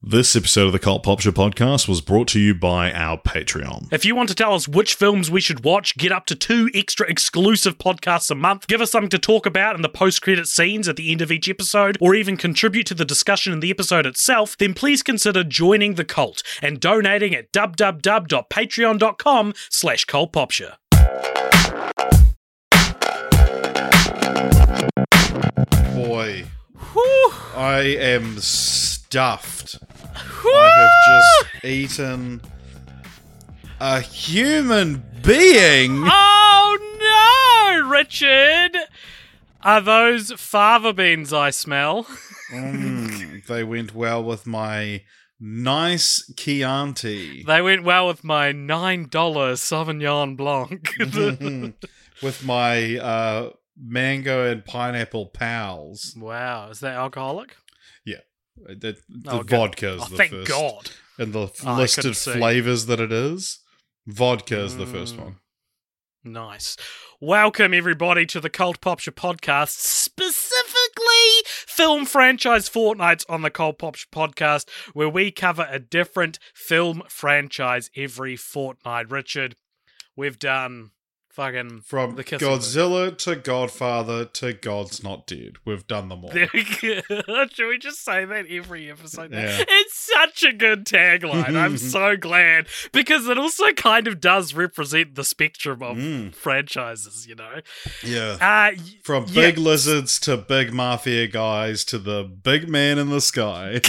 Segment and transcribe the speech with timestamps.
[0.00, 3.92] This episode of the Cult Popture podcast was brought to you by our Patreon.
[3.92, 6.70] If you want to tell us which films we should watch, get up to two
[6.72, 10.46] extra exclusive podcasts a month, give us something to talk about in the post credit
[10.46, 13.70] scenes at the end of each episode, or even contribute to the discussion in the
[13.70, 20.74] episode itself, then please consider joining the cult and donating at www.patreon.com slash cultpopture.
[25.96, 26.44] Boy,
[27.56, 29.80] I am stuffed.
[30.20, 32.40] I have just eaten
[33.80, 36.02] a human being.
[36.04, 38.76] Oh no, Richard!
[39.62, 42.06] Are those fava beans I smell?
[42.52, 45.02] Mm, they went well with my
[45.40, 47.44] nice Chianti.
[47.44, 50.88] They went well with my $9 Sauvignon Blanc.
[52.22, 56.14] with my uh, mango and pineapple pals.
[56.16, 57.56] wow, is that alcoholic?
[58.66, 58.74] Yeah.
[58.78, 60.48] The, the Oh, vodka is Oh, the thank first.
[60.48, 60.90] God.
[61.18, 63.58] And the Oh, I list of flavors that it is,
[64.06, 65.20] vodka is the first Mm.
[65.24, 65.36] one.
[66.24, 66.76] Nice.
[67.20, 74.06] Welcome, everybody, to the Cult Popture podcast, specifically film franchise fortnights on the Cult Popture
[74.12, 79.10] podcast, where we cover a different film franchise every fortnight.
[79.10, 79.56] Richard,
[80.16, 80.90] we've done
[81.38, 85.52] fucking From the Kissing Godzilla to Godfather to God's Not Dead.
[85.64, 86.32] We've done them all.
[86.32, 86.48] We.
[86.82, 89.32] Should we just say that every episode?
[89.32, 89.62] Yeah.
[89.68, 91.54] It's such a good tagline.
[91.54, 96.34] I'm so glad because it also kind of does represent the spectrum of Mm.
[96.34, 97.60] franchises, you know.
[98.02, 98.36] Yeah.
[98.40, 98.72] Uh,
[99.04, 99.34] From yeah.
[99.34, 103.80] big lizards to big mafia guys to the big man in the sky.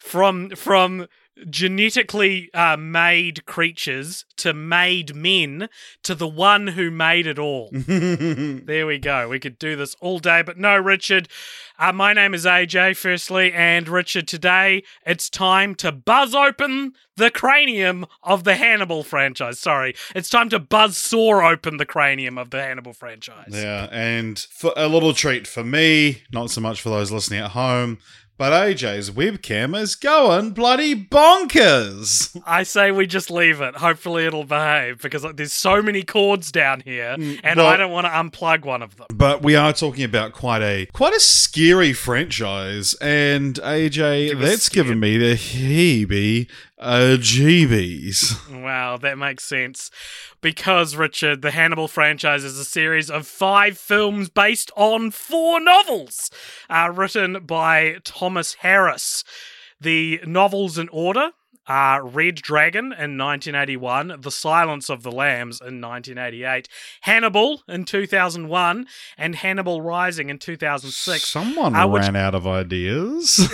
[0.00, 1.06] from from
[1.50, 5.68] genetically uh, made creatures to made men
[6.02, 7.70] to the one who made it all.
[8.66, 9.28] There we go.
[9.28, 11.28] We could do this all day, but no, Richard.
[11.78, 17.30] Uh, my name is AJ, firstly, and Richard, today it's time to buzz open the
[17.30, 19.58] cranium of the Hannibal franchise.
[19.58, 23.50] Sorry, it's time to buzz saw open the cranium of the Hannibal franchise.
[23.50, 27.52] yeah, and for a little treat for me, not so much for those listening at
[27.52, 27.98] home,
[28.38, 32.40] but AJ's webcam is going bloody bonkers.
[32.46, 33.76] I say we just leave it.
[33.76, 37.76] Hopefully, it'll behave because like, there's so many cords down here, and Mm, well- I
[37.76, 39.06] don't want to unplug one of them.
[39.14, 44.86] But we are talking about quite a quite a scary franchise, and AJ, that's scared.
[44.86, 46.48] given me the heebie
[46.78, 48.62] uh, jeebies.
[48.62, 49.90] Wow, that makes sense.
[50.40, 56.30] Because, Richard, the Hannibal franchise is a series of five films based on four novels,
[56.68, 59.24] uh, written by Thomas Harris.
[59.80, 61.30] The novels in order
[61.68, 66.68] are Red Dragon in 1981, The Silence of the Lambs in 1988,
[67.02, 68.86] Hannibal in 2001,
[69.18, 71.24] and Hannibal Rising in 2006.
[71.26, 73.48] Someone Uh, ran out of ideas.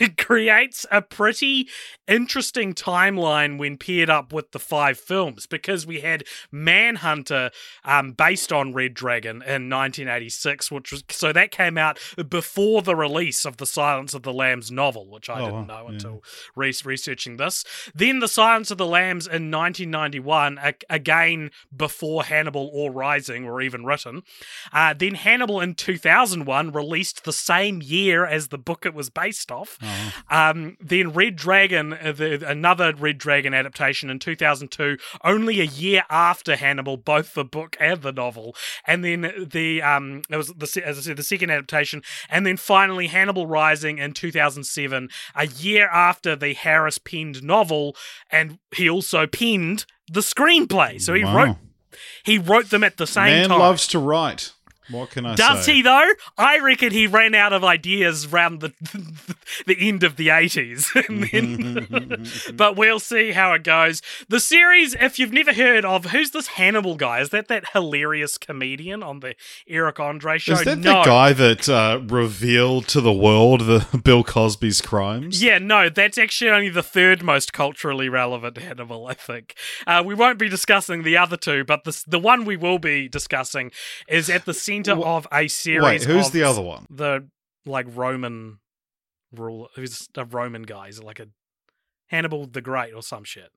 [0.00, 1.68] it creates a pretty
[2.08, 7.50] interesting timeline when paired up with the five films because we had Manhunter
[7.84, 11.98] um, based on Red Dragon in 1986, which was so that came out
[12.28, 15.84] before the release of the Silence of the Lambs novel, which I Oh, didn't know
[15.86, 15.92] yeah.
[15.94, 16.22] until
[16.56, 17.43] re- researching this.
[17.94, 23.60] Then the Silence of the Lambs in 1991, a- again before Hannibal or Rising were
[23.60, 24.22] even written.
[24.72, 29.50] Uh, then Hannibal in 2001 released the same year as the book it was based
[29.50, 29.78] off.
[30.30, 36.04] Um, then Red Dragon, uh, the, another Red Dragon adaptation in 2002, only a year
[36.10, 38.54] after Hannibal, both the book and the novel.
[38.86, 42.56] And then the um, it was the as I said the second adaptation, and then
[42.56, 46.98] finally Hannibal Rising in 2007, a year after the Harris
[47.34, 47.96] penned novel,
[48.30, 51.00] and he also penned the screenplay.
[51.00, 51.36] So he Wow.
[51.36, 51.56] wrote
[52.24, 53.58] he wrote them at the same Man time.
[53.60, 54.52] loves to write.
[54.90, 55.74] What can I Does say?
[55.74, 56.10] he though?
[56.36, 58.72] I reckon he ran out of ideas around the
[59.66, 60.92] the end of the 80s.
[62.48, 64.02] then, but we'll see how it goes.
[64.28, 67.20] The series, if you've never heard of, who's this Hannibal guy?
[67.20, 69.34] Is that that hilarious comedian on the
[69.66, 70.54] Eric Andre show?
[70.54, 71.00] Is that no.
[71.00, 75.42] the guy that uh, revealed to the world the Bill Cosby's crimes?
[75.42, 79.54] Yeah, no, that's actually only the third most culturally relevant Hannibal, I think.
[79.86, 83.08] Uh, we won't be discussing the other two, but the, the one we will be
[83.08, 83.70] discussing
[84.08, 85.82] is at the center Wh- of a series.
[85.82, 86.86] Wait, who's of the other one?
[86.90, 87.28] The
[87.66, 88.58] like Roman
[89.32, 90.88] rule, who's a Roman guy?
[90.88, 91.28] Is like a
[92.06, 93.50] Hannibal the Great or some shit?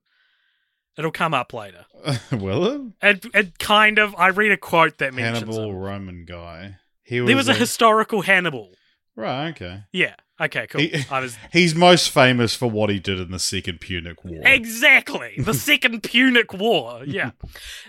[0.96, 1.86] It'll come up later.
[2.32, 4.14] Will It, it it kind of.
[4.16, 5.76] I read a quote that mentions Hannibal him.
[5.76, 6.76] Roman guy.
[7.04, 8.74] He was, There was a historical Hannibal.
[9.16, 9.48] right.
[9.50, 9.82] Okay.
[9.92, 10.14] Yeah.
[10.40, 10.66] Okay.
[10.68, 10.82] Cool.
[10.82, 14.40] He- I was He's most famous for what he did in the Second Punic War.
[14.44, 15.34] Exactly.
[15.38, 17.02] The Second Punic War.
[17.04, 17.30] Yeah.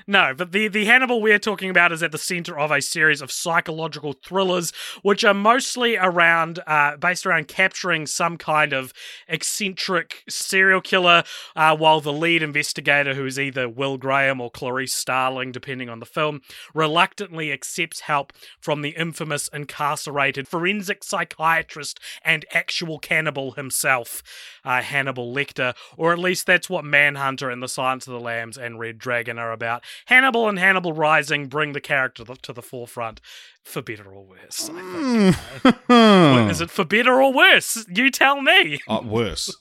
[0.07, 3.21] No, but the, the Hannibal we're talking about is at the center of a series
[3.21, 4.73] of psychological thrillers,
[5.03, 8.91] which are mostly around, uh, based around capturing some kind of
[9.27, 11.23] eccentric serial killer,
[11.55, 15.99] uh, while the lead investigator, who is either Will Graham or Clarice Starling, depending on
[15.99, 16.41] the film,
[16.73, 24.21] reluctantly accepts help from the infamous incarcerated forensic psychiatrist and actual cannibal himself,
[24.63, 28.57] uh, Hannibal Lecter, or at least that's what Manhunter and The Silence of the Lambs
[28.57, 29.83] and Red Dragon are about.
[30.05, 33.21] Hannibal and Hannibal Rising bring the character to the, forefront,
[33.63, 34.69] for better or worse.
[34.69, 35.35] Think.
[35.87, 36.49] Hmm.
[36.49, 37.85] Is it for better or worse?
[37.89, 38.79] You tell me.
[38.87, 39.55] Uh, worse.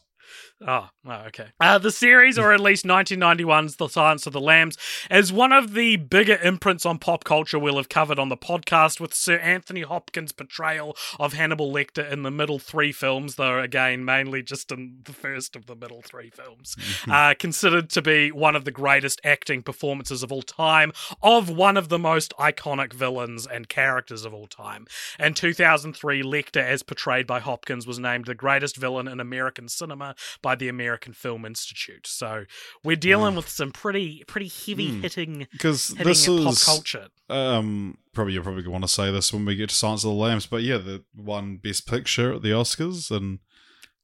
[0.66, 1.48] Oh, oh, okay.
[1.60, 4.76] Uh, the series, or at least 1991's The Silence of the Lambs,
[5.08, 8.98] is one of the bigger imprints on pop culture we'll have covered on the podcast,
[8.98, 14.04] with Sir Anthony Hopkins' portrayal of Hannibal Lecter in the middle three films, though again,
[14.04, 16.74] mainly just in the first of the middle three films.
[17.08, 21.76] uh, considered to be one of the greatest acting performances of all time, of one
[21.76, 24.88] of the most iconic villains and characters of all time.
[25.20, 30.16] In 2003, Lecter, as portrayed by Hopkins, was named the greatest villain in American cinema
[30.42, 32.06] by the American Film Institute.
[32.06, 32.44] So
[32.84, 37.08] we're dealing with some pretty pretty heavy hitting Because this pop is culture.
[37.28, 40.10] um probably you're probably gonna want to say this when we get to Silence of
[40.10, 43.38] the Lambs, but yeah, the one Best Picture at the Oscars and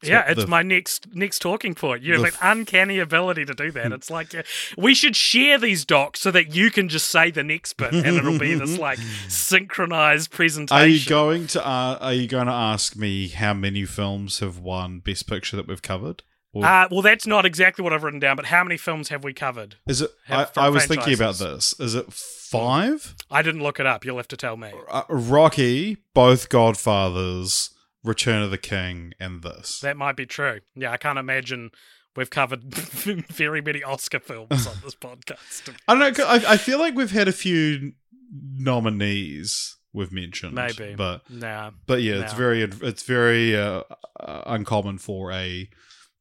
[0.02, 2.02] yeah, it's the- my next next talking point.
[2.02, 3.90] You have an uncanny ability to do that.
[3.93, 4.43] It's like uh,
[4.76, 8.05] we should share these docs so that you can just say the next bit, and
[8.17, 8.99] it'll be this like
[9.29, 10.76] synchronized presentation.
[10.82, 14.58] Are you going to uh, are you going to ask me how many films have
[14.58, 16.23] won Best Picture that we've covered?
[16.55, 19.23] Or Uh, well, that's not exactly what I've written down, but how many films have
[19.25, 19.77] we covered?
[19.87, 20.11] is it?
[20.29, 21.75] I, I was thinking about this.
[21.81, 23.15] Is it five?
[23.31, 24.05] I didn't look it up.
[24.05, 24.71] You'll have to tell me.
[24.91, 27.71] Uh, Rocky, both Godfathers,
[28.05, 29.81] Return of the King, and this.
[29.81, 30.61] That might be true.
[30.77, 31.71] Yeah, I can't imagine
[32.17, 35.75] we've covered very many Oscar films on this podcast.
[35.89, 36.25] I don't know.
[36.25, 37.93] I, I feel like we've had a few
[38.33, 40.95] nominees we've mentioned, Maybe.
[40.97, 41.71] but Nah.
[41.87, 43.83] but yeah, it's very it's very uh,
[44.21, 45.69] uh, uncommon for a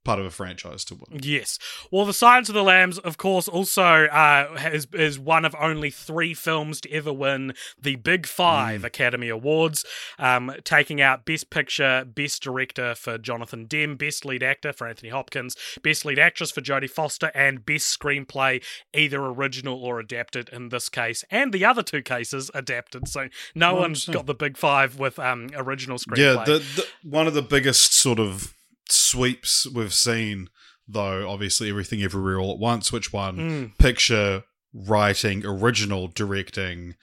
[0.03, 1.21] part of a franchise to win.
[1.23, 1.59] Yes.
[1.91, 5.89] Well, The Silence of the Lambs, of course, also uh, is, is one of only
[5.89, 9.85] three films to ever win the Big Five Academy Awards,
[10.19, 15.09] um, taking out Best Picture, Best Director for Jonathan Demme, Best Lead Actor for Anthony
[15.09, 18.63] Hopkins, Best Lead Actress for Jodie Foster, and Best Screenplay,
[18.93, 23.07] either original or adapted in this case, and the other two cases adapted.
[23.07, 24.15] So no I one's understand.
[24.15, 26.17] got the Big Five with um, original screenplay.
[26.17, 28.53] Yeah, the, the one of the biggest sort of
[28.89, 30.49] sweeps we've seen,
[30.87, 31.29] though.
[31.29, 33.77] Obviously, everything everywhere all at once, which won Mm.
[33.77, 34.43] picture,
[34.73, 36.95] writing, original, directing,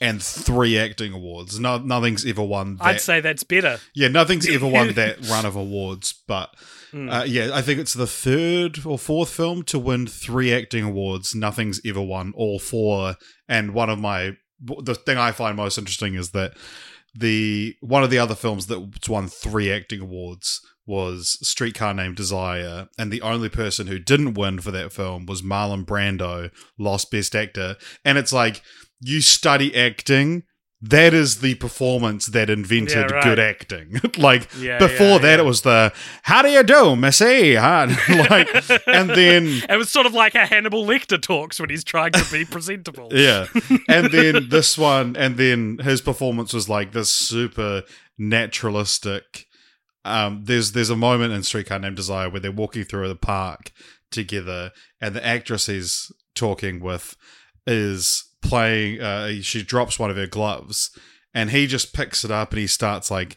[0.00, 1.58] and three acting awards.
[1.58, 2.76] No, nothing's ever won.
[2.76, 2.84] That.
[2.84, 3.80] I'd say that's better.
[3.94, 6.54] Yeah, nothing's ever won that run of awards, but
[6.92, 7.12] Mm.
[7.12, 11.34] uh, yeah, I think it's the third or fourth film to win three acting awards.
[11.34, 13.16] Nothing's ever won all four,
[13.48, 16.56] and one of my the thing I find most interesting is that
[17.14, 22.88] the one of the other films that's won three acting awards was Streetcar Named Desire,
[22.98, 27.34] and the only person who didn't win for that film was Marlon Brando, lost Best
[27.34, 28.62] Actor, and it's like
[29.00, 30.44] you study acting.
[30.82, 33.24] That is the performance that invented Yeah, right.
[33.24, 33.98] good acting.
[34.18, 35.90] like Yeah, before yeah, that, it was the
[36.24, 37.88] "How do you do, Missy?" Huh?
[38.30, 38.48] like,
[38.86, 42.24] and then It was sort of like how Hannibal Lecter talks when he's trying to
[42.30, 43.08] be presentable.
[43.10, 43.46] yeah,
[43.88, 47.82] and then this one, and then his performance was like this super
[48.18, 49.45] naturalistic.
[50.06, 53.72] Um, there's there's a moment in Streetcar Named Desire where they're walking through the park
[54.10, 54.70] together,
[55.00, 57.16] and the actress he's talking with
[57.66, 59.00] is playing.
[59.00, 60.90] Uh, she drops one of her gloves,
[61.34, 63.36] and he just picks it up and he starts like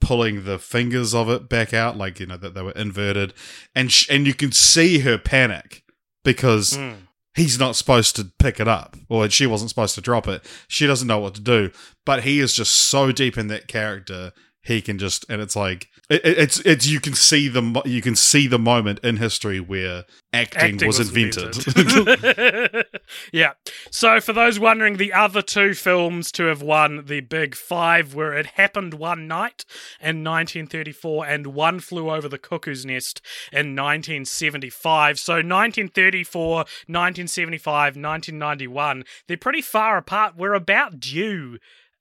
[0.00, 3.32] pulling the fingers of it back out, like you know that they were inverted,
[3.74, 5.82] and sh- and you can see her panic
[6.24, 6.96] because Mm.
[7.36, 10.86] he's not supposed to pick it up or she wasn't supposed to drop it she
[10.88, 11.70] doesn't know what to do
[12.04, 14.32] but he is just so deep in that character
[14.66, 18.02] he can just and it's like it, it- it's it's you can see the you
[18.02, 21.66] can see the moment in history where acting, Acting was, invented.
[21.76, 22.86] invented.
[23.32, 23.52] yeah.
[23.90, 28.34] So, for those wondering, the other two films to have won the Big Five were
[28.34, 29.64] It Happened One Night
[30.00, 33.20] in 1934 and One Flew Over the Cuckoo's Nest
[33.52, 35.18] in 1975.
[35.18, 40.34] So, 1934, 1975, 1991, they're pretty far apart.
[40.36, 41.58] We're about due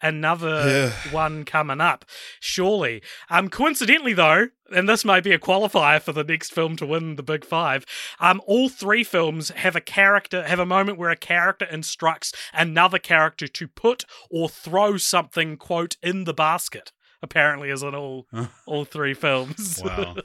[0.07, 1.11] another Yeah.
[1.11, 2.05] one coming up,
[2.39, 3.01] surely.
[3.29, 7.15] Um, coincidentally, though, and this might be a qualifier for the next film to win
[7.15, 7.85] the Big Five.
[8.19, 12.99] Um, all three films have a character, have a moment where a character instructs another
[12.99, 16.91] character to put or throw something, quote, in the basket.
[17.21, 18.27] Apparently, is in all
[18.67, 19.81] all three films.
[19.85, 20.15] wow.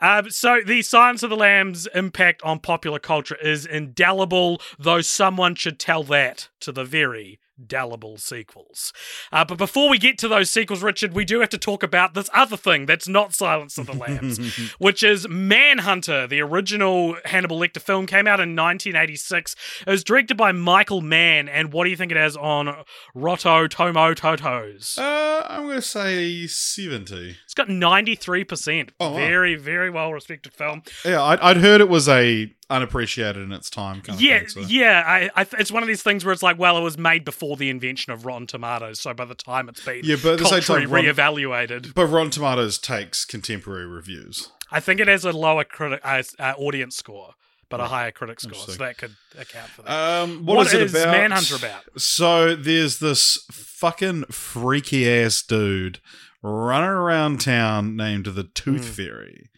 [0.00, 5.54] Um, so the Silence of the Lambs' impact on popular culture is indelible, though someone
[5.54, 8.92] should tell that to the very delible sequels.
[9.30, 12.14] Uh, but before we get to those sequels, Richard, we do have to talk about
[12.14, 14.38] this other thing that's not Silence of the Lambs,
[14.78, 16.26] which is Manhunter.
[16.26, 19.56] The original Hannibal Lecter film came out in 1986.
[19.86, 23.66] It was directed by Michael Mann, and what do you think it has on Roto
[23.68, 24.98] Tomo Totos?
[24.98, 27.36] Uh, I'm going to say 70.
[27.44, 28.90] It's got 93%.
[29.00, 29.16] Oh, wow.
[29.16, 30.82] Very, very well respected film.
[31.04, 34.48] Yeah, I'd, I'd heard it was a unappreciated in its time kind of yeah, thing.
[34.48, 34.60] So.
[34.62, 35.02] yeah.
[35.06, 37.56] I, I, it's one of these things where it's like, well, it was made before
[37.56, 40.44] the invention of Rotten Tomatoes, so by the time it's been Yeah, but at the
[40.46, 44.50] same culturally time, Rotten- reevaluated, But Rotten Tomatoes takes contemporary reviews.
[44.70, 47.34] I think it has a lower critic uh, uh, audience score,
[47.68, 49.90] but a higher critic score, so that could account for that.
[49.90, 51.12] Um, What what is, is it about?
[51.12, 51.82] Manhunter about?
[52.00, 56.00] So there's this fucking freaky ass dude
[56.42, 58.94] running around town named the Tooth Mm.
[58.96, 59.50] Fairy,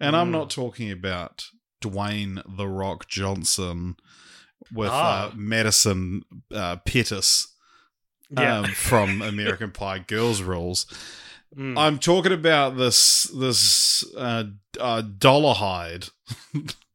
[0.00, 1.44] and I'm not talking about
[1.82, 3.96] Dwayne the Rock Johnson
[4.72, 5.28] with Ah.
[5.28, 6.22] uh, Madison
[6.54, 7.48] uh, Pettis
[8.30, 10.86] yeah, um, from American Pie Girls Rules.
[11.56, 11.76] Mm.
[11.78, 14.44] I'm talking about this this uh,
[14.80, 16.10] uh, Dollarhyde.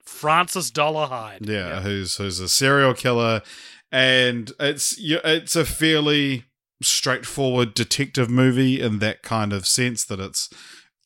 [0.03, 1.47] Francis Dollarhyde.
[1.47, 3.43] Yeah, who's who's a serial killer,
[3.91, 6.45] and it's it's a fairly
[6.81, 10.49] straightforward detective movie in that kind of sense that it's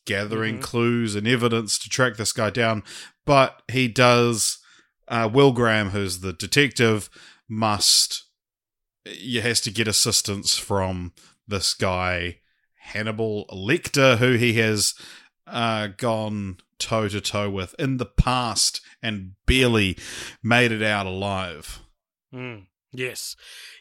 [0.06, 0.64] gathering Mhm.
[0.64, 2.84] clues and evidence to track this guy down,
[3.26, 4.58] but he does.
[5.08, 7.10] Uh, Will Graham, who's the detective,
[7.50, 8.24] must
[9.06, 11.14] he has to get assistance from
[11.48, 12.40] this guy
[12.76, 14.94] Hannibal Lecter, who he has
[15.48, 19.98] uh, gone toe to toe with in the past and barely
[20.42, 21.80] made it out alive.
[22.34, 23.36] Mm, yes.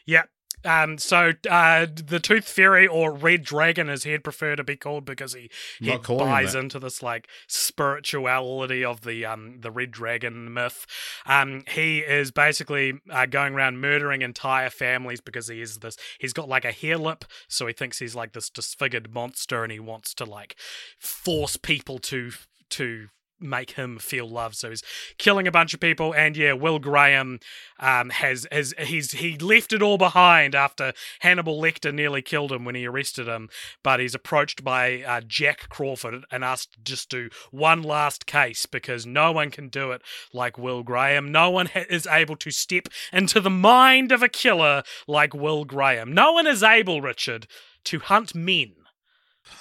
[0.05, 0.23] Yeah.
[0.63, 5.05] Um, so uh, the Tooth Fairy or Red Dragon, as he'd prefer to be called,
[5.05, 5.49] because he,
[5.79, 10.53] he Not calling him buys into this like spirituality of the um the Red Dragon
[10.53, 10.85] myth.
[11.25, 15.97] Um, he is basically uh, going around murdering entire families because he is this.
[16.19, 19.71] He's got like a hare lip, so he thinks he's like this disfigured monster, and
[19.71, 20.55] he wants to like
[20.99, 22.31] force people to
[22.71, 23.07] to
[23.41, 24.55] make him feel love.
[24.55, 24.83] So he's
[25.17, 27.39] killing a bunch of people, and yeah, Will Graham
[27.79, 32.65] um, has has he's he left it all behind after Hannibal Lecter nearly killed him
[32.65, 33.49] when he arrested him.
[33.83, 38.65] But he's approached by uh, Jack Crawford and asked to just do one last case
[38.65, 40.01] because no one can do it
[40.33, 41.31] like Will Graham.
[41.31, 45.65] No one ha- is able to step into the mind of a killer like Will
[45.65, 46.13] Graham.
[46.13, 47.47] No one is able, Richard,
[47.85, 48.73] to hunt men.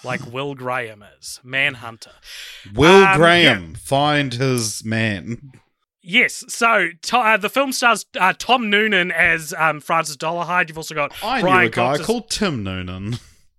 [0.05, 2.13] Like Will Graham is, Manhunter.
[2.75, 5.53] Will Um, Graham find his man.
[6.03, 10.69] Yes, so to, uh, the film stars uh, Tom Noonan as um, Francis Dollarhyde.
[10.69, 13.19] You've also got I Brian knew a guy Cox as- called Tim Noonan.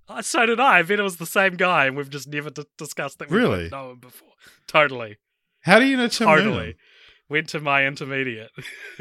[0.10, 0.80] Uh, so did I.
[0.80, 3.30] I bet it was the same guy, and we've just never d- discussed that.
[3.30, 3.70] We Really?
[3.70, 4.30] know him before.
[4.68, 5.18] Totally,
[5.62, 6.50] How do you know Tim totally.
[6.52, 6.74] Noonan?
[7.30, 8.50] Went to my intermediate.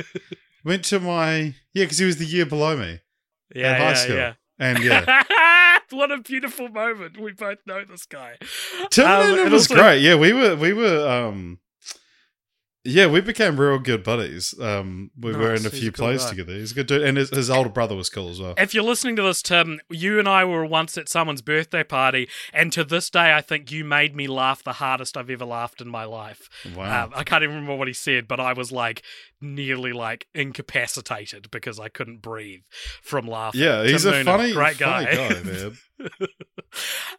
[0.64, 3.00] Went to my yeah, because he was the year below me
[3.54, 4.32] yeah, in high yeah, school, yeah.
[4.58, 7.18] and yeah, what a beautiful moment.
[7.20, 8.36] We both know this guy.
[8.90, 10.00] Tim Um, was also- great.
[10.02, 11.58] Yeah, we were we were um
[12.82, 14.54] yeah, we became real good buddies.
[14.58, 16.30] Um we were in a few a cool plays guy.
[16.30, 16.54] together.
[16.54, 17.02] He's a good dude.
[17.02, 18.54] And his, his older brother was cool as well.
[18.56, 22.26] If you're listening to this, Tim, you and I were once at someone's birthday party,
[22.54, 25.82] and to this day, I think you made me laugh the hardest I've ever laughed
[25.82, 26.48] in my life.
[26.74, 27.04] Wow.
[27.04, 29.02] Um, I can't even remember what he said, but I was like
[29.40, 32.62] nearly like incapacitated because I couldn't breathe
[33.02, 33.60] from laughing.
[33.60, 35.28] yeah, he's Tim a Noonan, funny, great funny guy.
[35.28, 35.78] guy, man.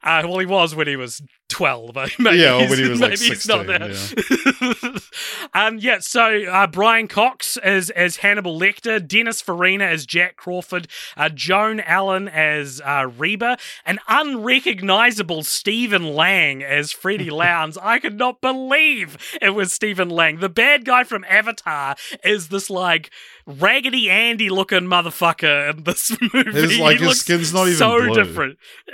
[0.04, 1.96] uh, well, he was when he was twelve.
[2.18, 4.94] Maybe Yeah, or when he was, like, maybe he's not 16, there.
[5.54, 6.00] um, yeah.
[6.00, 11.80] So uh, Brian Cox as as Hannibal Lecter, Dennis Farina as Jack Crawford, uh, Joan
[11.82, 17.78] Allen as uh, Reba, an unrecognizable Stephen Lang as Freddie Lounds.
[17.78, 20.40] I could not believe it was Stephen Lang.
[20.40, 23.12] The bad guy from Avatar is this like
[23.45, 26.51] Raggedy Andy looking motherfucker in this movie.
[26.51, 28.13] His, like, He his skin's not even so blue.
[28.13, 28.57] different.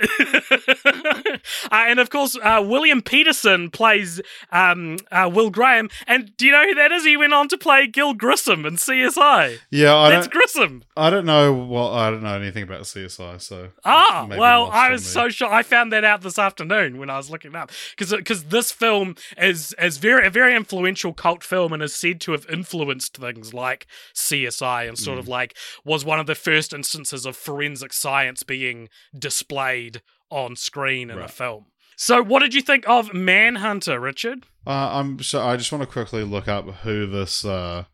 [0.90, 1.38] uh,
[1.72, 5.88] and of course, uh, William Petersen plays um, uh, Will Graham.
[6.06, 7.04] And do you know who that is?
[7.04, 9.58] He went on to play Gil Grissom in CSI.
[9.70, 10.28] Yeah, I That's.
[10.28, 10.84] Grissom.
[10.96, 11.52] I don't know.
[11.52, 15.52] Well, I don't know anything about CSI, so Ah, well, I was so sure.
[15.52, 19.14] I found that out this afternoon when I was looking up because because this film
[19.36, 23.54] is is very a very influential cult film and is said to have influenced things
[23.54, 25.20] like CSI and sort Mm.
[25.20, 31.10] of like was one of the first instances of forensic science being displayed on screen
[31.10, 31.66] in a film.
[31.96, 34.44] So, what did you think of Manhunter, Richard?
[34.66, 35.42] Uh, I'm so.
[35.44, 37.44] I just want to quickly look up who this.
[37.44, 37.84] Uh,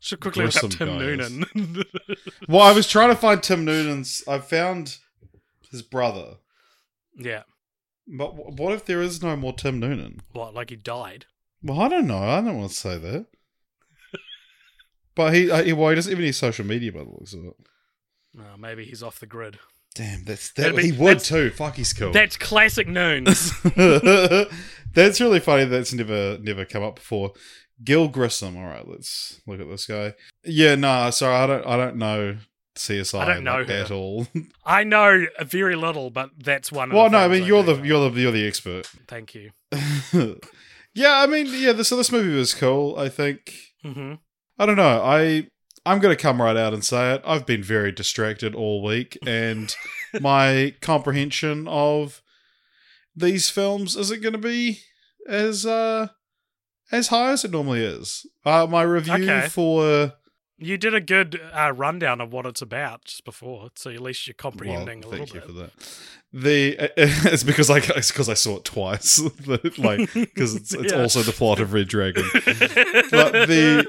[0.00, 0.98] Should quickly look up Tim.
[0.98, 1.44] Noonan.
[2.48, 4.22] well, I was trying to find Tim Noonan's.
[4.28, 4.98] I found
[5.70, 6.34] his brother.
[7.16, 7.42] yeah,
[8.06, 10.20] But wh- what if there is no more Tim Noonan?
[10.32, 10.52] what?
[10.52, 11.24] Like he died?
[11.62, 12.18] Well, I don't know.
[12.18, 13.26] I don't want to say that.
[15.16, 17.44] But he, uh, he, well, he doesn't even use social media by the looks of
[17.46, 17.54] it.
[18.38, 19.58] Oh, maybe he's off the grid.
[19.94, 21.50] Damn, that's That'd be- He would that's- too.
[21.50, 22.12] Fuck, he's cool.
[22.12, 23.50] That's classic Noons.
[24.94, 25.64] that's really funny.
[25.64, 27.32] That's never never come up before.
[27.82, 28.56] Gil Grissom.
[28.56, 30.14] All right, let's look at this guy.
[30.44, 31.10] Yeah, nah.
[31.10, 31.66] Sorry, I don't.
[31.66, 32.36] I don't know
[32.76, 33.74] CSI I don't know like, her.
[33.84, 34.26] at all.
[34.66, 36.90] I know very little, but that's one.
[36.90, 37.18] Of well, the no.
[37.18, 37.84] I things mean, you're do the know.
[37.84, 38.86] you're the you're the expert.
[39.08, 39.50] Thank you.
[40.94, 41.72] yeah, I mean, yeah.
[41.72, 42.98] This, so this movie was cool.
[42.98, 43.50] I think.
[43.82, 44.14] hmm
[44.58, 45.02] I don't know.
[45.02, 45.48] I
[45.84, 47.22] I'm gonna come right out and say it.
[47.24, 49.74] I've been very distracted all week, and
[50.20, 52.22] my comprehension of
[53.14, 54.80] these films isn't going to be
[55.28, 56.08] as uh
[56.92, 58.26] as high as it normally is.
[58.44, 59.48] Uh, my review Okay.
[59.48, 60.12] for
[60.58, 64.26] You did a good uh, rundown of what it's about just before, so at least
[64.26, 65.46] you're well, comprehending a thank little you bit.
[65.46, 65.70] for that.
[66.32, 66.92] The
[67.32, 69.18] it's because I it's because I saw it twice,
[69.78, 71.00] like because it's it's Yeah.
[71.02, 72.24] also the plot of Red Dragon.
[72.34, 73.86] but the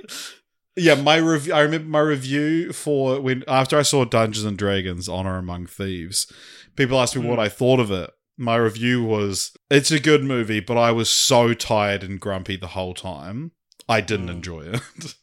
[0.77, 5.09] yeah my review i remember my review for when after i saw dungeons and dragons
[5.09, 6.31] honor among thieves
[6.75, 7.43] people asked me what Mm.
[7.43, 11.53] i thought of it my review was it's a good movie but i was so
[11.53, 13.51] tired and grumpy the whole time
[13.89, 14.35] i didn't Mm.
[14.37, 14.81] enjoy it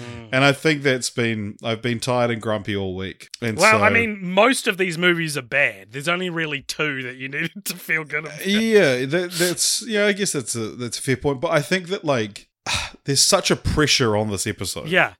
[0.00, 0.28] Mm.
[0.32, 3.84] and i think that's been i've been tired and grumpy all week and Well, so,
[3.84, 5.90] I mean, most of these movies are bad.
[5.92, 8.46] There's only really two that you needed to feel good about.
[8.46, 11.88] yeah that, that's yeah i guess that's a that's a fair point but i think
[11.88, 12.48] that like
[13.04, 15.14] there's such a pressure on this episode Yeah,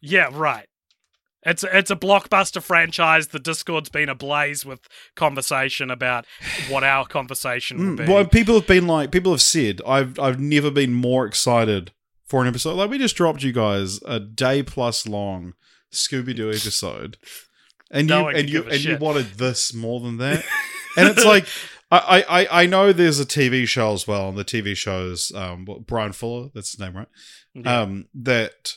[0.00, 0.66] yeah, right.
[1.46, 3.28] It's a, it's a blockbuster franchise.
[3.28, 4.80] The Discord's been ablaze with
[5.14, 6.26] conversation about
[6.68, 8.12] what our conversation will Mm, be.
[8.12, 11.92] well, people have been like, people have said, I've I've never been more excited
[12.26, 12.74] for an episode.
[12.74, 15.54] Like we just dropped you guys a day plus long
[15.92, 17.16] Scooby Doo episode,
[17.90, 20.44] and No you and you and you wanted this more than that,
[20.96, 21.46] and it's like.
[21.90, 25.66] I, I, I know there's a TV show as well, and the TV show's um
[25.86, 27.08] Bryan Fuller, that's his name, right?
[27.54, 27.80] Yeah.
[27.80, 28.74] Um, that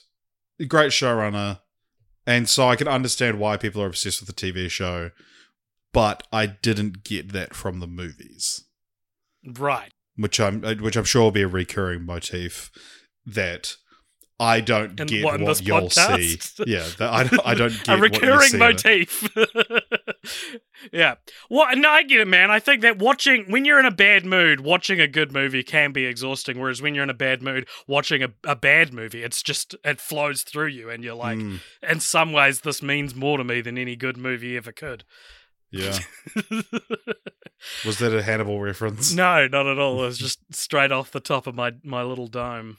[0.67, 1.59] great showrunner,
[2.25, 5.11] and so I can understand why people are obsessed with the TV show,
[5.91, 8.63] but I didn't get that from the movies
[9.57, 9.91] right.
[10.15, 12.71] which I'm uh, which I'm sure will be a recurring motif
[13.25, 13.75] that
[14.39, 16.55] I don't In get what, what, you'll podcast?
[16.55, 16.63] see.
[16.65, 19.29] Yeah, I don't, I don't get a recurring motif.
[20.91, 21.15] yeah.
[21.49, 22.51] Well, no, I get it, man.
[22.51, 25.91] I think that watching when you're in a bad mood, watching a good movie can
[25.91, 26.59] be exhausting.
[26.59, 29.99] Whereas when you're in a bad mood, watching a, a bad movie, it's just it
[29.99, 33.61] flows through you, and you're like, Mm, in some ways, this means more to me
[33.61, 35.03] than any good movie ever could.
[35.71, 35.97] yeah,
[37.85, 39.13] was that a Hannibal reference?
[39.13, 40.03] no, not at all.
[40.03, 42.77] It was just straight off the top of my my little dome.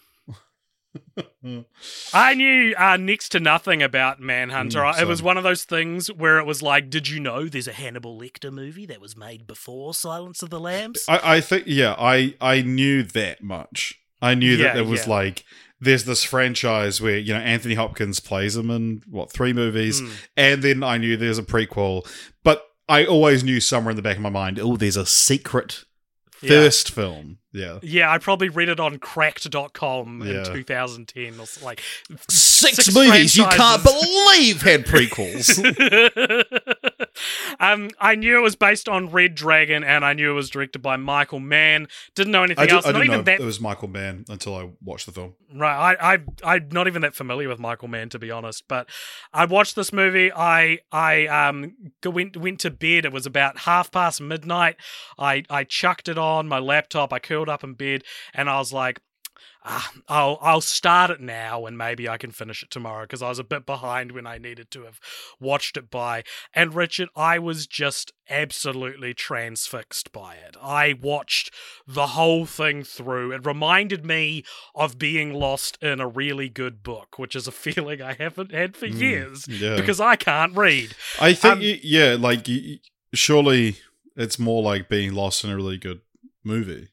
[2.14, 4.80] I knew uh, next to nothing about Manhunter.
[4.80, 7.68] Mm, it was one of those things where it was like, did you know there's
[7.68, 11.04] a Hannibal Lecter movie that was made before Silence of the Lambs?
[11.08, 13.98] I, I think yeah, I I knew that much.
[14.20, 15.12] I knew Yeah, that there was yeah.
[15.14, 15.44] like
[15.80, 20.12] there's this franchise where you know Anthony Hopkins plays him in what three movies, Mm.
[20.36, 22.06] and then I knew there's a prequel,
[22.44, 25.84] but I always knew somewhere in the back of my mind, oh, there's a secret
[26.42, 26.48] Yeah.
[26.50, 27.38] first film.
[27.52, 27.78] Yeah.
[27.82, 31.80] Yeah, I probably read it on cracked.com in 2010 or like
[32.28, 35.58] Six, Six movies you can't believe had prequels.
[37.60, 40.80] um, I knew it was based on Red Dragon, and I knew it was directed
[40.80, 41.88] by Michael Mann.
[42.14, 42.86] Didn't know anything did, else.
[42.86, 45.34] I not didn't even know that it was Michael Mann until I watched the film.
[45.54, 48.64] Right, I, I, I'm not even that familiar with Michael Mann to be honest.
[48.68, 48.88] But
[49.32, 50.32] I watched this movie.
[50.32, 53.04] I, I um went went to bed.
[53.04, 54.76] It was about half past midnight.
[55.18, 57.12] I, I chucked it on my laptop.
[57.12, 58.04] I curled up in bed,
[58.34, 59.00] and I was like,
[59.64, 63.28] ah, I'll, I'll start it now, and maybe I can finish it tomorrow because I
[63.28, 65.00] was a bit behind when I needed to have
[65.40, 66.24] watched it by.
[66.54, 70.56] And Richard, I was just absolutely transfixed by it.
[70.62, 71.52] I watched
[71.86, 73.32] the whole thing through.
[73.32, 74.44] It reminded me
[74.74, 78.76] of being lost in a really good book, which is a feeling I haven't had
[78.76, 79.76] for Mm, years yeah.
[79.76, 80.94] because I can't read.
[81.20, 82.46] I think, um, yeah, like
[83.14, 83.76] surely
[84.16, 86.00] It's more like being lost in a really good
[86.44, 86.88] movie.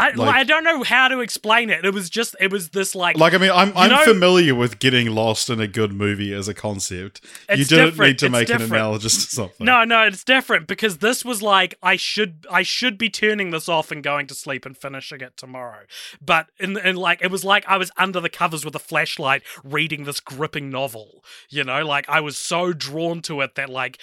[0.00, 1.84] I Like- I don't know how to explain it.
[1.84, 4.78] It was just it was this like, Like I mean, I'm I'm know- familiar with
[4.78, 7.20] getting lost in a good movie as a concept.
[7.54, 8.72] you didn't need to make an different.
[8.72, 9.64] analogous to something.
[9.66, 13.68] No, no, it's different because this was like I should I should be turning this
[13.68, 15.84] off and going to sleep and finishing it tomorrow.
[16.20, 19.42] But in in like it was like I was under the covers with a flashlight
[19.62, 21.24] reading this gripping novel.
[21.50, 23.98] You know, like I was so drawn to it that like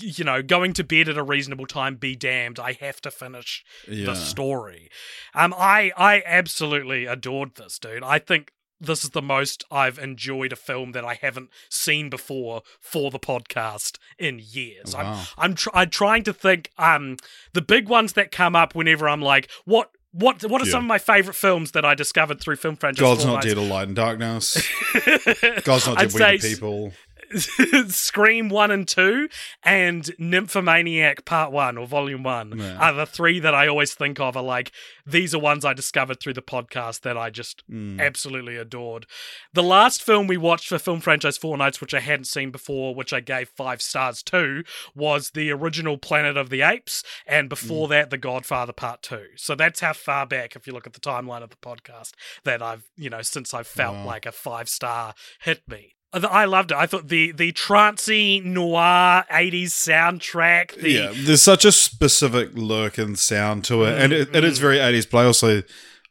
[0.00, 3.64] you know, going to bed at a reasonable time be damned, I have to finish
[3.88, 4.06] yeah.
[4.06, 4.90] the story.
[5.34, 8.02] Um I I absolutely adored this, dude.
[8.02, 12.60] I think this is the most I've enjoyed a film that I haven't seen before
[12.80, 14.94] for the podcast in years.
[14.94, 17.16] I'm I'm tr- I'm trying to think um
[17.52, 20.70] the big ones that come up whenever I'm like what what what are Yeah.
[20.72, 23.00] some of my favorite films that I discovered through film franchise?
[23.02, 24.56] God's not dead or light and darkness.
[25.64, 26.92] God's not dead we the say- people.
[27.88, 29.28] Scream 1 and 2
[29.62, 32.76] and Nymphomaniac Part 1 or Volume 1 Yeah.
[32.78, 34.72] are the three that I always think of are like
[35.06, 38.00] these are ones I discovered through the podcast that I just Mm.
[38.00, 39.06] absolutely adored.
[39.52, 43.12] The last film we watched for Film Franchise Fortnights, which I hadn't seen before, which
[43.12, 44.62] I gave five stars to,
[44.94, 47.50] was the original Planet of the Apes, and Mm.
[47.50, 49.28] before that, The Godfather Part Two.
[49.36, 52.12] So that's how far back, if you look at the timeline of the podcast,
[52.44, 54.04] that I've you know since I've felt Wow.
[54.06, 55.94] like a five star hit me.
[56.12, 56.76] I loved it.
[56.76, 60.80] I thought the the trancey noir '80s soundtrack.
[60.80, 64.58] The, yeah, there's such a specific look and sound to it, and it, it is
[64.58, 64.62] Mm.
[64.62, 65.10] very 80s.
[65.10, 65.62] But I also,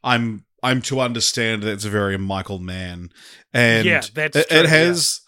[0.04, 3.10] I'm I'm to understand that it's a very Michael Mann,
[3.52, 5.20] and Yeah, that's it, true, it has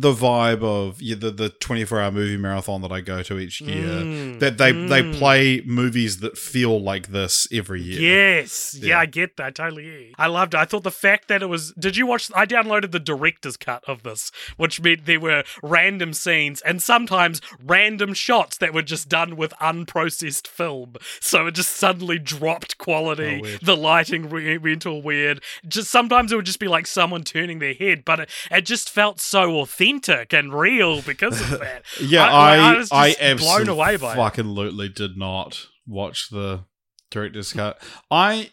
[0.00, 3.60] the vibe of yeah, the the 24 hour movie marathon that I go to each
[3.60, 3.84] year.
[3.84, 5.14] Mm, That they they mm.
[5.14, 8.00] play movies that feel like this every year.
[8.00, 8.76] Yes.
[8.78, 8.88] Yeah.
[8.88, 9.00] Yeah.
[9.00, 9.56] I get that.
[9.56, 10.14] Totally.
[10.16, 10.58] I loved it.
[10.58, 11.72] I thought the fact that it was.
[11.72, 12.30] Did you watch?
[12.32, 17.40] I downloaded the director's cut of this, which meant there were random scenes and sometimes
[17.64, 20.94] random shots that were just done with unprocessed film.
[21.20, 23.42] So it just suddenly dropped quality.
[23.44, 25.42] Oh, the lighting re- went all weird.
[25.66, 28.90] Just sometimes it would just be like someone turning their head, but it, it just
[28.90, 29.87] felt so authentic
[30.32, 31.82] and real because of that.
[32.00, 34.16] Yeah, I- I I I, was just blown away by it.
[34.16, 34.54] fucking
[34.88, 36.64] did not watch the
[37.10, 37.80] director's cut.
[38.10, 38.50] I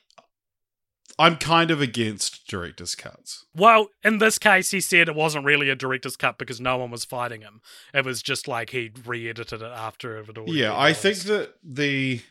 [1.18, 3.46] I'm kind of against director's cuts.
[3.56, 6.92] Well, in this case, he said it wasn't really a director's cut because no one
[6.92, 7.62] was fighting him.
[7.94, 10.54] It was just like he re-edited it after it already.
[10.54, 12.22] Yeah, I think that the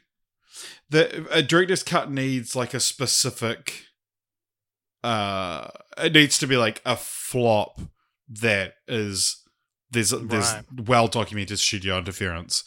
[0.90, 3.86] the a director's cut needs like a specific
[5.02, 7.78] uh it needs to be like a flop
[8.28, 9.42] that is
[9.90, 10.54] there's there's
[10.86, 12.64] well documented studio interference.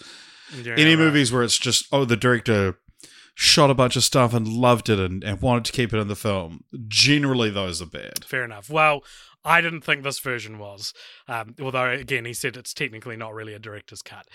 [0.55, 0.99] Yeah, any right.
[0.99, 2.79] movies where it's just oh the director
[3.35, 6.07] shot a bunch of stuff and loved it and, and wanted to keep it in
[6.07, 8.67] the film generally those are bad Fair enough.
[8.67, 9.03] Well,
[9.45, 10.93] I didn't think this version was,
[11.27, 14.27] um, although again he said it's technically not really a director's cut.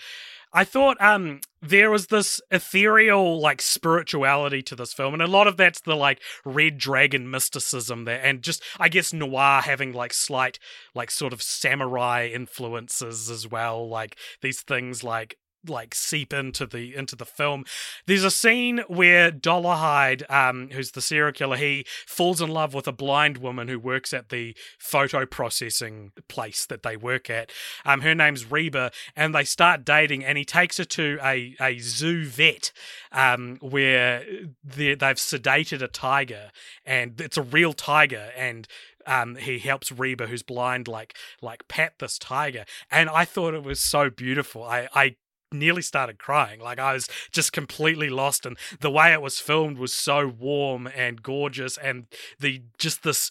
[0.53, 5.47] I thought um, there was this ethereal like spirituality to this film, and a lot
[5.47, 10.13] of that's the like red dragon mysticism there, and just I guess noir having like
[10.13, 10.59] slight
[10.93, 16.95] like sort of samurai influences as well, like these things like like seep into the
[16.95, 17.65] into the film.
[18.05, 22.87] There's a scene where Dollarhyde, um, who's the serial killer, he falls in love with
[22.87, 27.51] a blind woman who works at the photo processing place that they work at.
[27.85, 31.79] Um, her name's Reba, and they start dating, and he takes her to a a
[31.79, 32.71] zoo vet,
[33.11, 34.25] um, where
[34.63, 36.51] they- they've sedated a tiger,
[36.85, 38.67] and it's a real tiger, and
[39.05, 43.63] um, he helps Reba, who's blind, like like pat this tiger, and I thought it
[43.63, 44.63] was so beautiful.
[44.63, 45.15] I I
[45.53, 46.59] nearly started crying.
[46.59, 50.87] Like I was just completely lost, and the way it was filmed was so warm
[50.87, 52.07] and gorgeous, and
[52.39, 53.29] the just this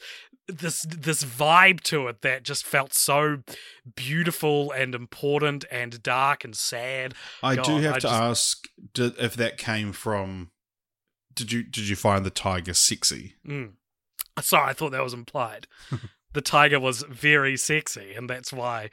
[0.49, 3.43] this this vibe to it that just felt so
[3.95, 7.15] beautiful and important and dark and sad.
[7.43, 10.51] i do have I to just- ask did, if that came from
[11.33, 13.75] did you did you find the tiger sexy Mm.
[14.41, 15.67] Sorry, I thought that was implied.
[16.33, 18.89] the tiger was very sexy, and that's why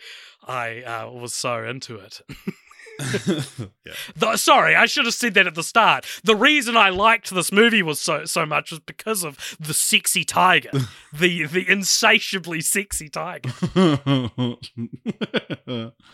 [0.46, 2.22] I uh, was so into it.
[3.86, 6.06] yeah The, sorry, I should have said that at the start.
[6.24, 10.24] The reason I liked this movie was so so much was because of the sexy
[10.24, 10.72] tiger,
[11.14, 13.50] the the insatiably sexy tiger.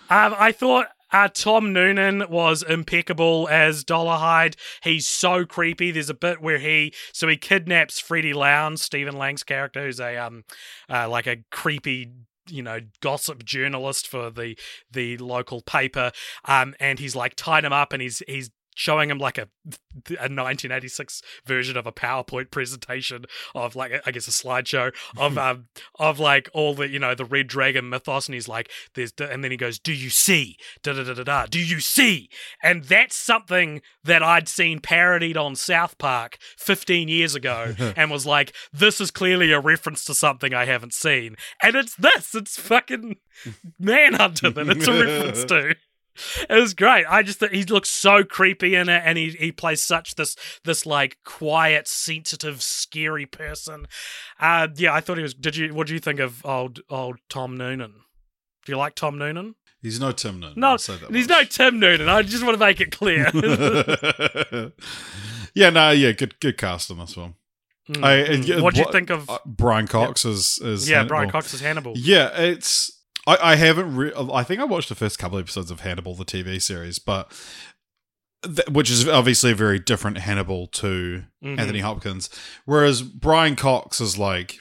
[0.08, 4.56] Um, I thought uh, Tom Noonan was impeccable as Dollarhyde.
[4.84, 5.92] He's so creepy.
[5.92, 10.18] There's a bit where he so he kidnaps Freddie Lounds, Stephen Lang's character, who's a
[10.18, 10.44] um
[10.90, 12.12] uh, like a creepy
[12.50, 14.58] you know gossip journalist for the
[14.92, 16.12] the local paper
[16.46, 19.48] um and he's like tied him up and he's he's showing him like a
[20.20, 25.68] a 1986 version of a PowerPoint presentation of like I guess a slideshow of um
[25.98, 29.44] of like all the you know the Red Dragon mythos, and he's like there's and
[29.44, 30.58] then he goes, "Do you see?
[30.84, 31.46] Da da da da da.
[31.48, 32.30] Do you see?"
[32.62, 38.26] And that's something that I'd seen parodied on South Park 15 years ago, and was
[38.26, 42.36] like, "This is clearly a reference to something I haven't seen," and it's this.
[42.36, 43.18] It's fucking
[43.80, 45.76] Manhunter that it's a reference to.
[46.50, 47.06] It was great.
[47.10, 50.36] I just thought he looks so creepy in it, and he he plays such this
[50.64, 53.88] this like quiet, sensitive, scary person.
[54.40, 55.34] Uh, yeah, I thought he was.
[55.34, 55.74] Did you?
[55.74, 57.94] What do you think of old old Tom Noonan?
[58.66, 59.56] Do you like Tom Noonan?
[59.82, 60.60] He's no Tim Noonan.
[60.60, 61.38] No, I'll say that he's much.
[61.38, 62.10] no Tim Noonan.
[62.10, 63.30] I just want to make it clear.
[65.54, 67.36] yeah, no, yeah, good, good cast in this one.
[67.90, 68.60] Mm, I- mm.
[68.60, 69.30] uh, what do you think of?
[69.30, 71.10] Uh, Brian Cox is is yeah, Hannibal.
[71.10, 71.94] Brian Cox is Hannibal.
[71.96, 73.96] Yeah, it's I, I haven't.
[73.96, 77.32] Re- I think I watched the first couple episodes of Hannibal, the TV series, but
[78.44, 81.60] th- which is obviously a very different Hannibal to Mhm.
[81.60, 82.30] Anthony Hopkins.
[82.66, 84.60] Whereas Brian Cox is like,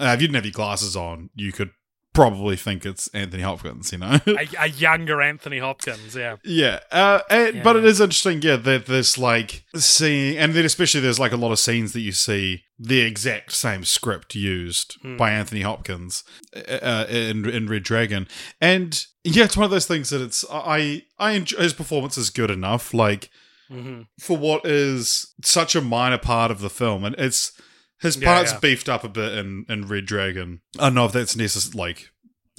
[0.00, 1.70] uh, if you didn't have your glasses on, you could
[2.14, 3.92] probably think it's Anthony Hopkins.
[3.92, 4.18] You know.
[4.26, 6.16] a, a younger Anthony Hopkins.
[6.16, 6.36] Yeah.
[6.44, 11.00] Yeah, uh, and, but it is interesting, yeah, that there's like seeing, and then especially
[11.02, 15.16] there's like a lot of scenes that you see the exact same script used Hmm.
[15.16, 16.24] by Anthony Hopkins
[16.56, 18.26] uh, in in Red Dragon,
[18.60, 22.30] and yeah, it's one of those things that it's I I enjoy his performance is
[22.30, 23.28] good enough, like
[23.68, 27.52] hmm for what is such a minor part of the film, and it's
[28.00, 28.58] his Yeah, parts yeah.
[28.60, 30.60] beefed up a bit in in Red Dragon.
[30.78, 32.10] I don't know if that's necessarily like.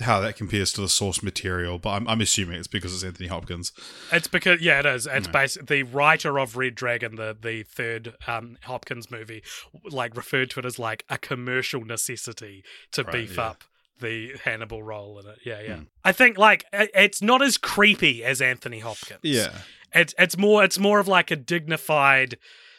[0.02, 3.30] How that compares to the source material, but I'm, I'm assuming it's because it's Anthony
[3.30, 3.72] Hopkins.
[4.12, 5.08] It's because yeah, it is.
[5.10, 5.32] It's Yeah.
[5.32, 9.42] based the writer of Red Dragon, the the third um, Hopkins movie,
[9.90, 13.44] like referred to it as like a commercial necessity to Right, beef yeah.
[13.52, 13.64] up
[14.02, 15.38] the Hannibal role in it.
[15.46, 15.76] Yeah, yeah.
[15.78, 15.84] Hmm.
[16.04, 19.22] I think like it's not as creepy as Anthony Hopkins.
[19.24, 19.60] Yeah,
[19.94, 22.38] it's it's more it's more of like a dignified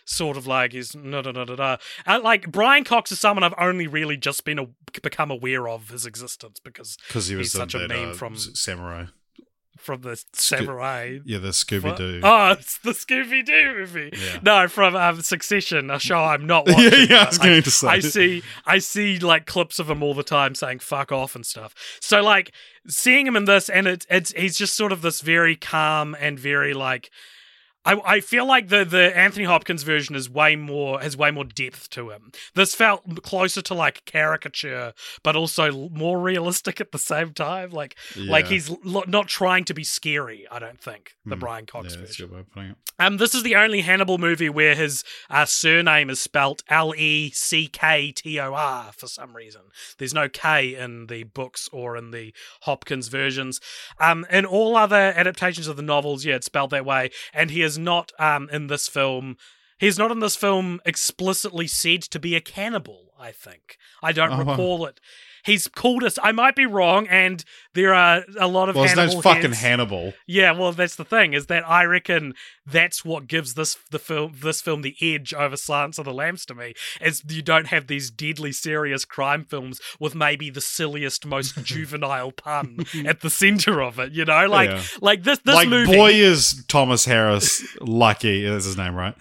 [0.08, 1.76] sort of like he's no no no no no.
[2.06, 4.66] Uh, like Brian Cox is someone I've only really just been a,
[5.02, 8.14] become aware of his existence because because he was He's such a that, meme uh,
[8.14, 9.04] from- Samurai.
[9.78, 11.18] from the Samurai.
[11.24, 12.20] Yeah, the Scooby Doo.
[12.22, 14.10] Oh, it's the Scooby Doo movie.
[14.12, 14.38] Yeah.
[14.42, 17.08] No, from um, Succession, a show I'm not yeah, watching.
[17.10, 17.88] yeah, I but was going to say.
[17.88, 21.44] I see, I see like clips of him all the time saying "fuck off" and
[21.44, 21.74] stuff.
[22.00, 22.52] So like
[22.88, 26.38] seeing him in this, and it's it's he's just sort of this very calm and
[26.38, 27.10] very like.
[27.86, 31.44] I, I feel like the, the Anthony Hopkins version is way more has way more
[31.44, 32.32] depth to him.
[32.54, 37.70] This felt closer to like caricature, but also more realistic at the same time.
[37.70, 40.46] Like like he's lo- not trying to be scary.
[40.50, 41.40] I don't think the Hmm.
[41.40, 42.26] Brian Cox Yeah, version.
[42.26, 42.76] good way of putting it.
[42.98, 47.30] Um, this is the only Hannibal movie where his uh, surname is spelt L E
[47.30, 49.60] C K T O R for some reason.
[49.98, 53.60] There's no K in the books or in the Hopkins versions.
[54.00, 57.10] Um, in all other adaptations of the novels, yeah, it's spelled that way.
[57.34, 59.36] And he is not um, in this film.
[59.78, 63.76] He's not in this film explicitly said to be a cannibal, I think.
[64.02, 64.52] I don't Oh, wow.
[64.52, 65.00] recall it.
[65.44, 66.18] He's called us.
[66.22, 67.44] I might be wrong, and
[67.76, 70.12] there are a lot of Well, his Hannibal name's fucking Hannibal.
[70.26, 72.34] yeah, well, that's the thing is that I reckon
[72.66, 76.44] that's what gives this the film this film the edge over Silence of the Lambs
[76.46, 76.74] to me.
[77.00, 82.32] Is you don't have these deadly serious crime films with maybe the silliest, most juvenile
[82.32, 84.12] pun at the center of it.
[84.12, 84.82] You know, like Yeah.
[85.00, 85.94] like this this like, movie.
[85.94, 88.44] boy is Thomas Harris lucky.
[88.48, 89.14] That's his name, right?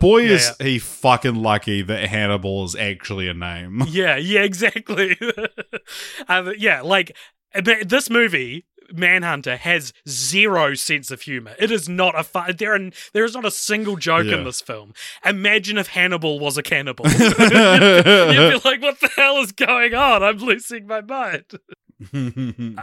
[0.00, 3.82] Boy Yeah, is he fucking lucky that Hannibal is actually a name.
[3.88, 5.16] Yeah, yeah, exactly.
[6.28, 7.16] um, yeah, like
[7.54, 8.64] Uh, but this movie.
[8.90, 11.54] Manhunter has zero sense of humor.
[11.58, 12.54] It is not a fun.
[12.56, 14.38] There, are, there is not a single joke Yeah.
[14.38, 14.94] in this film.
[15.26, 17.04] Imagine if Hannibal was a cannibal.
[17.10, 20.22] You'd be like, "What the hell is going on?
[20.22, 21.44] I'm losing my mind."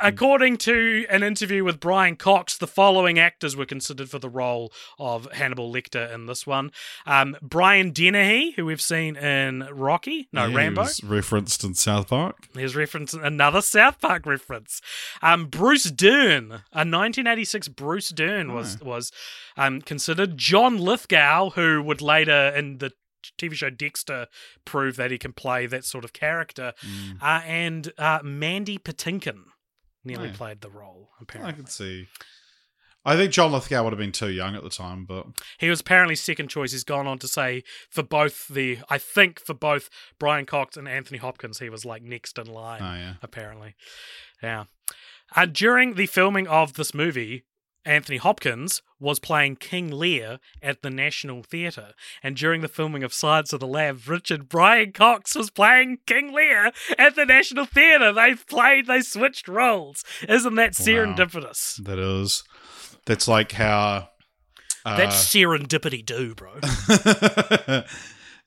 [0.02, 4.72] According to an interview with Brian Cox, the following actors were considered for the role
[5.00, 6.72] of Hannibal Lecter in this one:
[7.06, 10.88] um, Brian Dennehy, who we've seen in Rocky, no He Rambo.
[11.04, 12.48] referenced in South Park.
[12.54, 14.82] He's referenced another South Park reference.
[15.22, 19.12] Um, Bruce Dern, a 1986 Bruce Dern was was
[19.58, 20.38] um, considered.
[20.38, 22.92] John Lithgow, who would later in the
[23.38, 24.28] TV show Dexter
[24.66, 27.22] prove that he can play that sort of character, Mm.
[27.22, 29.44] uh, and uh, Mandy Patinkin
[30.04, 30.38] nearly Oh, yeah.
[30.38, 31.10] played the role.
[31.22, 31.54] Apparently.
[31.54, 32.08] I can see.
[33.08, 35.28] I think John Lithgow would have been too young at the time, but
[35.60, 36.72] he was apparently second choice.
[36.72, 40.88] He's gone on to say for both the, I think for both Brian Cox and
[40.88, 42.82] Anthony Hopkins, he was like next in line.
[42.82, 43.76] oh yeah, apparently.
[44.42, 44.64] Yeah.
[45.36, 47.46] Uh, during the filming of this movie,
[47.86, 51.94] Anthony Hopkins was playing King Lear at the National Theatre.
[52.24, 56.34] And during the filming of Science of the Lab, Richard Brian Cox was playing King
[56.34, 58.12] Lear at the National Theatre.
[58.12, 60.04] They played, they switched roles.
[60.28, 60.86] Isn't that Wow.
[60.86, 61.84] serendipitous?
[61.84, 62.44] that is.
[63.06, 64.10] That's like how
[64.84, 66.54] Uh, That's serendipity do, bro.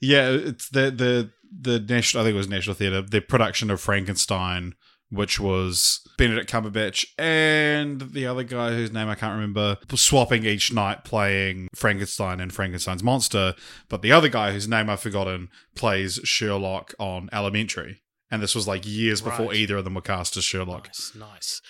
[0.00, 2.22] yeah, it's the the the national.
[2.22, 3.02] I think it was National Theatre.
[3.02, 4.74] The production of Frankenstein,
[5.10, 10.72] which was Benedict Cumberbatch and the other guy whose name I can't remember, swapping each
[10.72, 13.54] night playing Frankenstein and Frankenstein's monster.
[13.88, 18.02] But the other guy whose name I've forgotten plays Sherlock on Elementary.
[18.30, 20.88] And this was like years before either of them were cast as Sherlock.
[20.88, 21.62] Nice, nice.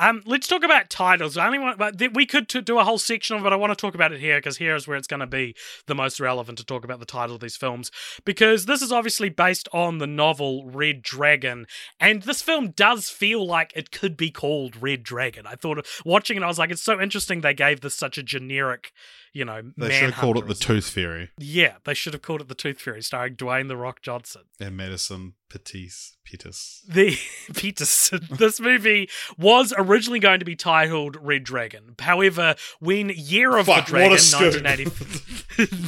[0.00, 1.36] Um, let's talk about titles.
[1.36, 3.44] I only want, but we could t- do a whole section of it.
[3.44, 5.26] But I want to talk about it here because here is where it's going to
[5.26, 5.54] be
[5.86, 7.90] the most relevant to talk about the title of these films
[8.24, 11.66] because this is obviously based on the novel Red Dragon,
[11.98, 15.46] and this film does feel like it could be called Red Dragon.
[15.46, 18.22] I thought watching it, I was like, it's so interesting they gave this such a
[18.22, 18.92] generic,
[19.32, 22.40] you know, They should have called it the Tooth Fairy Yeah, they should have called
[22.40, 24.42] it the Tooth Fairy, starring Dwayne the Rock Johnson.
[24.60, 26.16] and Madison Pettis.
[26.24, 26.82] Pettis.
[26.86, 27.16] The
[27.54, 28.20] Peterson.
[28.30, 31.94] This movie was originally going to be titled Red Dragon.
[31.98, 34.84] However, when Year of Fuck, the Dragon, a 1980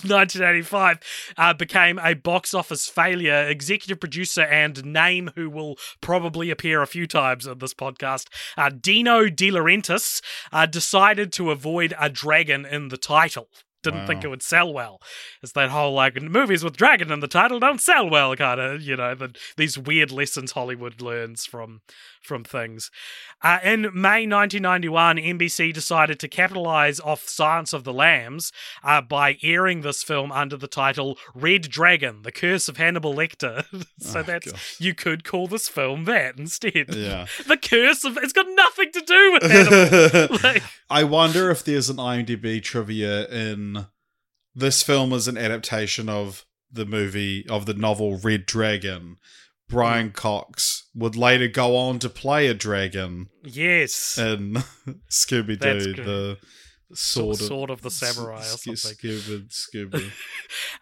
[0.08, 0.98] 1985,
[1.36, 6.86] uh, became a box office failure, executive producer and name who will probably appear a
[6.86, 8.26] few times on this podcast,
[8.56, 10.22] uh, Dino De Laurentiis,
[10.52, 13.48] uh, decided to avoid a dragon in the title vital
[13.82, 15.00] didn't think it would sell well.
[15.42, 18.82] It's that whole like movies with dragon in the title don't sell well kind of,
[18.82, 21.80] you know, the, these weird lessons Hollywood learns from
[22.22, 22.90] from things.
[23.42, 28.52] Uh, in May 1991, NBC decided to capitalize off Silence of the Lambs
[28.84, 33.64] uh, by airing this film under the title Red Dragon: The Curse of Hannibal Lecter.
[33.98, 34.76] so Oh, that's gosh.
[34.78, 36.94] you could call this film that instead.
[36.94, 37.26] Yeah.
[37.46, 40.38] The curse of it's got nothing to do with Hannibal.
[40.44, 43.69] like, I wonder if there's an IMDb trivia in
[44.60, 49.16] this film is an adaptation of the movie of the novel Red Dragon.
[49.68, 50.14] Brian mm.
[50.14, 54.18] Cox would later go on to play a dragon yes.
[54.18, 54.54] in
[55.10, 56.38] Scooby Doo, the
[56.94, 58.74] sword, Sword of the Samurai or something.
[58.74, 60.10] Scooby, Scooby.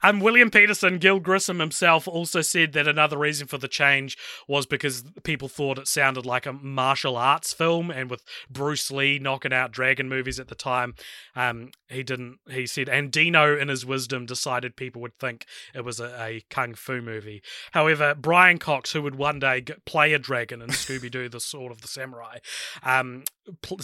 [0.02, 4.16] Um, William Petersen, Gil Grissom himself, also said that another reason for the change
[4.46, 9.18] was because people thought it sounded like a martial arts film, and with Bruce Lee
[9.18, 10.94] knocking out dragon movies at the time,
[11.34, 12.38] um, he didn't.
[12.48, 16.44] He said, and Dino, in his wisdom, decided people would think it was a, a
[16.50, 17.42] kung fu movie.
[17.72, 21.72] However, Brian Cox, who would one day play a dragon in Scooby Doo: The Sword
[21.72, 22.38] of the Samurai,
[22.82, 23.24] um,
[23.62, 23.80] pl-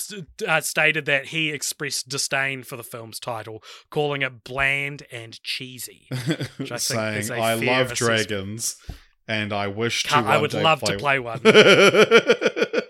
[0.47, 6.07] uh, stated that he expressed disdain for the film's title, calling it bland and cheesy.
[6.13, 7.99] I think is saying, "I love assessment.
[8.29, 8.77] dragons,
[9.27, 11.41] and I wish to." Can't- I would love to play one.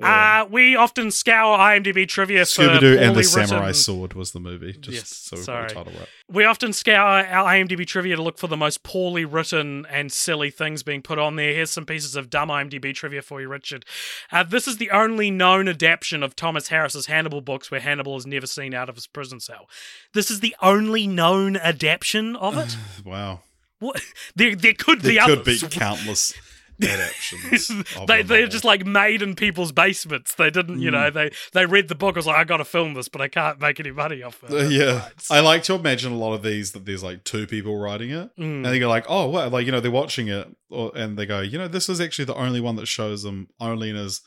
[0.00, 0.42] Yeah.
[0.44, 4.30] Uh, we often scour IMDb trivia for Scooby Doo and the Samurai written- Sword was
[4.30, 4.72] the movie.
[4.74, 5.68] Just Yes, so we sorry.
[5.70, 5.92] title.
[6.30, 10.50] We often scour our IMDb trivia to look for the most poorly written and silly
[10.50, 11.52] things being put on there.
[11.52, 13.84] Here's some pieces of dumb IMDb trivia for you, Richard.
[14.30, 18.24] Uh, this is the only known adaptation of Thomas Harris's Hannibal books where Hannibal is
[18.26, 19.68] never seen out of his prison cell.
[20.14, 22.76] This is the only known adaptation of it.
[23.04, 23.40] Wow.
[23.80, 24.00] what?
[24.36, 25.62] There, there could There be could others.
[25.62, 26.34] be countless
[26.82, 27.70] adaptations.
[28.06, 30.34] they they're just like made in people's basements.
[30.34, 30.92] They didn't, you Mm.
[30.92, 32.16] know, they they read the book.
[32.16, 34.42] I was like, I got to film this, but I can't make any money off
[34.44, 34.50] it.
[34.52, 35.12] Uh, yeah, Right.
[35.30, 38.30] I like to imagine a lot of these that there's like two people writing it,
[38.38, 38.40] Mm.
[38.40, 41.26] and they go like, "Oh, what?" Like you know, they're watching it, or, and they
[41.26, 44.20] go, "You know, this is actually the only one that shows them only in his."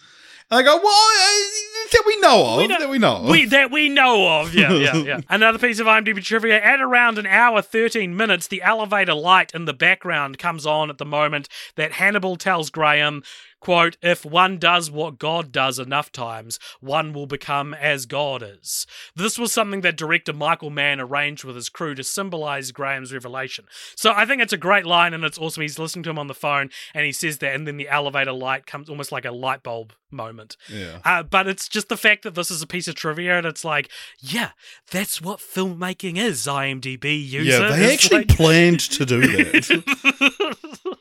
[0.51, 1.61] And I go, "Well, uh,
[1.91, 4.53] that we know of, We that we know of." we that we know of.
[4.53, 5.21] Yeah, yeah, yeah.
[5.29, 9.63] Another piece of IMDb trivia: at around an hour thirteen minutes, the elevator light in
[9.63, 13.23] the background comes on at the moment that Hannibal tells Graham.
[13.61, 18.85] Quote, if one does what God does enough times, one will become as God is.
[19.15, 23.65] This was something that director Michael Mann arranged with his crew to symbolize Graham's revelation.
[23.95, 25.61] So I think it's a great line and it's awesome.
[25.61, 28.31] He's listening to him on the phone and he says that, and then the elevator
[28.33, 30.57] light comes almost like a light bulb moment.
[30.67, 33.45] yeah, Uh, but it's just the fact that this is a piece of trivia, and
[33.45, 34.49] it's like, yeah,
[34.89, 36.45] that's what filmmaking is.
[36.47, 37.59] IMDb user.
[37.61, 40.97] yeah, they actually like- planned to do that.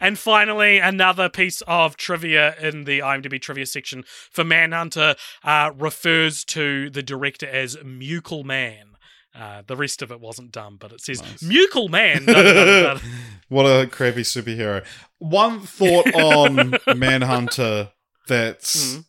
[0.00, 6.44] and finally, another piece of trivia in the IMDb trivia section for Manhunter uh, refers
[6.46, 8.96] to the director as Mucal Man.
[9.34, 11.42] Uh, the rest of it wasn't dumb, but it says Nice.
[11.42, 13.00] Mucal Man.
[13.48, 14.84] What a crappy superhero.
[15.18, 17.90] One thought on Manhunter
[18.26, 19.00] that's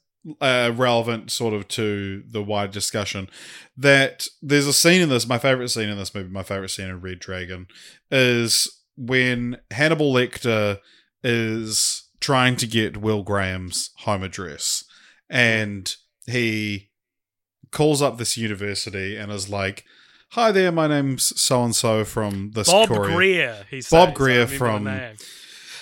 [0.42, 3.30] uh, relevant sort of to the wide discussion
[3.78, 6.90] that there's a scene in this, my favorite scene in this movie, my favorite scene
[6.90, 7.68] in Red Dragon,
[8.12, 10.80] is when Hannibal Lecter
[11.24, 14.84] is trying to get Will Graham's home address
[15.30, 15.96] and
[16.28, 16.90] he
[17.72, 19.86] calls up this university and is like,
[20.32, 23.66] Hi there, my name's so and so from this Bob courier." Greer.
[23.70, 24.18] He Bob says.
[24.18, 24.86] Greer from-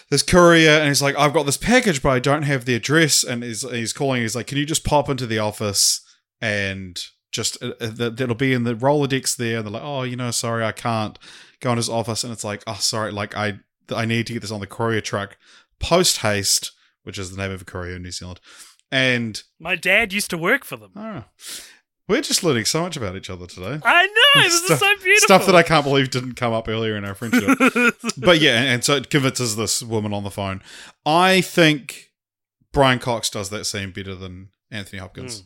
[0.10, 3.24] this courier and he's like, I've got this package, but I don't have the address.
[3.24, 6.06] And he's, he's calling, he's like, Can you just pop into the office
[6.40, 10.04] and just uh, uh, that that'll be in the Rolodex there, and they're like, oh,
[10.04, 11.18] you know, sorry, I can't
[11.64, 13.60] go in his office, and it's like, oh, sorry, like I
[13.94, 15.38] I need to get this on the courier truck
[15.80, 16.72] post haste,
[17.04, 18.40] which is the name of a courier in New Zealand,
[18.92, 20.92] and My dad used to work for them.
[20.96, 21.24] oh,
[22.08, 23.80] we're just learning so much about each other today.
[23.84, 25.26] I know this Stuff- is so beautiful.
[25.26, 27.58] Stuff that I can't believe didn't come up earlier in our friendship.
[28.18, 30.62] but yeah, and, and so it convinces this woman on the phone.
[31.06, 32.12] I think
[32.74, 35.42] Brian Cox does that scene better than Anthony Hopkins.
[35.42, 35.46] Mm.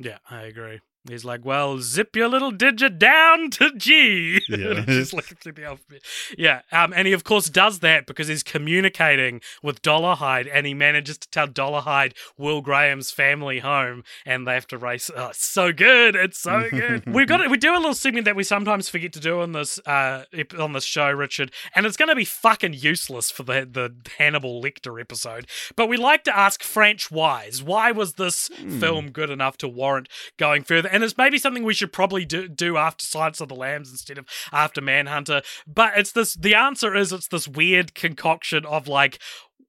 [0.00, 0.80] Yeah, I agree.
[1.08, 4.40] He's like, well, zip your little digit down to G.
[4.48, 4.78] Yeah.
[4.78, 6.02] And just looking through the alphabet.
[6.36, 10.74] Yeah, um, and he of course does that because he's communicating with Dollarhyde, and he
[10.74, 15.10] manages to tell Dollarhyde Will Graham's family home, and they have to race.
[15.14, 16.16] Oh, it's so good!
[16.16, 17.06] It's so good.
[17.14, 19.78] We've got we do a little segment that we sometimes forget to do on this
[19.86, 20.24] uh
[20.58, 24.62] on this show, Richard, and it's going to be fucking useless for the the Hannibal
[24.62, 25.46] Lecter episode.
[25.76, 27.62] But we like to ask French whys.
[27.62, 30.88] Why was this film good enough to warrant going further?
[30.88, 34.18] And it's maybe something we should probably do, do after Silence of the Lambs instead
[34.18, 35.42] of after Manhunter.
[35.66, 36.34] But it's this.
[36.34, 39.18] The answer is it's this weird concoction of like.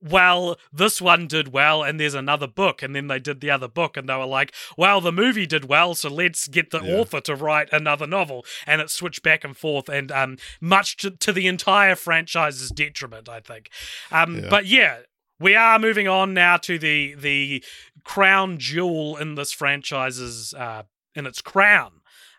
[0.01, 3.67] Well, this one did well, and there's another book, and then they did the other
[3.67, 6.93] book, and they were like, "Well, the movie did well, so let's get the Yeah.
[6.99, 11.11] author to write another novel." And it switched back and forth, and um, much to,
[11.11, 13.69] to the entire franchise's detriment, I think.
[14.09, 14.47] Um, Yeah.
[14.49, 14.99] But yeah,
[15.37, 17.61] we are moving on now to the the
[18.05, 20.83] crown jewel in this franchise's uh,
[21.15, 21.93] in its crown.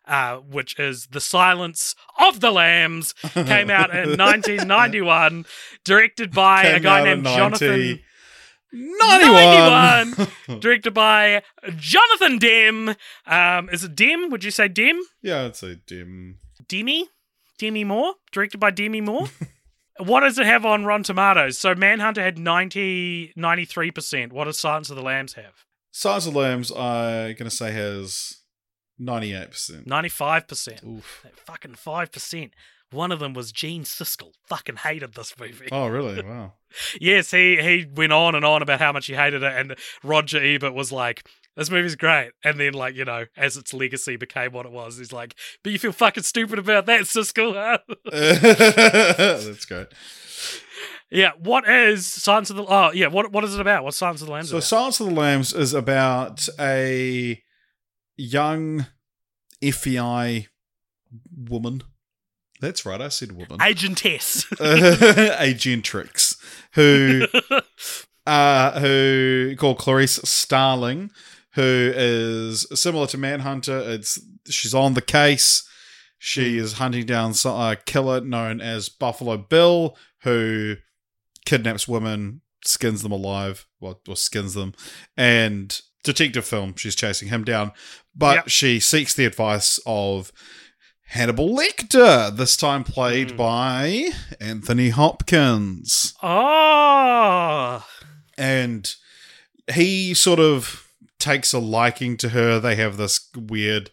[0.07, 5.45] Uh, which is The Silence of the Lambs, came out in 1991,
[5.85, 8.01] directed by a guy named Jonathan
[8.73, 10.07] 91.
[10.47, 10.61] 91.
[10.61, 11.43] directed by
[11.77, 12.97] Jonathan Demme.
[13.27, 14.31] Um, is it Dem?
[14.31, 15.01] Would you say Dem?
[15.23, 16.39] yeah, it's a dim.
[16.67, 17.09] Demi?
[17.59, 18.15] Demi Moore?
[18.33, 19.29] Directed by Demi Moore?
[19.99, 21.59] what does it have on Rotten Tomatoes?
[21.59, 24.33] So Manhunter had 90, 93%.
[24.33, 25.65] What does Silence of the Lambs have?
[25.93, 28.40] Silence of the Lambs, I'm going to say has
[29.01, 29.87] 98%.
[29.87, 30.87] 95%.
[30.87, 31.21] Oof.
[31.25, 32.51] That fucking 5%.
[32.93, 34.33] One of them was Gene Siskel.
[34.49, 35.69] Fucking hated this movie.
[35.71, 36.23] Oh, really?
[36.27, 36.55] Wow.
[37.01, 39.75] Yes, he he went on and on about how much he hated it, and
[40.05, 41.27] Roger Ebert was like,
[41.57, 44.97] "This movie's great." And then, like you know, as its legacy became what it was,
[44.99, 45.35] he's like,
[45.65, 47.79] "But you feel fucking stupid about that, Siskel." huh?"
[48.13, 49.89] That's great.
[51.11, 51.33] yeah.
[51.39, 52.65] What is Silence of the?
[52.69, 53.09] Oh, yeah.
[53.09, 53.83] What what is it about?
[53.83, 54.65] What's Silence of the Lambs So, about?
[54.65, 57.43] Silence of the Lambs is about a
[58.21, 58.87] young
[59.63, 60.47] FBI
[61.49, 61.83] woman.
[62.61, 63.59] That's right, I said woman.
[63.59, 64.47] Agentess.
[64.61, 66.37] a gentrix
[66.75, 67.27] who
[68.27, 71.11] uh who called Clarice Starling,
[71.55, 73.79] who is similar to Manhunter.
[73.79, 75.67] It's she's on the case.
[76.19, 80.77] She is hunting down a killer known as Buffalo Bill, who
[81.47, 84.75] kidnaps women, skins them alive, well, or skins them,
[85.17, 86.75] and detective film.
[86.77, 87.73] She's chasing him down,
[88.15, 88.49] but Yep.
[88.49, 90.33] she seeks the advice of
[91.09, 93.37] Hannibal Lecter, this time played Mm.
[93.37, 96.15] by Anthony Hopkins.
[96.23, 97.85] oh.
[98.39, 98.95] And
[99.75, 100.87] he sort of
[101.19, 102.59] takes a liking to her.
[102.61, 103.91] They have this weird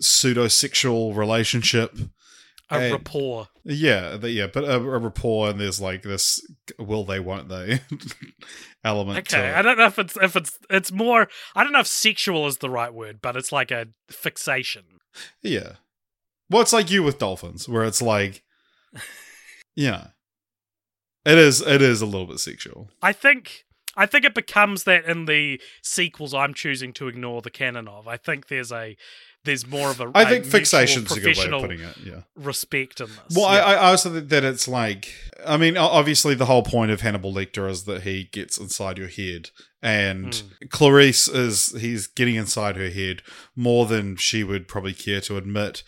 [0.00, 1.96] pseudo sexual relationship.
[2.70, 2.92] A Hey.
[2.92, 3.48] rapport.
[3.64, 6.40] Yeah, the, yeah, but a, a rapport, and there's like this
[6.78, 7.80] will they, won't they
[8.84, 9.52] element to Okay.
[9.52, 11.28] I don't know if it's if it's it's more.
[11.54, 14.84] I don't know if sexual is the right word, but it's like a fixation.
[15.42, 15.74] Yeah.
[16.50, 18.42] Well, it's like you with dolphins, where it's like,
[19.76, 20.08] yeah,
[21.24, 21.60] it is.
[21.60, 22.90] It is a little bit sexual.
[23.02, 23.64] I think
[23.96, 28.06] I think it becomes that in the sequels I'm choosing to ignore the canon of.
[28.06, 28.96] I think there's a
[29.48, 31.96] there's more of a I think fixation's a good way of putting it.
[32.04, 32.20] Yeah.
[32.36, 33.36] respect in this.
[33.36, 33.64] Well, yeah.
[33.64, 35.12] I, I also think that it's like,
[35.46, 39.08] I mean, obviously the whole point of Hannibal Lecter is that he gets inside your
[39.08, 39.50] head,
[39.82, 40.70] and Mm.
[40.70, 43.22] Clarice is he's getting inside her head
[43.56, 45.82] more than she would probably care to admit,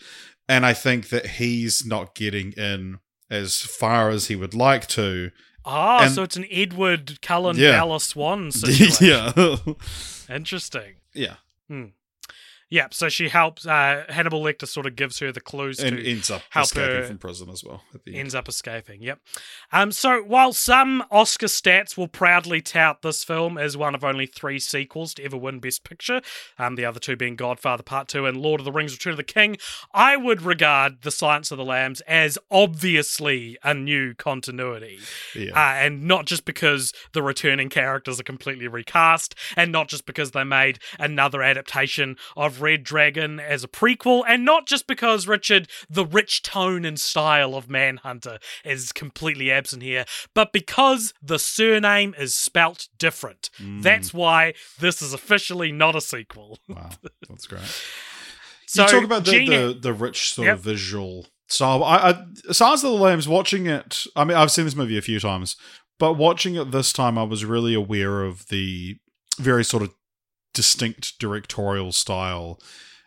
[0.49, 2.99] and I think that he's not getting in
[3.29, 5.31] as far as he would like to.
[5.65, 7.71] ah, and- so it's an Edward Cullen Yeah.
[7.71, 9.05] Bella Swan situation.
[9.07, 9.55] yeah,
[10.35, 10.95] Interesting.
[11.13, 11.35] yeah,
[12.71, 16.09] Yeah, so she helps uh, Hannibal Lecter sort of gives her the clues and to
[16.09, 17.83] ends up help escaping her- from prison as well.
[17.93, 18.19] At the end.
[18.21, 19.03] ends up escaping.
[19.03, 19.19] Yep.
[19.73, 19.91] Um.
[19.91, 24.57] So while some Oscar stats will proudly tout this film as one of only three
[24.57, 26.21] sequels to ever win Best Picture,
[26.57, 29.17] um, the other two being Godfather Part Two and Lord of the Rings: Return of
[29.17, 29.57] the King,
[29.93, 34.99] I would regard The Silence of the Lambs as obviously a new continuity,
[35.35, 40.05] yeah, uh, and not just because the returning characters are completely recast, and not just
[40.05, 45.27] because they made another adaptation of Red Dragon as a prequel, and not just because
[45.27, 51.39] Richard, the rich tone and style of Manhunter is completely absent here, but because the
[51.39, 53.49] surname is spelt different.
[53.59, 53.81] Mm.
[53.81, 56.59] That's why this is officially not a sequel.
[56.69, 56.89] wow,
[57.27, 57.61] that's great.
[58.67, 60.57] So you talk about the, Gene- the, the rich sort Yep.
[60.57, 61.83] of visual style.
[61.83, 65.01] I, I Silence of the Lambs, watching it, I mean, I've seen this movie a
[65.01, 65.55] few times,
[65.99, 68.97] but watching it this time, I was really aware of the
[69.39, 69.93] very sort of
[70.53, 72.59] distinct directorial style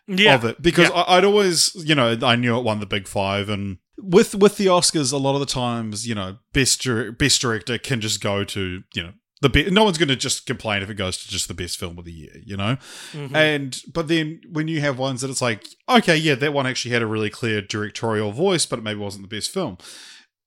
[0.07, 0.95] yeah, of it because Yeah.
[0.95, 4.57] I, I'd always, you know, I knew it won the big five, and with with
[4.57, 8.21] the Oscars, a lot of the times, you know, best dir- best director can just
[8.21, 11.17] go to, you know, the be- no one's going to just complain if it goes
[11.17, 12.77] to just the best film of the year, you know.
[13.13, 13.35] Mhm.
[13.35, 16.91] And but then when you have ones that it's like, okay, yeah, that one actually
[16.91, 19.77] had a really clear directorial voice, but it maybe wasn't the best film.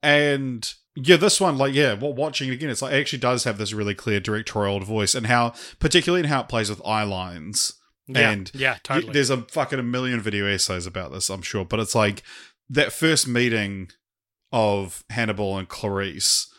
[0.01, 3.43] And yeah, this one, like, yeah, well, watching it again, it's like it actually does
[3.43, 7.03] have this really clear directorial voice, and how, particularly in how it plays with eye
[7.03, 7.73] lines.
[8.07, 9.13] yeah, and yeah, totally.
[9.13, 12.23] there's a fucking a million video essays about this, I'm sure, but it's like
[12.69, 13.89] that first meeting
[14.51, 16.51] of Hannibal and Clarice.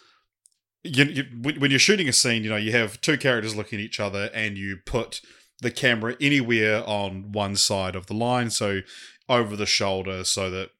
[0.82, 3.84] You, you, when you're shooting a scene, you know you have two characters looking at
[3.84, 5.20] each other, and you put
[5.60, 8.80] the camera anywhere on one side of the line, so
[9.28, 10.70] over the shoulder, so that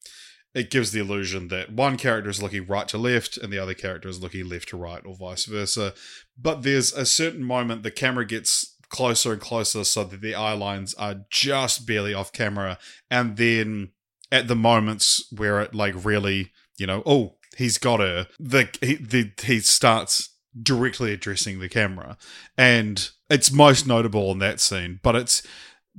[0.55, 3.75] it gives the illusion that one character is looking right to left and the other
[3.75, 5.95] character is looking left to right, or vice versa.
[6.37, 10.53] But there's a certain moment the camera gets closer and closer so that the eye
[10.53, 12.79] lines are just barely off camera,
[13.11, 13.91] and then
[14.33, 18.97] at the moments where it like really, you know, oh, he's got her, the he
[18.97, 20.31] the, he starts
[20.61, 22.17] directly addressing the camera,
[22.59, 24.99] and it's most notable in that scene.
[25.03, 25.43] But it's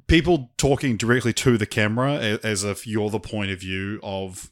[0.08, 4.52] people talking directly to the camera as if you're the point of view of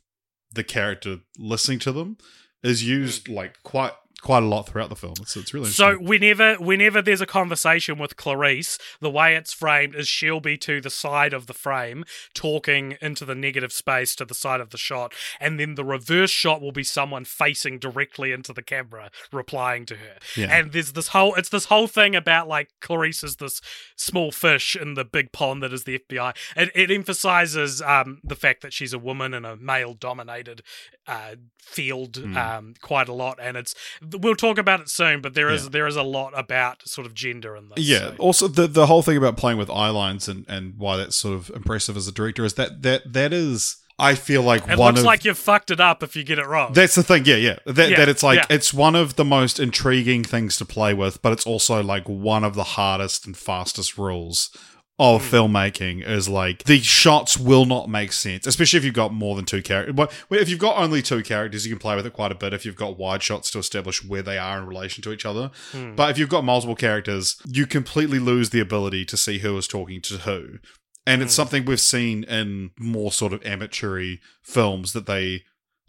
[0.51, 2.17] the character listening to them
[2.63, 3.35] is used mm.
[3.35, 5.13] like quite quite a lot throughout the film.
[5.21, 9.95] It's, it's really So whenever whenever there's a conversation with Clarice, the way it's framed
[9.95, 14.25] is she'll be to the side of the frame, talking into the negative space to
[14.25, 18.31] the side of the shot, and then the reverse shot will be someone facing directly
[18.31, 20.17] into the camera, replying to her.
[20.35, 20.47] Yeah.
[20.47, 23.61] And there's this whole it's this whole thing about like Clarice is this
[23.95, 26.35] small fish in the big pond that is the FBI.
[26.55, 30.61] It, it emphasizes um, the fact that she's a woman in a male dominated
[31.07, 32.37] uh, field Hmm.
[32.37, 33.73] um, quite a lot, and it's
[34.17, 35.21] we'll talk about it soon.
[35.21, 35.69] But there is Yeah.
[35.71, 37.85] there is a lot about sort of gender in this.
[37.85, 38.09] Yeah.
[38.11, 41.15] so- Also, the the whole thing about playing with eye lines and and why that's
[41.15, 44.77] sort of impressive as a director is that that that is I feel like It
[44.77, 46.71] one looks of like you've fucked it up if you get it wrong.
[46.71, 47.25] that's the thing.
[47.25, 47.57] Yeah, yeah.
[47.65, 48.45] That Yeah, that it's like yeah.
[48.55, 52.45] it's one of the most intriguing things to play with, but it's also like one
[52.45, 54.51] of the hardest and fastest rules
[54.99, 55.35] of Hmm.
[55.35, 59.45] filmmaking is like the shots will not make sense, especially if you've got more than
[59.45, 59.95] two characters.
[59.95, 62.53] Well, if you've got only two characters, you can play with it quite a bit.
[62.53, 65.51] If you've got wide shots to establish where they are in relation to each other,
[65.71, 65.95] Hmm.
[65.95, 69.67] but if you've got multiple characters, you completely lose the ability to see who is
[69.67, 70.59] talking to who.
[71.07, 71.35] And it's Mm.
[71.37, 75.43] something we've seen in more sort of amateur films that they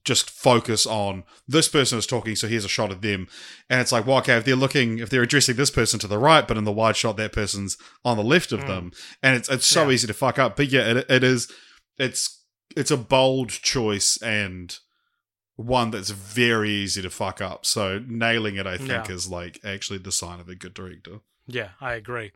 [0.05, 3.29] just focus on this person is talking, so here's a shot of them.
[3.69, 6.19] And it's like, well, okay, if they're looking, if they're addressing this person to the
[6.19, 8.67] right, but in the wide shot, that person's on the left of Mm.
[8.67, 8.93] them.
[9.23, 9.95] And it's it's so Yeah.
[9.95, 10.57] easy to fuck up.
[10.57, 11.51] But yeah, it, it is,
[11.99, 12.43] it's,
[12.77, 14.77] it's a bold choice and
[15.57, 17.67] one that's very easy to fuck up.
[17.67, 19.13] So nailing it, I think, Yeah.
[19.15, 21.21] is like actually the sign of a good director.
[21.47, 22.31] Yeah, I agree.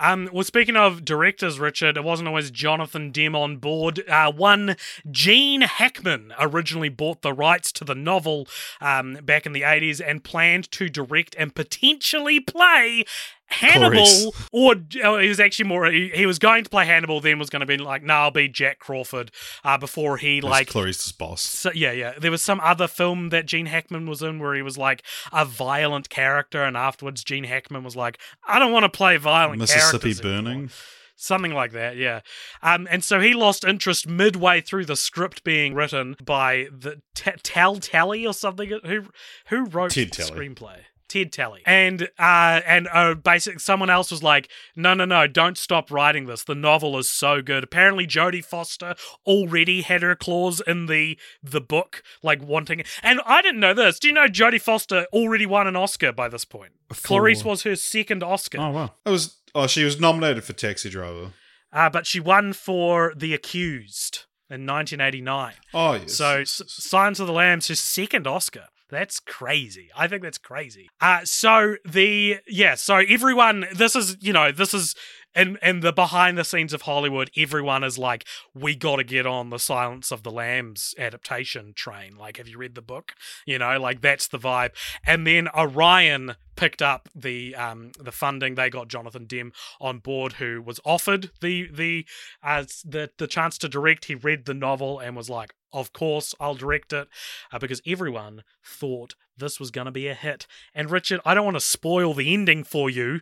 [0.00, 4.02] Um, well, speaking of directors, Richard, it wasn't always Jonathan Demme on board.
[4.08, 4.76] Uh, one
[5.10, 8.48] Gene Hackman originally bought the rights to the novel
[8.80, 13.04] um, back in the 80s and planned to direct and potentially play
[13.50, 14.04] Hannibal.
[14.04, 14.48] Clarice.
[14.52, 14.74] Or
[15.04, 17.60] oh, he was actually more, he, he was going to play Hannibal, then was going
[17.60, 19.30] to be like, no, I'll be Jack Crawford
[19.64, 21.42] uh, before he, Like Clarice's boss.
[21.42, 22.12] so, yeah, yeah.
[22.18, 25.44] There was some other film that Gene Hackman was in where he was like a
[25.44, 30.14] violent character, and afterwards Gene Hackman was like, "I don't want to play violent Mississippi
[30.14, 30.70] characters anymore." Burning.
[31.16, 32.20] something like that." Yeah.
[32.62, 37.32] Um, and so he lost interest midway through the script being written by the T-
[37.42, 38.70] Tal Tally or something.
[38.84, 39.06] Who
[39.46, 40.30] who wrote Ted the Tally.
[40.30, 40.76] screenplay?
[41.10, 41.60] Ted Tally.
[41.66, 46.24] And uh and uh basically someone else was like, no no no, don't stop writing
[46.24, 46.44] this.
[46.44, 47.62] The novel is so good.
[47.64, 48.94] Apparently Jodie Foster
[49.26, 53.98] already had her clause in the the book, like wanting and I didn't know this.
[53.98, 56.72] Do you know Jodie Foster already won an Oscar by this point?
[57.02, 58.58] Clarice was her second Oscar.
[58.58, 58.94] Oh wow!
[59.04, 59.36] It was.
[59.54, 61.32] Oh, she was nominated for Taxi Driver.
[61.72, 65.54] Uh, but she won for The Accused in 1989.
[65.72, 66.14] Oh yes.
[66.14, 67.20] So, yes, S- yes.
[67.20, 68.66] Of the Lambs, his second Oscar.
[68.90, 69.88] That's crazy.
[69.96, 70.88] I think that's crazy.
[71.00, 74.94] Uh, so the yeah, so everyone, this is you know this is
[75.34, 77.30] in in the behind the scenes of Hollywood.
[77.36, 78.24] Everyone is like,
[78.54, 82.16] we got to get on the Silence of the Lambs adaptation train.
[82.16, 83.14] Like, have you read the book?
[83.46, 84.70] You know, like that's the vibe.
[85.06, 88.54] And then Orion picked up the um the funding.
[88.54, 92.06] They got Jonathan Demme on board, who was offered the the
[92.42, 94.06] uh, the the chance to direct.
[94.06, 97.08] He read the novel and was like, "Of course, I'll direct it,"
[97.52, 100.46] uh, because everyone thought this was going to be a hit.
[100.74, 103.20] And Richard, I don't want to spoil the ending for you,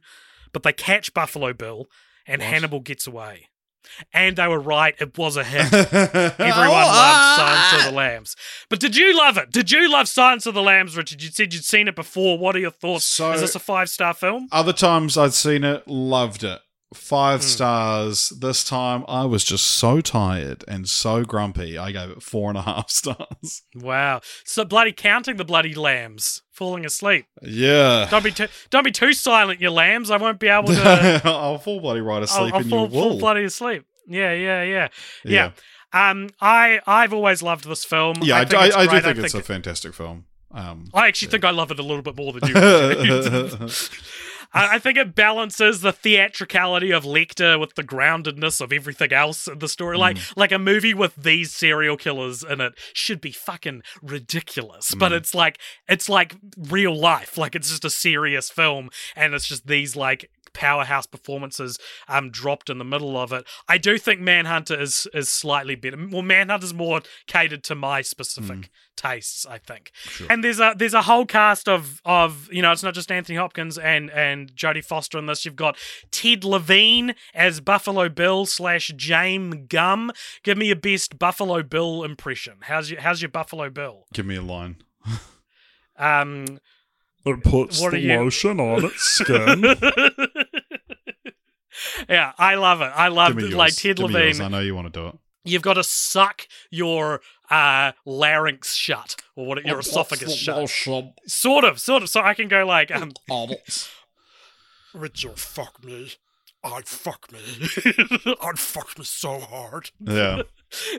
[0.53, 1.87] but they catch Buffalo Bill,
[2.27, 2.51] and What?
[2.51, 3.49] Hannibal gets away.
[4.13, 4.95] and they were right.
[5.01, 5.73] It was a hit.
[5.73, 7.35] Everyone Everyone loved ah!
[7.71, 8.37] Silence of the Lambs.
[8.69, 9.51] But did you love it?
[9.51, 11.23] Did you love Silence of the Lambs, Richard?
[11.23, 12.39] You said you'd seen it before.
[12.39, 13.05] What are your thoughts?
[13.07, 14.49] So- Is this a five star film?
[14.53, 16.61] Other times I'd seen it, loved it.
[16.95, 17.47] Five Hmm.
[17.47, 18.29] stars.
[18.41, 21.77] This time I was just so tired and so grumpy.
[21.77, 23.63] I gave it four and a half stars.
[23.75, 24.23] Wow.
[24.45, 27.27] So bloody counting the bloody lambs, falling asleep.
[27.43, 28.09] Yeah.
[28.11, 30.11] Don't be too don't be too silent, you lambs.
[30.11, 33.11] I won't be able to I'll fall bloody right I'll, asleep I'll in fall, your
[33.11, 33.85] fall bloody asleep.
[34.07, 34.89] Yeah, yeah, yeah.
[35.25, 35.51] Yeah.
[35.93, 38.17] Um I I've always loved this film.
[38.23, 40.25] Yeah, I, I, think I, it's I do think it's a fantastic film.
[40.51, 43.69] Um, I actually think I love it a little bit more than you.
[44.53, 49.47] I I think it balances the theatricality of Lecter with the groundedness of everything else
[49.49, 49.97] in the story.
[49.99, 50.33] Like, Mm.
[50.37, 55.17] like a movie with these serial killers in it should be fucking ridiculous, but Mm.
[55.17, 57.37] it's like it's like real life.
[57.39, 61.79] Like it's just a serious film, and it's just these like powerhouse performances
[62.09, 63.47] um dropped in the middle of it.
[63.69, 65.97] I do think Manhunter is is slightly better.
[66.11, 69.93] Well, Manhunter's more catered to my specific tastes, I think.
[70.29, 73.37] And there's a there's a whole cast of of you know it's not just Anthony
[73.39, 75.45] Hopkins and and Jodie Foster in this.
[75.45, 75.77] You've got
[76.11, 80.11] Ted Levine as Buffalo Bill slash James Gumb.
[80.43, 82.55] Give me your best Buffalo Bill impression.
[82.63, 84.07] How's your how's your Buffalo Bill?
[84.13, 84.79] Give me a line.
[85.97, 86.59] Um,
[87.25, 89.63] It puts the are you- lotion on its skin.
[92.09, 92.91] yeah, I love it.
[92.95, 93.55] I love Give me yours.
[93.55, 94.41] like Ted Give me yours.
[94.41, 95.19] I know you want to do it.
[95.45, 97.21] You've got to suck your
[97.51, 100.69] uh larynx shut or what your esophagus shut.
[101.27, 102.09] Sort of, sort of.
[102.11, 103.13] So I can go like um
[104.95, 106.13] Richard, fuck me.
[106.65, 107.39] I'd fuck me.
[108.43, 109.91] I'd fuck me so hard.
[110.01, 110.43] Yeah.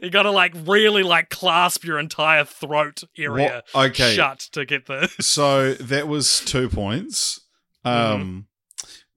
[0.01, 4.15] You got to like really like clasp your entire throat area What- okay.
[4.15, 5.13] shut to get the.
[5.19, 7.41] So that was two points.
[7.85, 8.21] Mm-hmm.
[8.21, 8.47] Um,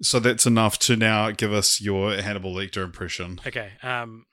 [0.02, 3.40] so that's enough to now give us your Hannibal Lecter impression.
[3.46, 3.72] Okay.
[3.82, 4.26] Um,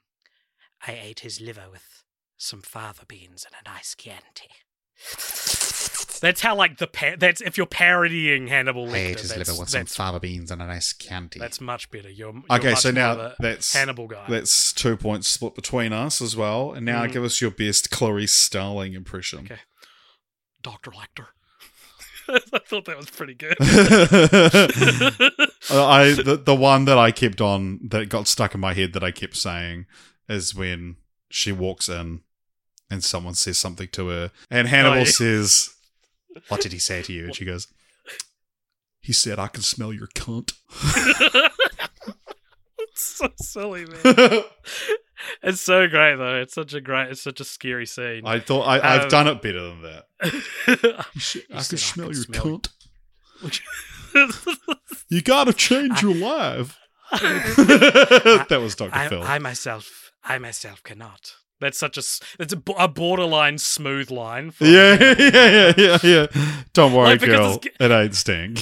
[0.85, 2.03] I ate his liver with
[2.37, 4.49] some fava beans and a nice Chianti.
[6.21, 9.57] That's how like the pa- that's if you're parodying Hannibal Lecter.
[9.57, 11.39] with some fava beans and a nice Chianti.
[11.39, 12.09] that's much better.
[12.09, 14.25] You're, you're okay, much so now that's Hannibal guy.
[14.27, 16.73] that's two points split between us as well.
[16.73, 17.13] And now Mm.
[17.13, 19.39] give us your best Clarice Starling impression.
[19.45, 19.59] Okay.
[20.61, 21.27] Doctor Lecter.
[22.53, 23.55] I thought that was pretty good.
[25.71, 29.03] I the, the one that I kept on that got stuck in my head that
[29.03, 29.85] I kept saying
[30.27, 30.97] is when
[31.29, 32.21] she walks in
[32.89, 35.03] and someone says something to her and Hannibal Oh, yeah.
[35.05, 35.69] says,
[36.47, 37.67] "What did he say to you?" And she goes,
[38.99, 40.53] "He said I can smell your cunt."
[42.99, 44.41] It's so silly, man.
[45.43, 46.37] It's so great though.
[46.37, 47.09] It's such a great.
[47.09, 48.21] It's such a scary scene.
[48.25, 50.05] I thought I, I've Um, done it better than that.
[51.13, 52.61] He said, I said can I smell your smell
[53.43, 53.59] cunt.
[55.09, 56.77] You gotta change your life.
[57.11, 59.23] that was Doctor Phil.
[59.23, 61.33] I myself, I myself cannot.
[61.59, 61.99] That's such a.
[62.01, 64.51] s- It's a, bo- a borderline smooth line.
[64.51, 66.27] from- yeah, yeah, yeah, yeah, yeah.
[66.73, 67.59] Don't worry, Like, girl.
[67.79, 68.57] It ain't Sting.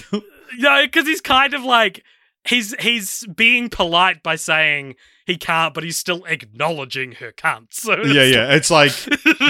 [0.57, 2.03] No, because he's kind of like
[2.47, 4.95] he's he's being polite by saying
[5.25, 7.67] he can't, but he's still acknowledging her cunt.
[7.73, 8.55] So yeah, yeah.
[8.55, 8.91] It's like,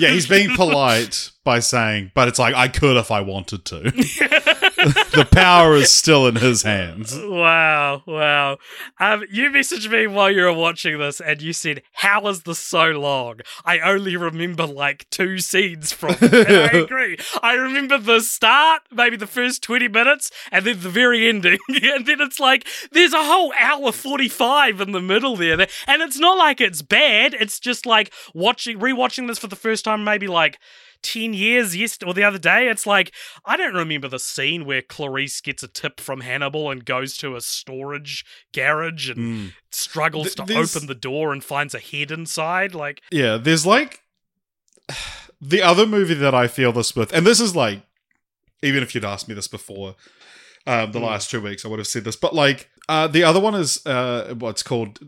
[0.01, 4.66] yeah, he's being polite by saying, but it's like, I could if I wanted to.
[5.11, 7.17] the power is still in his hands.
[7.17, 8.57] Wow, wow.
[8.99, 12.59] Um, you messaged me while you were watching this, and you said, "How is this
[12.59, 16.31] so long?" I only remember like two scenes from it.
[16.31, 17.17] And I agree.
[17.41, 22.05] I remember the start, maybe the first twenty minutes, and then the very ending, and
[22.05, 26.37] then it's like there's a whole hour forty-five in the middle there, and it's not
[26.37, 27.33] like it's bad.
[27.33, 30.59] It's just like watching, rewatching this for the first time, maybe like.
[31.13, 33.13] 10 years yes or the other day it's like
[33.45, 37.35] i don't remember the scene where clarice gets a tip from hannibal and goes to
[37.35, 39.53] a storage garage and Mm.
[39.71, 44.01] struggles Th- to open the door and finds a head inside like Yeah, there's like
[45.41, 47.81] the other movie that I feel this with, and this is like,
[48.63, 49.95] even if you'd asked me this before
[50.67, 51.05] um, the Hmm.
[51.05, 52.15] last two weeks, I would have said this.
[52.15, 54.99] But like, uh, the other one is uh, what's called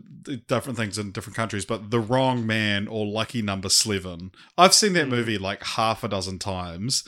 [0.48, 4.32] different things in different countries, but The Wrong Man or Lucky Number Slevin.
[4.58, 5.10] I've seen that Hmm.
[5.10, 7.04] movie like half a dozen times.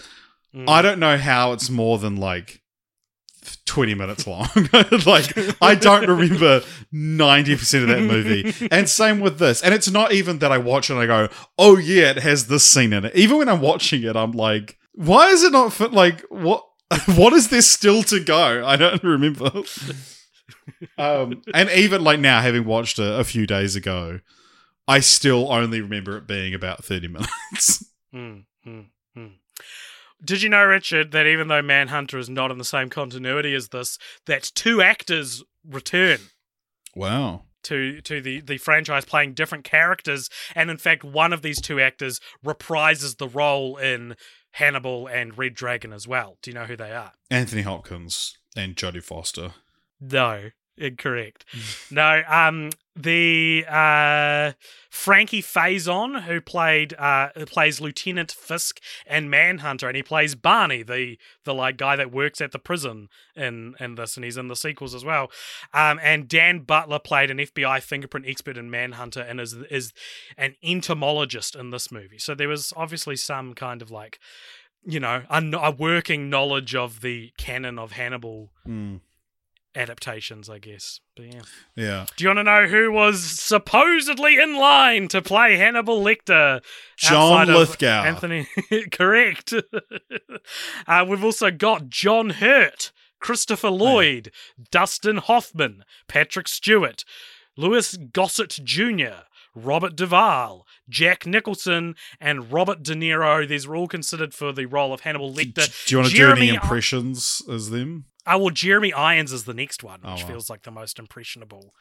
[0.55, 0.69] mm.
[0.69, 2.61] I don't know how it's more than like
[3.67, 4.49] 20 minutes long.
[5.07, 8.55] like, I don't remember 90% of that movie.
[8.71, 9.63] And same with this.
[9.63, 11.29] And it's not even that I watch it and I go,
[11.59, 13.15] oh, yeah, it has this scene in it.
[13.17, 15.93] Even when I'm watching it, I'm like, why is it not fit?
[15.93, 16.65] Like, what?
[17.17, 18.67] What is this still to go?
[18.67, 19.51] I don't remember.
[20.99, 24.21] um, and even like now, having watched it a few days ago,
[24.87, 27.85] I still only remember it being about 30 minutes.
[28.15, 28.87] Mm, mm,
[29.17, 29.33] mm.
[30.25, 33.69] Did you know, Richard, that even though Manhunter is not in the same continuity as
[33.69, 36.19] this, that two actors return?
[36.95, 37.43] wow.
[37.63, 41.81] to to the the franchise playing different characters and in fact one of these two
[41.81, 44.15] actors reprises the role in
[44.53, 46.39] Hannibal and Red Dragon as well.
[46.43, 47.13] Do you know who they are?
[47.31, 49.55] Anthony Hopkins and Jodie Foster.
[50.01, 51.45] No, incorrect.
[51.91, 54.53] no, um, the uh,
[54.91, 60.83] Frankie Faison, who played uh, who plays Lieutenant Fisk and Manhunter, and he plays Barney,
[60.83, 64.49] the the like guy that works at the prison in in this, and he's in
[64.49, 65.31] the sequels as well.
[65.73, 69.93] Um, and Dan Butler played an FBI fingerprint expert in Manhunter, and is is
[70.37, 72.19] an entomologist in this movie.
[72.19, 74.19] So there was obviously some kind of like.
[74.85, 78.97] You know, a, a working knowledge of the canon of Hannibal Hmm.
[79.75, 81.01] Adaptations, I guess.
[81.17, 81.43] But yeah.
[81.77, 82.07] Yeah.
[82.17, 86.63] Do you want to know who was supposedly in line to play Hannibal Lecter?
[86.97, 88.05] John Lithgow.
[88.05, 88.47] Anthony,
[88.93, 89.53] correct.
[90.87, 94.31] uh, we've also got John Hurt, Christopher Lloyd,
[94.71, 97.05] Dustin Hoffman, Patrick Stewart,
[97.57, 103.47] Louis Gossett Jr., Robert Duvall, Jack Nicholson, and Robert De Niro.
[103.47, 105.87] These were all considered for the role of Hannibal Lecter.
[105.87, 108.07] do you want to do any impressions as them?
[108.27, 110.29] Oh, well, Jeremy Irons is the next one, oh, which wow.
[110.29, 111.75] feels like the most impressionable.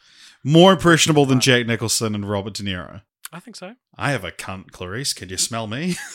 [0.43, 3.01] More impressionable than uh, Jack Nicholson and Robert De Niro.
[3.31, 3.75] I think so.
[3.95, 5.13] I have a cunt, Clarice.
[5.13, 5.95] Can you smell me?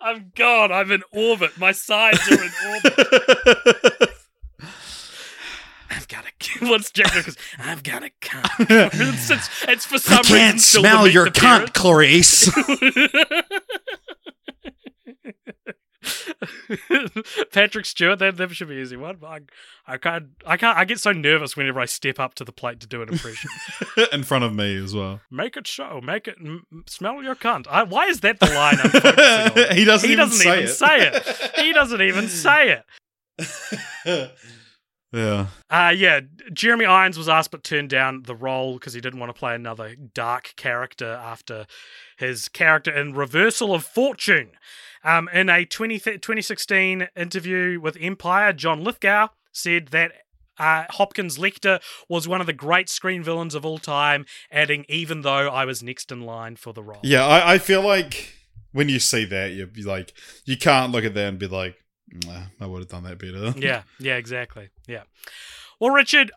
[0.00, 0.72] I'm gone.
[0.72, 1.58] I'm in orbit.
[1.58, 2.94] My sides are in orbit.
[5.90, 6.30] I've got a.
[6.66, 7.42] What's Jack Nicholson?
[7.58, 8.48] I've got a cunt.
[8.70, 11.72] it's, it's, it's for some reason still the Meet the Parents.
[11.72, 12.48] Clarice.
[17.52, 19.18] Patrick Stewart, that, that should be an easy one.
[19.24, 19.40] I,
[19.86, 22.80] I can't, I can't, I get so nervous whenever I step up to the plate
[22.80, 23.50] to do an impression.
[24.12, 25.20] In front of me as well.
[25.30, 27.66] make it show, make it m- smell your cunt.
[27.68, 28.90] I, why is that the line I'm
[29.76, 30.68] he doesn't He even, doesn't say, even it.
[30.68, 31.50] say it.
[31.56, 32.82] He doesn't even say
[34.06, 34.30] it.
[35.12, 35.46] yeah.
[35.70, 36.20] Uh, yeah,
[36.52, 39.54] Jeremy Irons was asked but turned down the role because he didn't want to play
[39.54, 41.66] another dark character after
[42.18, 44.50] his character in Reversal of Fortune.
[45.04, 50.12] Um, in a 20, 2016 interview with Empire, John Lithgow said that
[50.58, 55.22] uh, Hopkins Lecter was one of the great screen villains of all time, adding, even
[55.22, 57.00] though I was next in line for the role.
[57.02, 58.34] Yeah, I, I feel like
[58.72, 60.12] when you see that, you'd be like,
[60.44, 61.76] you can't look at that and be like,
[62.26, 63.54] nah, I would have done that better.
[63.58, 64.70] yeah, yeah, exactly.
[64.86, 65.02] Yeah.
[65.80, 66.32] Well, Richard,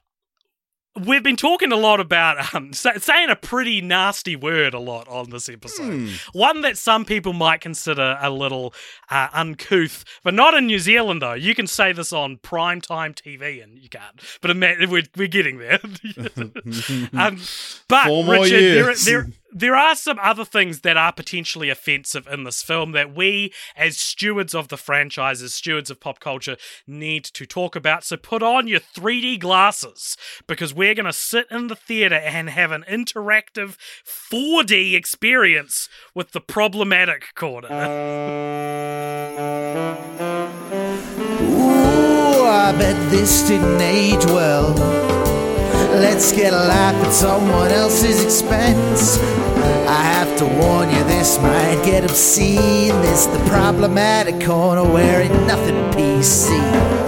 [1.00, 5.08] we've been talking a lot about um, sa- saying a pretty nasty word a lot
[5.08, 5.92] on this episode.
[5.92, 6.08] Hmm.
[6.34, 8.74] One that some people might consider a little
[9.10, 11.34] uh, uncouth, but not in New Zealand though.
[11.34, 14.22] You can say this on primetime TV, and you can't.
[14.42, 15.80] But ima- we're we're getting there.
[17.14, 17.40] um,
[17.88, 22.44] but Four Richard, there, there there are some other things that are potentially offensive in
[22.44, 26.56] this film that we, as stewards of the franchise, as stewards of pop culture,
[26.88, 28.04] need to talk about.
[28.04, 30.16] So put on your 3D glasses
[30.48, 33.76] because we're going to sit in the theater and have an interactive
[34.06, 37.68] 4D experience with the problematic corner.
[41.42, 44.74] Ooh, I bet this didn't age well.
[45.92, 49.41] Let's get a laugh at someone else's expense.
[49.92, 52.96] I have to warn you, this might get obscene.
[53.02, 57.01] This the problematic corner where ain't nothing PC.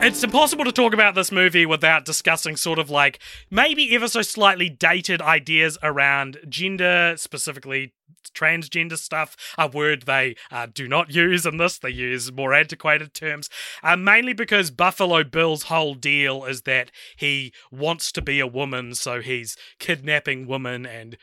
[0.00, 3.18] It's impossible to talk about this movie without discussing sort of like
[3.50, 7.92] maybe ever so slightly dated ideas around gender, specifically
[8.32, 11.78] transgender stuff, a word they uh, do not use in this.
[11.78, 13.50] They use more antiquated terms,
[13.82, 18.94] uh, mainly because Buffalo Bill's whole deal is that he wants to be a woman,
[18.94, 21.16] so he's kidnapping women and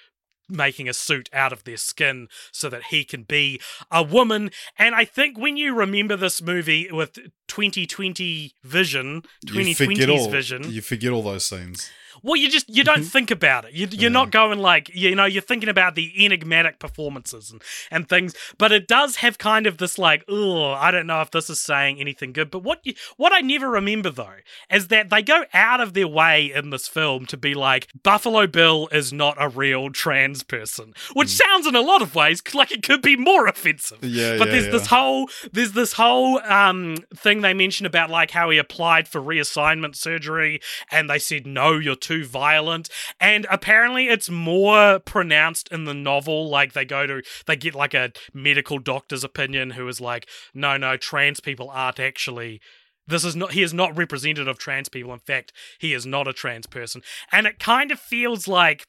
[0.49, 3.59] making a suit out of their skin so that he can be
[3.91, 4.51] a woman.
[4.77, 7.13] And I think when you remember this movie with
[7.47, 10.29] 2020 vision, You 2020's all.
[10.29, 11.89] vision, You forget all those scenes.
[12.23, 13.07] Well, you just you don't mm-hmm.
[13.07, 13.73] think about it.
[13.73, 14.31] You, you're not mm.
[14.31, 17.61] going like you know you're thinking about the enigmatic performances and,
[17.91, 18.35] and things.
[18.57, 21.59] But it does have kind of this like oh I don't know if this is
[21.59, 22.51] saying anything good.
[22.51, 24.37] But what you, what I never remember though
[24.71, 28.47] is that they go out of their way in this film to be like Buffalo
[28.47, 31.41] Bill is not a real trans person, which mm.
[31.41, 34.03] sounds in a lot of ways like it could be more offensive.
[34.03, 34.71] Yeah, but yeah, there's yeah.
[34.71, 39.21] this whole there's this whole um thing they mention about like how he applied for
[39.21, 40.61] reassignment surgery
[40.91, 42.87] and they said no you're too violent.
[43.19, 47.95] And apparently it's more pronounced in the novel like they go to they get like
[47.95, 52.61] a medical doctor's opinion who is like no no trans people aren't actually
[53.07, 55.13] this is not he is not representative of trans people.
[55.13, 57.01] In fact he is not a trans person.
[57.31, 58.85] And it kind of feels like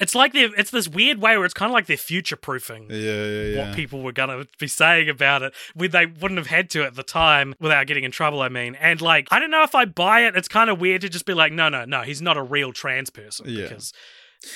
[0.00, 2.88] It's like they're it's this weird way where it's kind of like they're future proofing.
[2.90, 3.66] Yeah, yeah, yeah.
[3.68, 6.94] what people were gonna be saying about it when they wouldn't have had to at
[6.96, 8.42] the time without getting in trouble.
[8.42, 10.36] I mean, and like I don't know if I buy it.
[10.36, 12.72] It's kind of weird to just be like, no, no, no, he's not a real
[12.72, 13.62] trans person Yeah.
[13.68, 13.92] because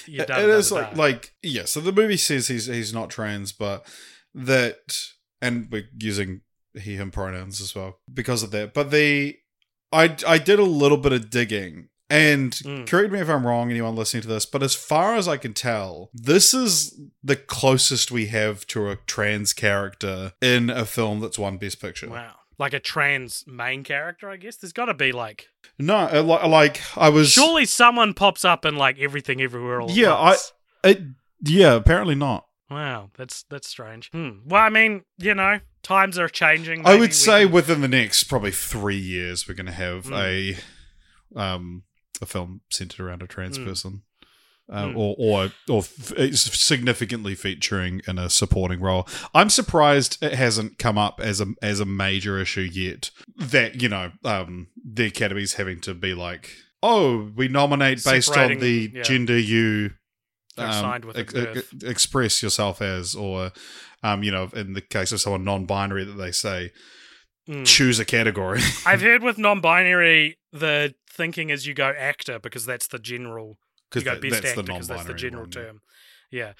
[0.06, 0.96] you It- don't it know like dark.
[0.96, 1.64] like yeah.
[1.66, 3.86] So the movie says he's he's not trans, but
[4.34, 4.98] that
[5.40, 6.40] and we're using
[6.74, 8.74] he him pronouns as well because of that.
[8.74, 9.36] But the
[9.92, 11.90] I I did a little bit of digging.
[12.10, 12.86] And Mm.
[12.88, 15.52] correct me if I'm wrong, anyone listening to this, but as far as I can
[15.52, 21.38] tell, this is the closest we have to a trans character in a film that's
[21.38, 22.08] won Best Picture.
[22.08, 24.30] wow, like a trans main character.
[24.30, 25.48] I guess there's got to be like
[25.78, 30.14] No, uh, like I was surely someone pops up in like everything everywhere all Yeah,
[30.14, 30.36] I-
[30.84, 31.02] It,
[31.44, 32.46] yeah, apparently not.
[32.70, 34.10] Wow, that's that's strange.
[34.12, 34.40] Hmm.
[34.46, 36.86] Well, I mean, you know, times are changing.
[36.86, 40.56] I would say can- within the next probably three years, we're going to have Mm.
[41.36, 41.82] a um
[42.20, 43.64] a film centered around a trans Mm.
[43.66, 44.02] person,
[44.70, 44.96] um, Mm.
[44.96, 49.08] or or or f- significantly featuring in a supporting role.
[49.34, 53.10] I'm surprised it hasn't come up as a as a major issue yet.
[53.36, 56.50] That you know, um, the Academy's having to be like,
[56.82, 59.02] oh, we nominate based on the yeah.
[59.02, 59.92] gender you
[60.56, 63.52] um, with at ex- ex- express yourself as, or
[64.02, 66.72] um, you know, in the case of someone non-binary, that they say
[67.48, 67.64] Hmm.
[67.64, 68.60] choose a category.
[68.86, 73.56] I've heard with non-binary, the thinking is you go actor because that's the general.
[73.94, 75.62] You go that- best actor because that's the general one, yeah.
[75.62, 75.80] term.
[76.30, 76.52] Yeah,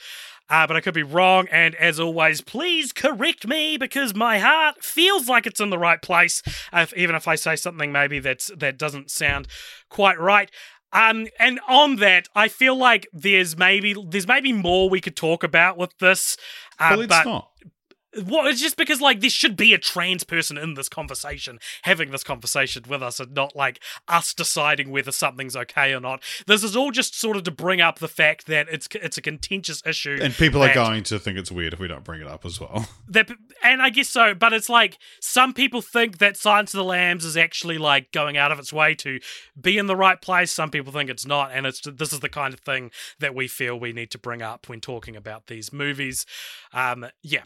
[0.49, 1.47] uh, but I could be wrong.
[1.53, 6.01] And as always, please correct me because my heart feels like it's in the right
[6.01, 6.43] place.
[6.73, 9.47] If, even if I say something maybe that's that doesn't sound
[9.91, 10.51] quite right.
[10.91, 15.45] Um, and on that, I feel like there's maybe there's maybe more we could talk
[15.45, 16.39] about with this.
[16.79, 17.51] Uh, well, it's but not.
[18.25, 22.11] Well, it's just because like there should be a trans person in this conversation, having
[22.11, 26.23] this conversation with us, and not like us deciding whether something's okay or not.
[26.47, 29.23] This is all just sort of to bring up the fact that it's it's a
[29.23, 32.27] contentious issue, And people are going to think it's weird if we don't bring it
[32.27, 32.89] up as well.
[33.09, 33.31] that,
[33.63, 34.35] and I guess so.
[34.35, 38.39] But it's like some people think that Silence of the Lambs is actually like going
[38.39, 39.21] out of its way to
[39.61, 40.51] be in the right place.
[40.51, 42.91] Some people think it's not, and it's this is the kind of thing
[43.21, 46.25] that we feel we need to bring up when talking about these movies.
[46.73, 47.43] Um, yeah.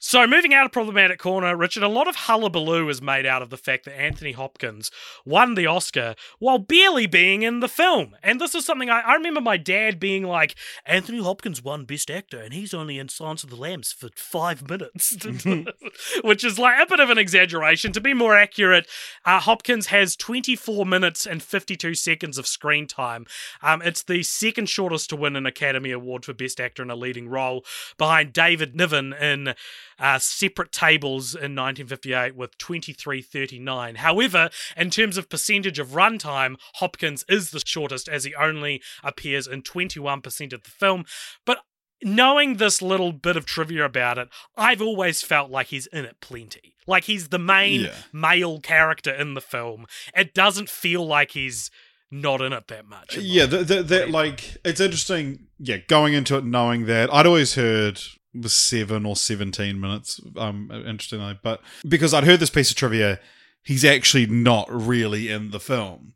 [0.00, 3.50] So, moving out of problematic corner, Richard, a lot of hullabaloo is made out of
[3.50, 4.92] the fact that Anthony Hopkins
[5.24, 8.14] won the Oscar while barely being in the film.
[8.22, 10.54] And this is something I, I remember my dad being like,
[10.86, 14.68] Anthony Hopkins won Best Actor, and he's only in Silence of the Lambs for five
[14.68, 15.16] minutes,
[16.22, 17.90] which is like a bit of an exaggeration.
[17.90, 18.86] To be more accurate,
[19.24, 23.26] uh, Hopkins has 24 minutes and 52 seconds of screen time.
[23.62, 26.94] Um, it's the second shortest to win an Academy Award for Best Actor in a
[26.94, 27.64] leading role,
[27.96, 29.54] behind David Niven in
[29.98, 33.96] uh, Separate Tables in 1958 with 23.39.
[33.96, 39.46] However, in terms of percentage of runtime, Hopkins is the shortest as he only appears
[39.46, 41.04] in 21% of the film.
[41.44, 41.58] But
[42.02, 46.16] knowing this little bit of trivia about it, I've always felt like he's in it
[46.20, 46.74] plenty.
[46.86, 47.94] Like he's the main Yeah.
[48.12, 49.86] male character in the film.
[50.16, 51.70] It doesn't feel like he's
[52.10, 53.18] not in it that much.
[53.18, 55.48] yeah, that like it's interesting.
[55.58, 58.00] Yeah, going into it knowing that I'd always heard
[58.34, 60.20] was seven or seventeen minutes.
[60.36, 63.20] Um, interestingly, but because I'd heard this piece of trivia,
[63.62, 66.14] he's actually not really in the film,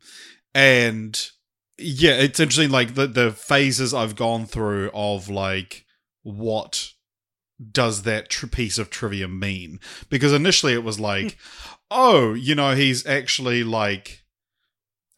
[0.53, 1.29] and
[1.77, 2.71] yeah, it's interesting.
[2.71, 5.85] Like the the phases I've gone through of like
[6.23, 6.91] what
[7.71, 9.79] does that tr- piece of trivia mean?
[10.09, 11.37] Because initially it was like,
[11.91, 14.22] oh, you know, he's actually like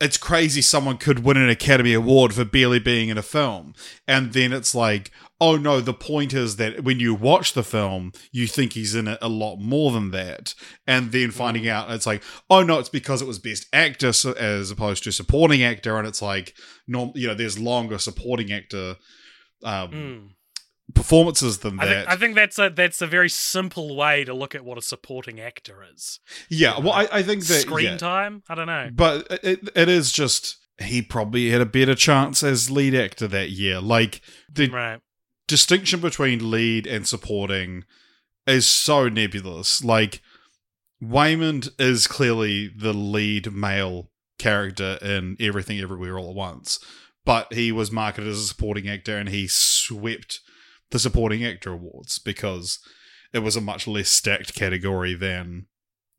[0.02, 3.74] it's crazy someone could win an Academy Award for barely being in a film.
[4.08, 8.12] And then it's like, oh no, the point is that when you watch the film,
[8.32, 10.54] you think he's in it a lot more than that.
[10.86, 14.70] And then finding out it's like, oh no, it's because it was best actor as
[14.70, 15.98] opposed to supporting actor.
[15.98, 16.56] And it's like,
[16.88, 18.96] norm, you know, there's longer supporting actor
[19.64, 20.30] um, Mm.
[20.94, 21.94] Performances than I that.
[21.96, 24.82] think, I think that's a that's a very simple way to look at what a
[24.82, 26.20] supporting actor is.
[26.50, 27.98] yeah, well, I, I think that Screen yeah.
[27.98, 28.44] time?
[28.50, 28.90] I don't know.
[28.94, 33.50] But it, it is just he probably had a better chance as lead actor that
[33.50, 33.80] year.
[33.82, 34.22] Like
[34.52, 35.00] the Right.
[35.48, 37.84] distinction between lead and supporting
[38.46, 39.84] is so nebulous.
[39.84, 40.22] Like
[41.04, 46.80] Waymond is clearly the lead male character in Everything Everywhere All at Once,
[47.26, 50.42] but he was marketed as a supporting actor and he swept
[50.92, 52.80] the supporting actor awards because
[53.34, 55.68] it was a much less stacked category than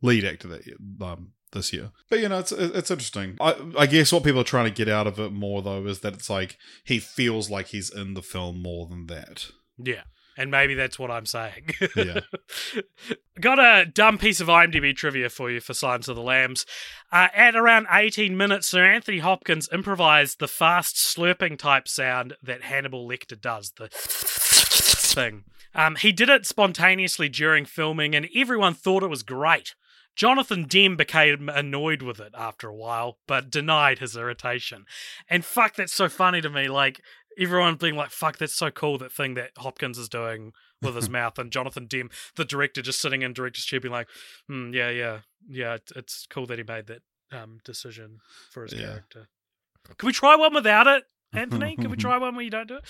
[0.03, 0.63] lead actor that
[1.01, 1.91] um, this year.
[2.11, 3.37] But you know, it's it's interesting.
[3.41, 6.01] I I guess what people are trying to get out of it more though is
[6.01, 9.51] that it's like he feels like he's in the film more than that.
[9.79, 10.03] Yeah.
[10.39, 11.71] And maybe that's what I'm saying.
[11.97, 12.21] Yeah.
[13.41, 16.67] Got a dumb piece of IMDb trivia for you for Silence of the Lambs.
[17.11, 22.65] Uh, at around 18 minutes, Sir Anthony Hopkins improvised the fast slurping type sound that
[22.65, 23.89] Hannibal Lecter does, the
[25.17, 25.45] thing.
[25.75, 29.75] Um, he did it spontaneously during filming, and everyone thought it was great.
[30.15, 34.85] Jonathan Demme became annoyed with it after a while, but denied his irritation.
[35.29, 36.69] And fuck, that's so funny to me.
[36.69, 37.03] Like,
[37.39, 41.11] everyone being like, fuck, that's so cool, that thing that Hopkins is doing with his
[41.19, 41.39] mouth.
[41.39, 44.09] And Jonathan Demme, the director, just sitting in director's chair being like,
[44.49, 47.03] hmm, yeah, yeah, yeah, it's cool that he made that
[47.33, 48.87] um, decision for his Yeah.
[48.87, 49.29] character.
[49.99, 51.05] Can we try one without it,
[51.35, 51.77] Anthony?
[51.77, 52.85] Can we try one where you don't do it?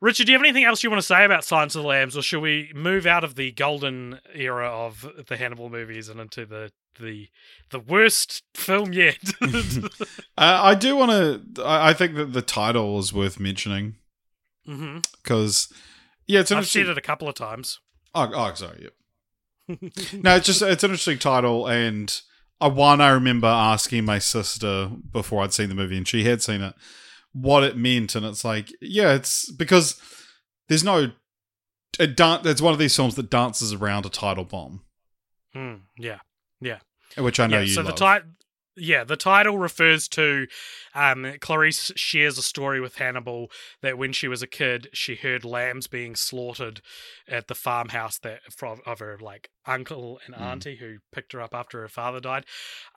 [0.00, 2.16] Richard, do you have anything else you want to say about Silence of the Lambs,
[2.16, 6.46] or should we move out of the golden era of the Hannibal movies and into
[6.46, 6.70] the
[7.00, 7.28] the
[7.70, 9.18] the worst film yet?
[10.38, 11.10] Uh, I do want
[11.56, 11.64] to.
[11.64, 13.96] I I think that the title is worth mentioning
[14.64, 15.72] because,
[16.26, 16.84] yeah, it's I've interesting.
[16.84, 17.80] said it a couple of times.
[18.14, 18.88] Oh, oh, sorry.
[19.68, 19.92] Yep.
[20.22, 22.20] no, it's just it's an interesting title, and
[22.60, 26.40] uh, one I remember asking my sister before I'd seen the movie, and she had
[26.40, 26.74] seen it,
[27.40, 30.00] what it meant, and it's like, yeah, it's because
[30.68, 31.12] there's no.
[31.98, 34.82] It dan- it's one of these films that dances around a title bomb,
[35.54, 36.18] Hmm, yeah.
[36.60, 36.78] Yeah.
[37.16, 37.92] Which I know yeah, you so love.
[37.92, 38.28] the title
[38.76, 40.46] yeah the title refers to
[40.98, 43.50] um, clarice shares a story with hannibal
[43.82, 46.80] that when she was a kid she heard lambs being slaughtered
[47.28, 50.40] at the farmhouse that from of her like uncle and Mm.
[50.40, 52.44] auntie who picked her up after her father died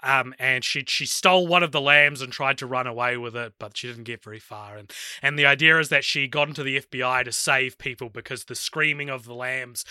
[0.04, 3.36] um, and she she stole one of the lambs and tried to run away with
[3.36, 4.92] it but she didn't get very far and
[5.22, 8.56] and the idea is that she got into the fbi to save people because the
[8.56, 9.84] screaming of the lambs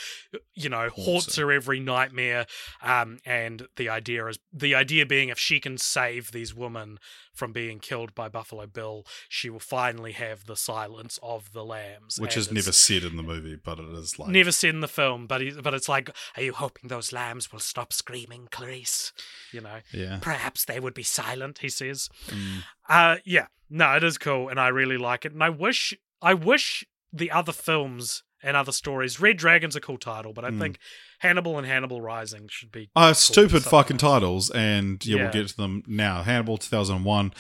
[0.55, 1.45] you know haunts her.
[1.47, 2.47] her every nightmare
[2.83, 6.99] um, and the idea is the idea being if she can save these women
[7.33, 12.19] from being killed by Buffalo Bill, she will finally have the silence of the lambs,
[12.19, 14.89] which is never said in the movie, but it is like never said in the
[14.89, 15.27] film.
[15.27, 19.13] But he, but it's like, are you hoping those lambs will stop screaming, Clarice?
[19.53, 20.19] You know, yeah.
[20.21, 21.59] perhaps they would be silent.
[21.59, 22.09] He says.
[22.29, 22.65] Mm.
[22.89, 25.33] Uh, yeah, no, it is cool, and I really like it.
[25.33, 29.21] And I wish, I wish the other films and other stories.
[29.21, 30.59] Red Dragon's a cool title, but I Mm.
[30.59, 30.79] think
[31.19, 32.91] Hannibal and Hannibal Rising should be.
[32.97, 35.23] Uh, cool stupid fucking titles, and yeah, Yeah.
[35.25, 36.23] we'll get to them now.
[36.23, 37.33] Hannibal 2001.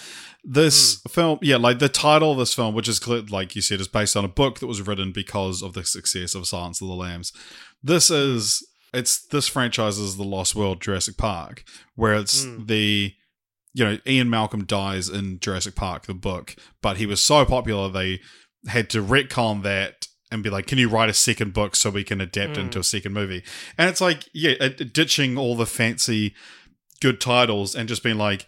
[0.45, 1.09] This Hmm.
[1.09, 2.99] film, yeah, like the title of this film, which is
[3.31, 6.35] like you said, is based on a book that was written because of the success
[6.35, 7.33] of Silence of the Lambs.
[7.83, 11.63] This is it's this franchise is the Lost World Jurassic Park,
[11.95, 12.67] where it's Hmm.
[12.67, 13.15] the
[13.73, 17.89] you know Ian Malcolm dies in Jurassic Park, the book, but he was so popular
[17.89, 18.21] they
[18.67, 22.05] had to retcon that and be like, can you write a second book so we
[22.05, 22.63] can adapt Mm.
[22.63, 23.43] into a second movie?
[23.77, 26.35] And it's like, yeah, ditching all the fancy
[27.01, 28.47] good titles and just being like,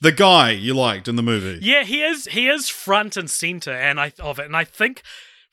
[0.00, 1.58] the guy you liked in the movie.
[1.60, 2.26] Yeah, he is.
[2.26, 5.02] He is front and center, and I of it, and I think.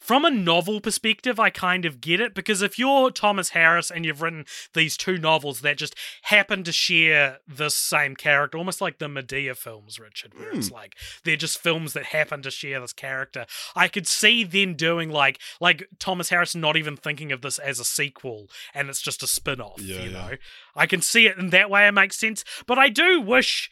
[0.06, 4.06] From a novel perspective, I kind of get it because if you're Thomas Harris and
[4.06, 4.46] you've written
[4.76, 9.58] these two novels that just happen to share the same character, almost like the Madea
[9.58, 13.48] films, Richard, where it's like they're just films that happen to share this character.
[13.76, 17.80] I could see them doing like like Thomas Harris not even thinking of this as
[17.80, 20.28] a sequel and it's just a spin-off, Yeah, you yeah.
[20.30, 20.32] know.
[20.76, 23.72] I can see it in that way it makes sense, but I do wish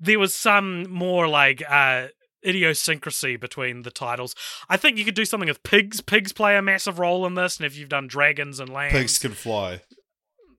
[0.00, 2.08] there was some more like uh
[2.46, 4.34] idiosyncrasy between the titles.
[4.68, 6.00] I think you could do something with pigs.
[6.00, 9.18] Pigs play a massive role in this, and if you've done dragons and lambs, Pigs
[9.18, 9.82] can fly.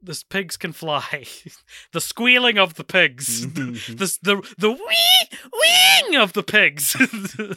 [0.01, 1.25] this pigs can fly.
[1.93, 3.45] the squealing of the pigs.
[3.45, 3.95] Mm-hmm.
[3.97, 6.95] this the the wee wing of the pigs.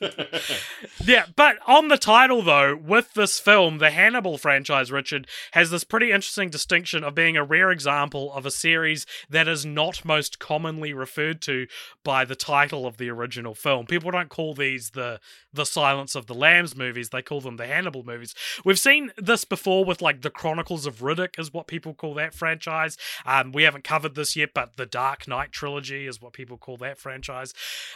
[1.04, 5.84] yeah, but on the title though, with this film, the Hannibal franchise, Richard, has this
[5.84, 10.38] pretty interesting distinction of being a rare example of a series that is not most
[10.38, 11.66] commonly referred to
[12.04, 13.86] by the title of the original film.
[13.86, 15.20] People don't call these the
[15.58, 18.34] the Silence of the Lambs movies, they call them the Hannibal movies.
[18.64, 22.32] We've seen this before with like the Chronicles of Riddick is what people call that
[22.32, 22.96] franchise.
[23.26, 26.76] Um, we haven't covered this yet, but the Dark Knight trilogy is what people call
[26.78, 27.52] that franchise.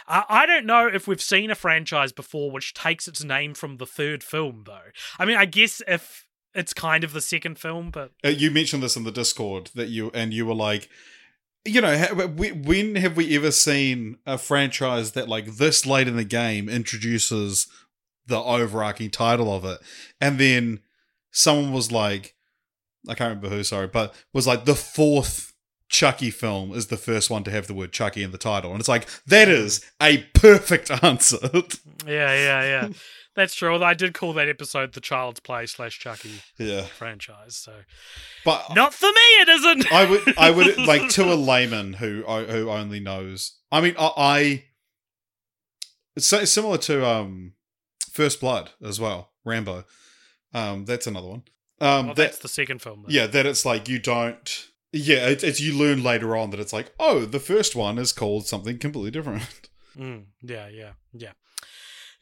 [0.07, 3.77] Uh, I don't know if we've seen a franchise before which takes its name from
[3.77, 4.91] the third film, though.
[5.17, 8.83] I mean, I guess if it's kind of the second film, but Uh, you mentioned
[8.83, 10.89] this in the Discord that you and you were like,
[11.65, 11.95] you know,
[12.27, 17.67] when have we ever seen a franchise that like this late in the game introduces
[18.25, 19.79] the overarching title of it,
[20.19, 20.79] and then
[21.31, 22.35] someone was like,
[23.07, 25.53] I can't remember who, sorry, but was like the fourth
[25.89, 28.79] Chucky film is the first one to have the word Chucky in the title, and
[28.79, 31.37] it's like that is a perfect answer.
[32.05, 32.89] yeah, yeah, yeah.
[33.35, 33.73] That's true.
[33.73, 37.73] Although I did call that episode the Child's Play slash Chucky yeah, franchise, so
[38.45, 39.11] but not for me.
[39.41, 39.91] It isn't.
[39.91, 43.57] I would, I would like to a layman who who only knows.
[43.71, 44.63] I mean, I, I
[46.15, 47.53] it's similar to um,
[48.11, 49.85] First Blood as well, Rambo.
[50.53, 51.43] Um, that's another one.
[51.81, 53.03] Um, Well, that- that's the second film.
[53.03, 53.15] Then.
[53.15, 54.67] yeah, that it's like you don't.
[54.91, 58.11] Yeah, it, it's you learn later on that it's like, oh, the first one is
[58.11, 59.69] called something completely different.
[59.97, 61.33] Mm, yeah, yeah, yeah.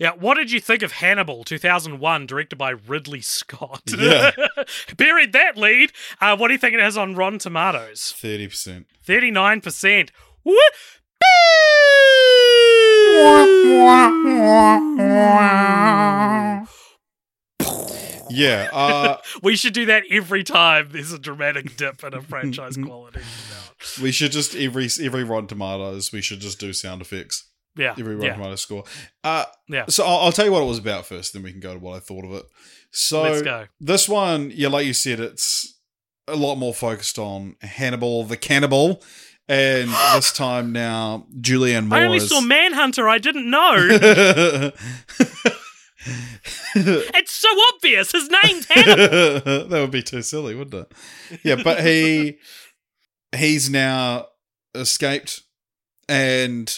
[0.01, 3.83] Yeah, what did you think of Hannibal 2001, directed by Ridley Scott?
[3.99, 4.31] Yeah.
[4.97, 5.91] Buried that lead.
[6.19, 8.11] Uh, what do you think it has on Rotten Tomatoes?
[8.17, 8.87] Thirty percent.
[9.07, 10.09] 39%.
[10.43, 10.55] Woo!
[18.29, 18.69] Yeah.
[18.71, 23.21] Uh, We should do that every time there's a dramatic dip in a franchise quality.
[24.01, 26.11] we should just every every Rotten Tomatoes.
[26.11, 27.50] We should just do sound effects.
[27.75, 27.95] Yeah.
[27.97, 28.33] Every Rotten yeah.
[28.35, 28.83] Tomatoes score.
[29.23, 29.85] Uh, Yeah.
[29.87, 31.79] So I'll, I'll tell you what it was about first, then we can go to
[31.79, 32.45] what I thought of it.
[32.91, 35.77] So this one, yeah, like you said, it's
[36.27, 39.01] a lot more focused on Hannibal the cannibal,
[39.47, 41.99] and this time now Julianne Moore.
[41.99, 43.07] I only is- saw Manhunter.
[43.07, 43.75] I didn't know.
[46.75, 48.11] it's so obvious.
[48.11, 49.67] His name's Hannibal.
[49.69, 51.39] that would be too silly, wouldn't it?
[51.43, 52.39] Yeah, but he
[53.35, 54.27] he's now
[54.75, 55.41] escaped,
[56.09, 56.77] and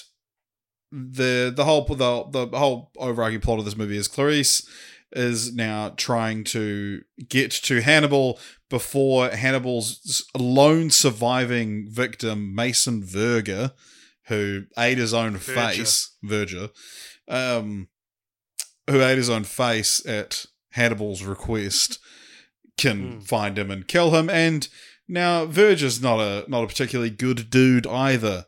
[0.96, 4.68] the the whole the the whole overarching plot of this movie is Clarice
[5.12, 8.40] is now trying to get to Hannibal
[8.70, 13.72] before Hannibal's lone surviving victim Mason Verger,
[14.28, 15.54] who ate his own Verger.
[15.76, 16.70] face, Verger,
[17.28, 17.88] um,
[18.90, 22.00] who ate his own face at Hannibal's request,
[22.78, 23.20] can Hmm.
[23.22, 24.30] find him and kill him.
[24.30, 24.68] And
[25.08, 28.46] now Verger's not a not a particularly good dude either.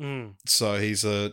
[0.00, 0.34] Mm.
[0.46, 1.32] So he's a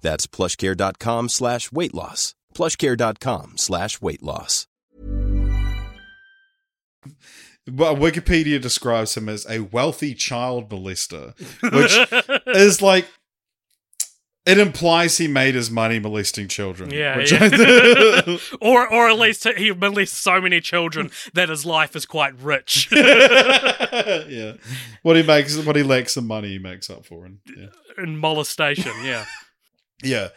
[0.00, 2.34] That's plushcare.com slash weight loss.
[2.54, 4.66] plushcare.com slash weight loss.
[7.70, 11.34] Well, Wikipedia describes him as a wealthy child molester,
[11.72, 13.06] which is like
[14.46, 16.90] it implies he made his money molesting children.
[16.90, 17.48] Yeah, which yeah.
[17.50, 22.40] I- or or at least he molested so many children that his life is quite
[22.40, 22.88] rich.
[22.92, 24.52] yeah,
[25.02, 27.26] what he makes, what he lacks in money, he makes up for.
[27.26, 27.66] And yeah,
[27.98, 29.24] in molestation, yeah.
[30.02, 30.28] Yeah.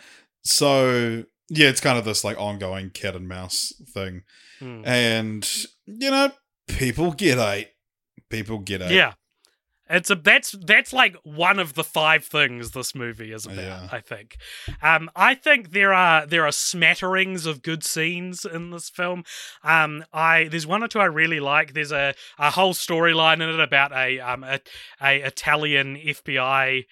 [0.44, 4.24] So yeah, it's kind of this like ongoing cat and mouse thing,
[4.60, 4.84] Hmm.
[4.86, 5.50] and
[5.86, 6.32] you know,
[6.68, 7.70] people get ate.
[8.30, 8.92] People get ate.
[8.92, 9.14] Yeah.
[9.92, 13.58] It's a that's that's like one of the five things this movie is about.
[13.58, 13.88] Yeah.
[13.92, 14.38] I think,
[14.84, 19.24] um, I think there are there are smatterings of good scenes in this film.
[19.64, 21.74] Um, I there's one or two I really like.
[21.74, 24.60] There's a, a whole storyline in it about a um a,
[25.02, 26.86] a Italian FBI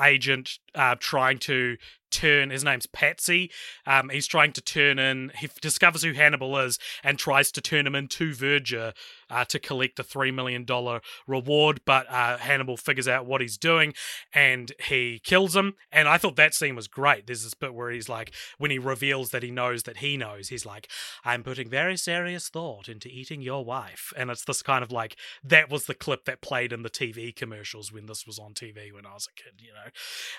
[0.00, 1.76] agent uh, trying to
[2.10, 3.50] turn his name's Patsy.
[3.86, 5.32] Um, he's trying to turn in.
[5.36, 8.92] He discovers who Hannibal is and tries to turn him into Verger
[9.30, 11.80] uh, to collect a three million dollar reward.
[11.84, 13.94] But uh, Hannibal figures out what he's doing
[14.32, 15.74] and he kills him.
[15.92, 17.26] And I thought that scene was great.
[17.26, 20.48] There's this bit where he's like, when he reveals that he knows that he knows,
[20.48, 20.88] he's like,
[21.24, 25.16] "I'm putting very serious thought into eating your wife." And it's this kind of like
[25.44, 28.92] that was the clip that played in the TV commercials when this was on TV
[28.92, 29.90] when I was a kid, you know.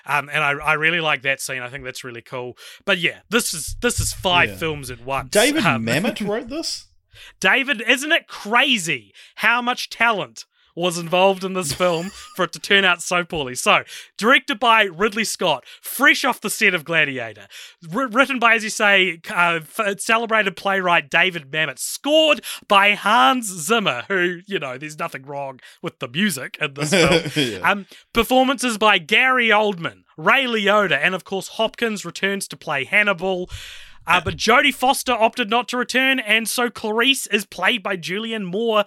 [0.06, 1.61] Um, and I, I really like that scene.
[1.62, 2.56] I think that's really cool.
[2.84, 4.56] But yeah, this is this is five Yeah.
[4.56, 5.30] films at once.
[5.30, 6.86] David Um, Mamet wrote this.
[7.40, 10.44] David, isn't it crazy how much talent
[10.74, 13.54] was involved in this film for it to turn out so poorly?
[13.54, 13.84] So,
[14.16, 17.46] directed by Ridley Scott, fresh off the set of Gladiator,
[17.90, 23.48] wr- written by, as you say, uh, f- celebrated playwright David Mamet, scored by Hans
[23.48, 27.22] Zimmer, who, you know, there's nothing wrong with the music in this film.
[27.36, 27.70] Yeah.
[27.70, 33.48] Um, performances by Gary Oldman, Ray Liotta, and of course Hopkins returns to play Hannibal.
[34.06, 38.44] Uh, but Jodie Foster opted not to return, and so Clarice is played by Julianne
[38.44, 38.84] Moore.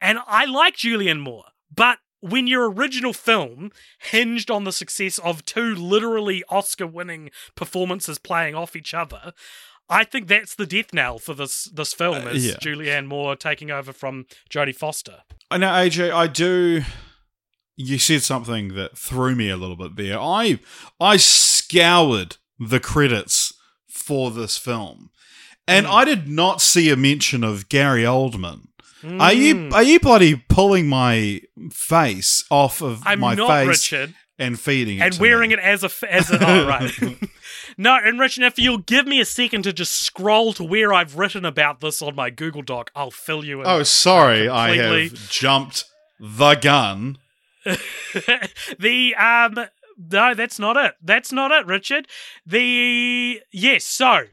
[0.00, 1.44] And I like Julianne Moore,
[1.74, 8.18] but when your original film hinged on the success of two literally Oscar winning performances
[8.18, 9.34] playing off each other,
[9.90, 12.54] I think that's the death knell for this this film Uh, is yeah.
[12.54, 15.20] Julianne Moore taking over from Jodie Foster.
[15.50, 16.10] I know, AJ.
[16.10, 16.82] I do.
[17.76, 20.18] You said something that threw me a little bit there.
[20.20, 20.60] I
[21.00, 23.52] I scoured the credits
[23.88, 25.10] for this film,
[25.66, 28.68] and I did not see a mention of Gary Oldman.
[29.20, 29.72] Are you Mm.
[29.74, 31.42] are you bloody pulling my
[31.72, 34.14] face off of I'm my not face Richard.
[34.38, 35.54] and feeding it and wearing me?
[35.56, 36.90] it as a as a oh right
[37.76, 41.16] No, and Richard, if you'll give me a second to just scroll to where I've
[41.16, 43.66] written about this on my Google Doc, I'll fill you in.
[43.66, 45.84] Oh, sorry, I have jumped
[46.20, 47.18] the gun.
[48.78, 49.66] the um
[49.96, 50.94] no, that's not it.
[51.02, 52.08] That's not it, Richard.
[52.44, 54.24] The yes, so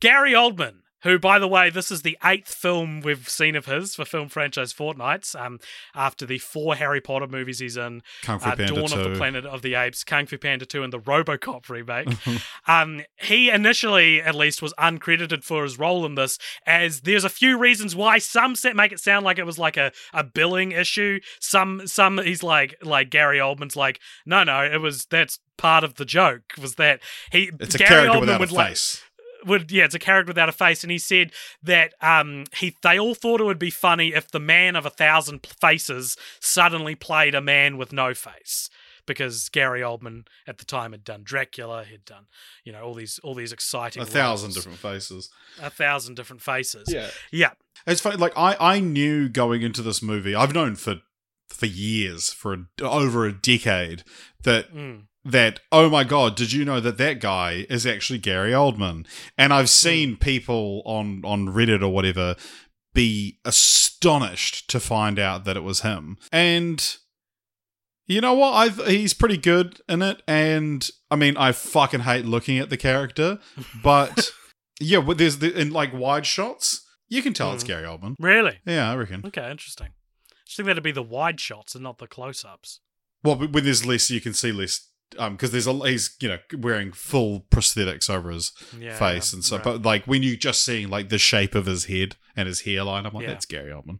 [0.00, 3.94] Gary Oldman, who by the way, this is the eighth film we've seen of his
[3.94, 5.34] for film franchise fortnights.
[5.34, 5.60] Um,
[5.94, 9.16] after the four Harry Potter movies he's in, Kung Fu uh, Panda Dawn of the
[9.16, 12.08] Planet of the Apes, Kung Fu Panda 2, and the RoboCop remake.
[12.66, 17.28] um, he initially, at least, was uncredited for his role in this, as there's a
[17.28, 18.18] few reasons why.
[18.18, 21.20] Some set make it sound like it was like a, a billing issue.
[21.40, 25.94] Some, some he's like like Gary Oldman's like, no, no, it was that's part of
[25.94, 27.00] the joke was that
[27.30, 29.02] he It's a Gary character Oldman would like- face.
[29.46, 32.98] Would yeah, it's a character without a face, and he said that um he they
[32.98, 37.34] all thought it would be funny if the man of a thousand faces suddenly played
[37.34, 38.70] a man with no face.
[39.06, 42.24] Because Gary Oldman at the time had done Dracula, he'd done,
[42.64, 44.54] you know, all these all these exciting A thousand roles.
[44.54, 45.28] different faces.
[45.60, 46.86] a thousand different faces.
[46.88, 47.08] Yeah.
[47.30, 47.50] Yeah.
[47.86, 48.16] It's funny.
[48.16, 50.34] Like I, I knew going into this movie.
[50.34, 51.02] I've known for
[51.48, 54.02] for years, for a, over a decade,
[54.42, 55.02] that Mm.
[55.24, 59.06] that oh my god, did you know that that guy is actually Gary Oldman?
[59.38, 62.36] And I've seen people on on Reddit or whatever
[62.94, 66.16] be astonished to find out that it was him.
[66.30, 66.96] And
[68.06, 68.52] you know what?
[68.52, 70.22] I he's pretty good in it.
[70.28, 73.38] And I mean, I fucking hate looking at the character,
[73.82, 74.30] but
[74.80, 77.68] yeah, but there's the in like wide shots, you can tell it's Mm.
[77.68, 78.14] Gary Oldman.
[78.18, 78.58] Really?
[78.66, 79.22] Yeah, I reckon.
[79.24, 79.88] Okay, interesting.
[80.54, 82.78] Just think that'd be the wide shots and not the close ups.
[83.24, 84.88] Well, but when there's less, you can see less.
[85.18, 88.96] Um, because there's a he's you know wearing full prosthetics over his Yeah.
[88.96, 89.64] face and so, right.
[89.64, 93.04] but like when you just seeing like the shape of his head and his hairline,
[93.04, 93.30] I'm like, Yeah.
[93.30, 93.98] that's Gary Oldman.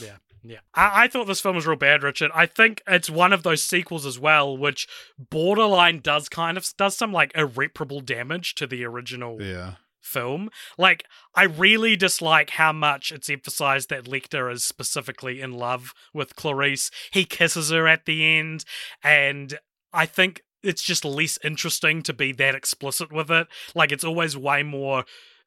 [0.00, 0.58] Yeah, yeah.
[0.74, 2.32] I, I thought this film was real bad, Richard.
[2.34, 4.88] I think it's one of those sequels as well, which
[5.30, 10.50] borderline does kind of does some like irreparable damage to the original Yeah, film.
[10.76, 11.04] Like,
[11.34, 16.90] I really dislike how much it's emphasized that Lecter is specifically in love with Clarice.
[17.10, 18.64] He kisses her at the end,
[19.02, 19.58] and
[19.92, 23.48] I think it's just less interesting to be that explicit with it.
[23.74, 25.04] Like, it's always way more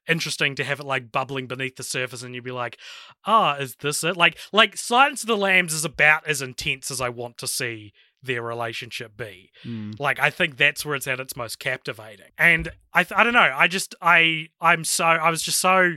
[0.08, 2.78] interesting to have it like bubbling beneath the surface and you'd be like
[3.26, 7.00] ah is this it like like silence of the lambs is about as intense as
[7.00, 7.92] i want to see
[8.26, 9.98] their relationship be mm.
[9.98, 12.32] like I think that's where it's at its most captivating.
[12.38, 15.96] And I th- I don't know, I just I I'm so I was just so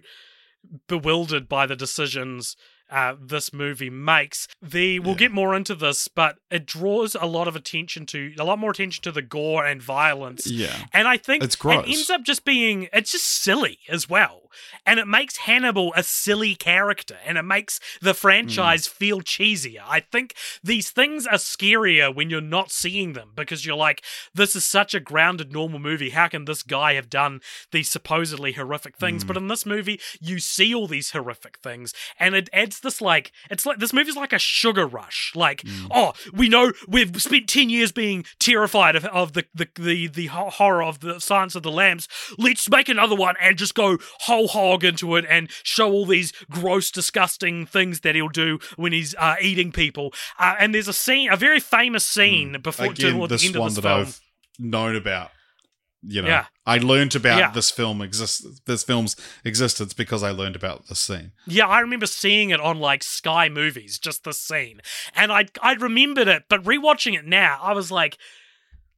[0.88, 2.56] bewildered by the decisions
[2.90, 4.48] uh, this movie makes.
[4.62, 8.44] The we'll get more into this, but it draws a lot of attention to a
[8.44, 10.48] lot more attention to the gore and violence.
[10.50, 10.86] yeah.
[10.94, 11.86] And I think It's gross.
[11.86, 14.50] it ends up just being it's just silly as well.
[14.86, 18.94] And it makes Hannibal a silly character and it makes the franchise Hmm.
[18.94, 19.84] feel cheesier.
[19.88, 20.34] I think
[20.64, 24.04] these things are scarier when you're not seeing them because you're like,
[24.34, 26.10] this is such a grounded normal movie.
[26.10, 27.42] How can this guy have done
[27.72, 29.22] these supposedly horrific things?
[29.22, 29.28] Hmm.
[29.28, 33.32] But in this movie, you see all these horrific things and it adds this like
[33.50, 35.32] it's like this movie's like a sugar rush.
[35.36, 35.88] Like, Hmm.
[35.92, 40.26] oh, we know we've spent 10 years being terrified of, of the, the, the, the
[40.28, 42.08] horror of the Silence of the Lambs.
[42.38, 46.32] Let's make another one and just go whole hog into it and show all these
[46.50, 50.14] gross, disgusting things that he'll do when he's uh, eating people.
[50.38, 52.92] Uh, and there's a scene, a very famous scene before Hmm.
[52.94, 54.00] Again, toward the this end of one this that film.
[54.02, 54.20] I've
[54.60, 55.32] known about.
[56.02, 56.46] You know, Yeah.
[56.70, 57.52] I learned about Yeah.
[57.52, 61.32] this film exist this film's existence because I learned about this scene.
[61.48, 64.82] Yeah, I remember seeing it on like Sky Movies, just the scene,
[65.16, 68.18] and I I remembered it, but rewatching it now, I was like,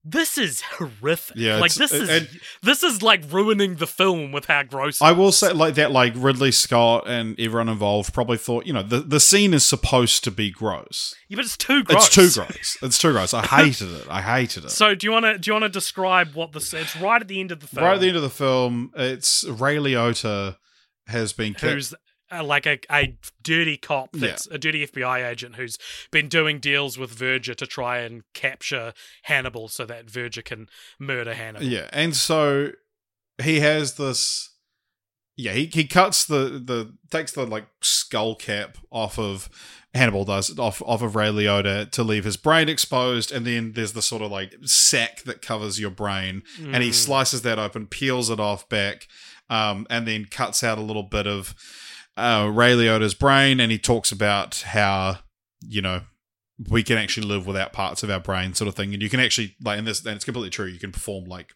[0.04, 1.36] this is horrific.
[1.36, 2.28] Yeah, like this is and-
[2.64, 5.02] this is like ruining the film with how gross.
[5.02, 8.82] I will say like that like Ridley Scott and everyone involved probably thought, you know,
[8.84, 11.14] the, the scene is supposed to be gross.
[11.30, 12.08] yeah, but it's too gross.
[12.08, 12.78] It's too gross.
[12.82, 13.34] It's too gross.
[13.34, 14.08] I hated it.
[14.10, 14.72] I hated it.
[14.82, 16.74] So do you want to do you want to describe what this?
[16.74, 17.86] It's right at the end of the film.
[17.86, 20.56] right at the end of the film, it's Ray Liotta
[21.08, 21.94] has been who's
[22.32, 25.78] uh, like a, a dirty cop that's a dirty FBI agent who's
[26.12, 28.94] been doing deals with Verger to try and capture
[29.24, 30.68] Hannibal so that Verger can
[31.00, 31.66] murder Hannibal.
[31.66, 32.72] Yeah, and so
[33.42, 34.50] he has this.
[35.38, 39.50] Yeah, he, he cuts the the takes the like skull cap off of
[39.94, 43.94] Hannibal does off off of Ray Liotta to leave his brain exposed, and then there's
[43.94, 46.94] the sort of like sack that covers your brain, and he Mm.
[46.94, 49.08] slices that open, peels it off back,
[49.50, 51.56] um, and then cuts out a little bit of
[52.22, 55.20] uh, Ray Liotta's brain, and he talks about how
[55.62, 56.02] you know
[56.70, 59.20] we can actually live without parts of our brain, sort of thing, and you can
[59.20, 60.68] actually like, and this, and it's completely true.
[60.68, 61.54] You can perform like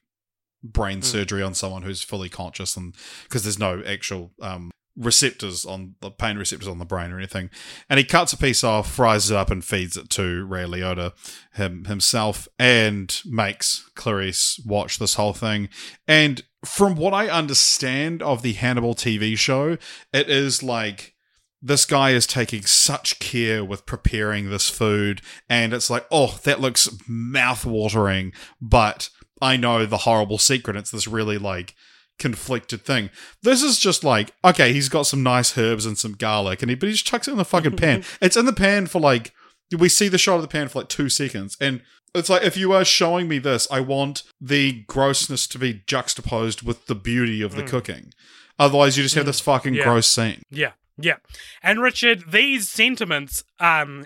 [0.63, 1.03] brain Mm.
[1.03, 6.09] surgery on someone who's fully conscious, and because there's no actual um, receptors on the
[6.09, 7.49] pain receptors on the brain or anything.
[7.89, 11.11] And he cuts a piece off, fries it up, and feeds it to Ray Liotta
[11.53, 15.69] him, himself, and makes Clarice watch this whole thing.
[16.07, 19.77] And from what I understand of the Hannibal TV show,
[20.13, 21.13] it is like
[21.61, 26.61] this guy is taking such care with preparing this food, and it's like, oh, that
[26.61, 29.09] looks mouth-watering, but
[29.41, 30.75] I know the horrible secret.
[30.75, 31.73] It's this really like
[32.19, 33.09] conflicted thing.
[33.41, 36.75] This is just like, okay, he's got some nice herbs and some garlic, and he
[36.75, 38.03] but he just chucks it in the fucking pan.
[38.21, 39.33] It's in the pan for like
[39.77, 41.81] we see the shot of the pan for like two seconds, and
[42.13, 46.61] it's like if you are showing me this, I want the grossness to be juxtaposed
[46.61, 48.13] with the beauty of the cooking.
[48.57, 49.83] Otherwise, you just have this fucking Yeah.
[49.83, 50.41] gross scene.
[50.49, 51.17] Yeah, yeah.
[51.61, 54.05] And Richard, these sentiments, um,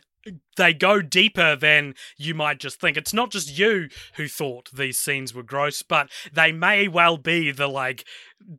[0.57, 2.98] they go deeper than you might just think.
[2.98, 7.52] It's not just you who thought these scenes were gross, but they may well be
[7.52, 8.06] the like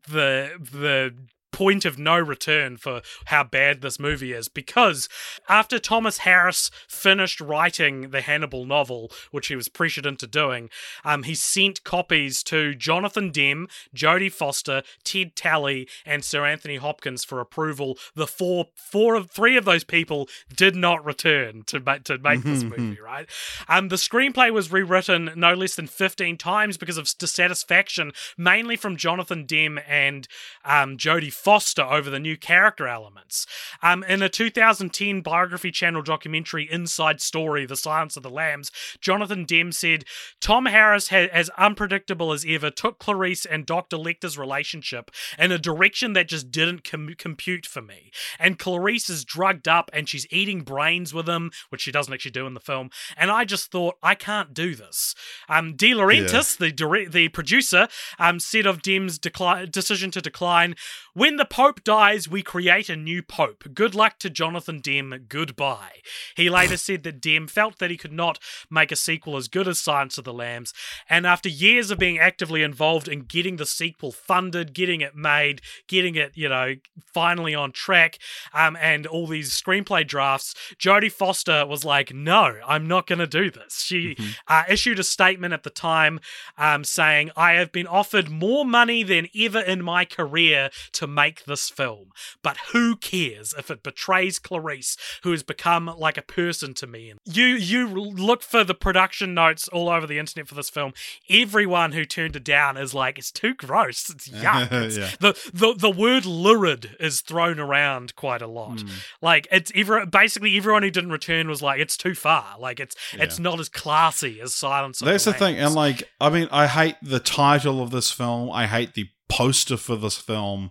[0.09, 1.15] the the
[1.53, 5.09] point of no return for how bad this movie is because
[5.49, 10.71] after Thomas Harris finished writing the Hannibal novel, which he was pressured into doing,
[11.05, 17.25] um, he sent copies to Jonathan Demme, Jodie Foster, Ted Tally, and Sir Anthony Hopkins
[17.25, 17.99] for approval.
[18.15, 22.43] The four, four of three of those people did not return to make to make
[22.43, 22.99] this movie.
[23.01, 23.29] Right?
[23.69, 28.97] Um, the screenplay was rewritten no less than fifteen times because of dissatisfaction, mainly from
[28.97, 30.27] Jonathan Demme and
[30.65, 33.47] um, Jodie Foster over the new character elements.
[33.83, 39.45] Um, in a 2010 biography channel documentary, Inside Story: The Silence of the Lambs, Jonathan
[39.45, 40.05] Demme said
[40.41, 43.97] Tom Harris, ha- as unpredictable as ever, took Clarice and Dr.
[43.97, 48.11] Lecter's relationship in a direction that just didn't com- compute for me.
[48.39, 52.33] And Clarice is drugged up and she's eating brains with him, which she doesn't actually
[52.33, 52.91] do in the film.
[53.17, 55.15] And I just thought, I can't do this.
[55.49, 57.89] Um, De Laurentiis, the direct, the producer,
[58.19, 60.75] um, said of Demme's decli- decision to decline,
[61.15, 63.65] "When the Pope dies, we create a new Pope.
[63.75, 65.27] Good luck to Jonathan Demme.
[65.29, 66.01] Goodbye."
[66.35, 68.39] He later said that Demme felt that he could not
[68.71, 70.73] make a sequel as good as Silence of the Lambs,
[71.09, 75.61] and after years of being actively involved in getting the sequel funded, getting it made,
[75.87, 76.77] getting it, you know,
[77.13, 78.19] finally on track,
[78.55, 83.27] um, and all these screenplay drafts, Jodie Foster was like, "No, I'm not going to
[83.27, 84.17] do this." She
[84.47, 86.21] uh, issued a statement at the time
[86.57, 91.45] um, saying, I have been offered more money than ever in my career to make
[91.45, 92.07] this film.
[92.43, 97.15] But who cares if it betrays Clarice, who has become like a person to me?
[97.25, 100.93] You you look for the production notes all over the internet for this film.
[101.29, 104.09] Everyone who turned it down is like, it's too gross.
[104.11, 104.65] It's yuck.
[104.73, 105.11] It's- Yeah.
[105.21, 108.81] the, the the word lurid is thrown around quite a lot.
[108.81, 108.89] Hmm.
[109.23, 112.57] Like it's every, basically everyone who didn't return was like, it's too far.
[112.59, 115.01] Like it's it's not as classy as Silence.
[115.01, 118.51] of That's the thing, and like, I mean, I hate the title of this film.
[118.51, 120.71] I hate the poster for this film.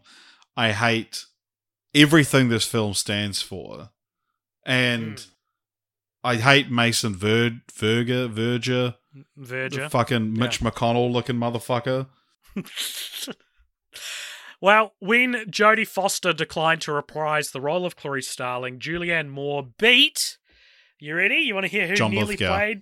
[0.59, 1.25] I hate
[1.95, 3.91] everything this film stands for,
[4.65, 5.29] and hmm.
[6.21, 8.95] I hate Mason Ver- Verger, Verger,
[9.37, 9.89] Verger.
[9.89, 12.07] fucking Mitch McConnell looking motherfucker.
[14.61, 20.37] Well, when Jodie Foster declined to reprise the role of Clarice Starling, Julianne Moore beat.
[20.99, 21.35] You ready?
[21.35, 22.57] You want to hear who John nearly Lithgow.
[22.57, 22.81] played?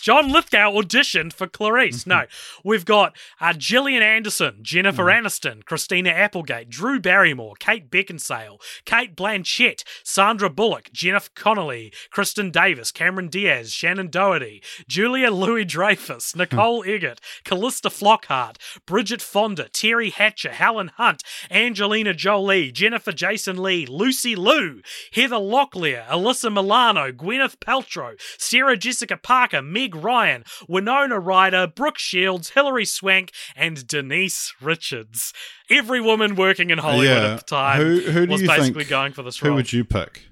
[0.00, 2.06] John Lithgow auditioned for Clarice.
[2.06, 2.24] No,
[2.64, 9.82] we've got uh, Gillian Anderson, Jennifer Aniston, Christina Applegate, Drew Barrymore, Kate Beckinsale, Cate Blanchett,
[10.02, 17.20] Sandra Bullock, Jennifer Connelly, Kristin Davis, Cameron Diaz, Shannen Doherty, Julia Louis Dreyfus, Nicole Eggert,
[17.44, 18.56] Calista Flockhart,
[18.86, 24.82] Bridget Fonda, Teri Hatcher, Helen Hunt, Angelina Jolie, Jennifer Jason Lee, Lucy Liu,
[25.12, 32.50] Heather Locklear, Alyssa Milano, Gwyneth Paltrow, Sarah Jessica Parker, Meg Ryan, Winona Ryder, Brooke Shields,
[32.50, 35.32] Hilary Swank, and Denise Richards.
[35.70, 37.32] Every woman working in Hollywood Yeah.
[37.34, 39.50] at the time Who- who was basically think- going for this role.
[39.52, 40.22] Who would you pick?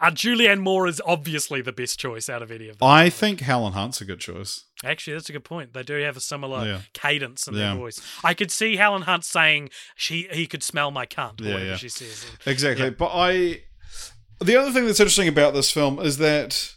[0.00, 2.88] Uh, Julianne Moore is obviously the best choice out of any of them.
[2.88, 4.64] I think Helen Hunt's a good choice.
[4.84, 5.72] Actually, that's a good point.
[5.72, 6.80] They do have a similar Yeah.
[6.94, 8.00] cadence in their voice.
[8.24, 11.76] I could see Helen Hunt saying she he could smell my cunt, Yeah, whatever yeah.
[11.76, 12.26] she says.
[12.44, 12.86] Exactly.
[12.86, 12.90] Yeah.
[12.90, 13.62] But I.
[14.40, 16.72] The other thing that's interesting about this film is that,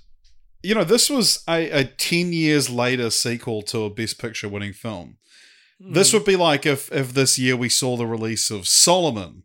[0.63, 4.73] you know, this was a, a 10 years later sequel to a Best Picture winning
[4.73, 5.17] film.
[5.79, 6.17] This hmm.
[6.17, 9.43] would be like if, if this year we saw the release of Solomon,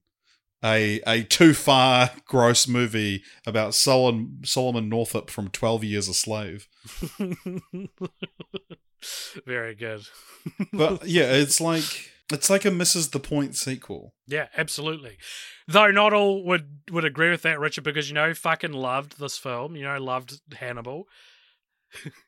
[0.65, 6.69] a, a too far gross movie about Solomon, Solomon Northup from 12 Years a Slave.
[9.47, 10.07] Very good.
[10.73, 12.11] But yeah, it's like.
[12.33, 14.15] It's like a misses the point sequel.
[14.27, 15.19] Yeah, absolutely.
[15.69, 19.39] Though not all would would agree with that, Richard, because you know, fucking loved this
[19.39, 19.77] film.
[19.77, 21.07] You know, loved Hannibal.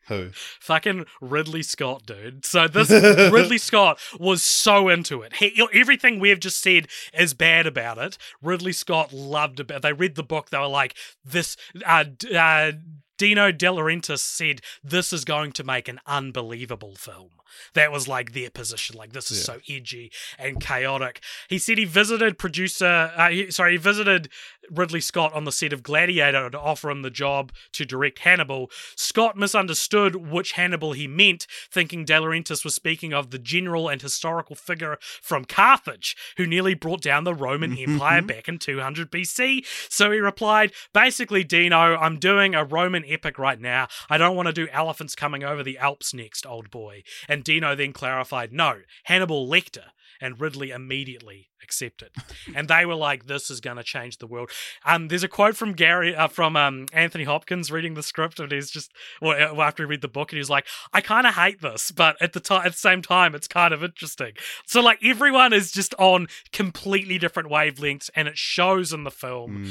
[0.09, 0.31] Who?
[0.61, 2.45] Fucking Ridley Scott, dude.
[2.45, 2.91] So this
[3.33, 5.35] Ridley Scott was so into it.
[5.35, 8.19] He, everything we've just said is bad about it.
[8.43, 9.83] Ridley Scott loved it.
[9.83, 10.51] They read the book.
[10.51, 10.95] They were like,
[11.25, 12.05] "This." Uh,
[12.35, 12.73] uh,
[13.19, 17.31] Dino De Laurentiis said this is going to make an unbelievable film.
[17.75, 18.97] That was like their position.
[18.97, 19.55] Like this is Yeah.
[19.55, 20.11] so edgy
[20.41, 21.21] and chaotic.
[21.49, 23.13] He said he visited producer.
[23.17, 24.29] Uh, he, sorry, he visited
[24.71, 28.73] Ridley Scott on the set of Gladiator to offer him the job to direct Hannibal.
[28.97, 34.03] Scott misunderstood which Hannibal he meant, thinking De Laurentiis was speaking of the general and
[34.03, 39.65] historical figure from Carthage who nearly brought down the Roman Empire back in 200 BC.
[39.89, 43.89] So he replied, basically, Dino, I'm doing a Roman epic right now.
[44.09, 47.03] I don't want to do elephants coming over the Alps next, old boy.
[47.29, 49.87] And Dino then clarified, no, Hannibal Lecter.
[50.21, 52.11] And Ridley immediately accepted,
[52.55, 54.51] and they were like, "This is going to change the world."
[54.85, 58.53] Um, there's a quote from Gary, uh, from um, Anthony Hopkins reading the script, and
[58.53, 61.35] he's just, well, uh, after he read the book, and he's like, "I kind of
[61.35, 64.35] hate this, but at the time, at the same time, it's kind of interesting."
[64.67, 69.65] So like everyone is just on completely different wavelengths, and it shows in the film.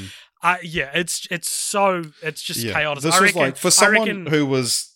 [0.44, 2.74] Uh, yeah, it's it's so it's just Yeah.
[2.74, 3.02] chaotic.
[3.02, 4.94] This I was reckon, like for someone reckon- who was,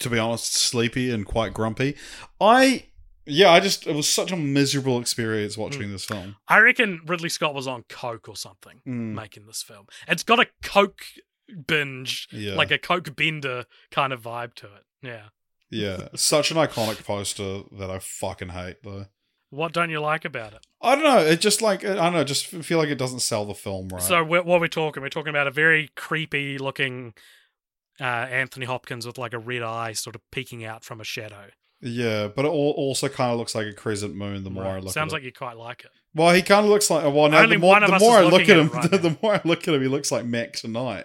[0.00, 1.96] to be honest, sleepy and quite grumpy.
[2.40, 2.86] I
[3.24, 5.92] yeah, I just it was such a miserable experience watching Mm.
[5.92, 6.34] this film.
[6.48, 9.14] I reckon Ridley Scott was on coke or something Mm.
[9.14, 9.86] making this film.
[10.08, 11.04] It's got a coke
[11.68, 14.84] binge, Yeah, like a coke bender kind of vibe to it.
[15.02, 15.28] Yeah.
[15.70, 19.06] yeah, such an iconic poster that I fucking hate though.
[19.52, 20.66] What don't you like about it?
[20.80, 21.18] I don't know.
[21.18, 22.24] It just like I don't know.
[22.24, 24.00] Just feel like it doesn't sell the film right.
[24.00, 27.12] So wh- what we're talking, we're talking about a very creepy looking
[28.00, 31.50] uh, Anthony Hopkins with like a red eye sort of peeking out from a shadow.
[31.82, 34.42] yeah, but it al- also kind of looks like a crescent moon.
[34.42, 34.84] The more I Right.
[34.84, 35.90] look, Sounds like you quite like it.
[36.14, 37.28] well, he kind of looks like well.
[37.28, 39.16] Now, Only the more, the more I look at him, right the, now.
[39.22, 41.04] more I look at him, he looks like Mac tonight,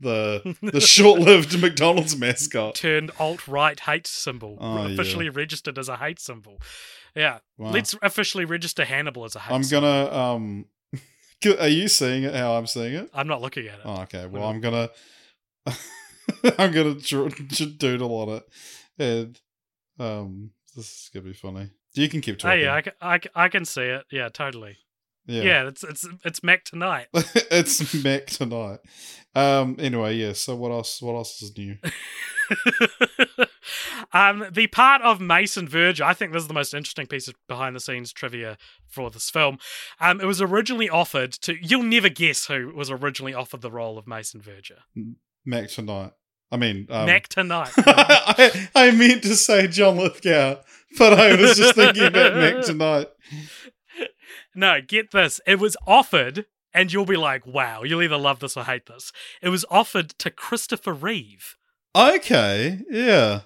[0.00, 2.74] the the short-lived McDonald's mascot.
[2.74, 4.94] Turned alt right hate symbol, Oh, yeah.
[4.94, 6.60] officially registered as a hate symbol.
[7.14, 7.70] Yeah, Wow.
[7.70, 9.54] let's officially register Hannibal as a hate.
[9.54, 10.66] I'm gonna um.
[11.60, 13.10] Are you seeing it how I'm seeing it?
[13.12, 13.82] I'm not looking at it.
[13.84, 14.26] Oh, okay.
[14.26, 14.90] Well, I'm gonna.
[16.58, 18.44] I'm gonna doodle on it,
[18.98, 19.40] and
[19.98, 21.70] um, this is gonna be funny.
[21.94, 22.62] You can keep Oh talking.
[22.62, 24.04] yeah, I, I, I can see it.
[24.10, 24.78] Yeah, totally.
[25.26, 25.42] Yeah.
[25.42, 27.06] Yeah, it's it's it's Mac tonight.
[27.14, 28.80] it's Mac tonight.
[29.34, 29.76] Um.
[29.78, 30.32] Anyway, yeah.
[30.32, 31.00] So what else?
[31.02, 31.76] What else is new?
[34.12, 37.34] um, the part of Mason Verger, I think this is the most interesting piece of
[37.48, 39.58] behind the scenes trivia for this film.
[40.00, 41.56] Um, it was originally offered to.
[41.60, 44.82] You'll never guess who was originally offered the role of Mason Verger.
[45.44, 46.12] Mac tonight.
[46.52, 47.72] I mean, um, Mac tonight.
[47.78, 50.60] I, I meant to say John Lithgow,
[50.98, 53.08] but I was just thinking about Mac tonight.
[54.54, 55.40] No, get this.
[55.46, 59.12] It was offered, and you'll be like, wow, you'll either love this or hate this.
[59.42, 61.56] It was offered to Christopher Reeve.
[61.96, 62.80] Okay.
[62.90, 63.42] Yeah.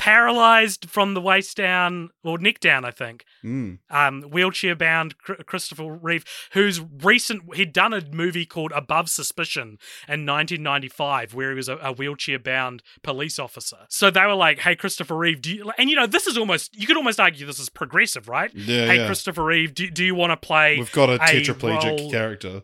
[0.00, 3.24] Paralyzed from the waist down, or neck down, I think.
[3.44, 3.78] Mm.
[3.90, 9.78] um, wheelchair bound Christopher Reeve, who's recent he'd done a movie called Above Suspicion
[10.08, 13.76] in 1995, where he was a, a wheelchair bound police officer.
[13.88, 16.74] So they were like, "Hey, Christopher Reeve, do you?" And you know, this is almost
[16.74, 18.50] you could almost argue this is progressive, right?
[18.54, 18.86] Yeah.
[18.86, 19.06] hey, yeah.
[19.06, 20.78] Christopher Reeve, do, do you want to play?
[20.78, 22.62] We've got a a tetraplegic role- character.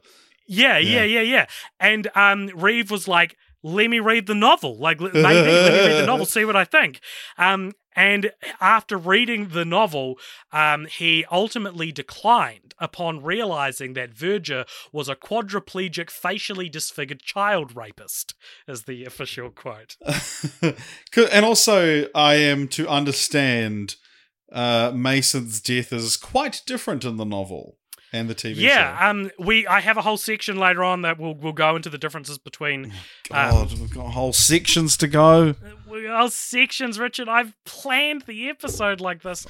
[0.49, 1.03] Yeah, Yeah.
[1.03, 1.47] yeah, yeah, yeah.
[1.81, 4.77] And um, Reeve was like, "Let me read the novel.
[4.79, 7.01] Like, maybe let me read the novel, see what I think."
[7.39, 10.19] Um, and after reading the novel,
[10.53, 18.35] um, he ultimately declined upon realizing that Verger was a quadriplegic, facially disfigured child rapist,
[18.69, 19.97] is the official quote.
[21.17, 23.97] And also, I am to understand
[24.53, 27.79] uh, Mason's death is quite different in the novel
[28.17, 29.07] and the TV yeah, show.
[29.07, 31.99] um, we I have a whole section later on that will will go into the
[31.99, 32.93] differences between
[33.29, 35.55] God, we've got whole sections to go.
[35.87, 37.29] well, sections, Richard.
[37.29, 39.47] I've planned the episode like this,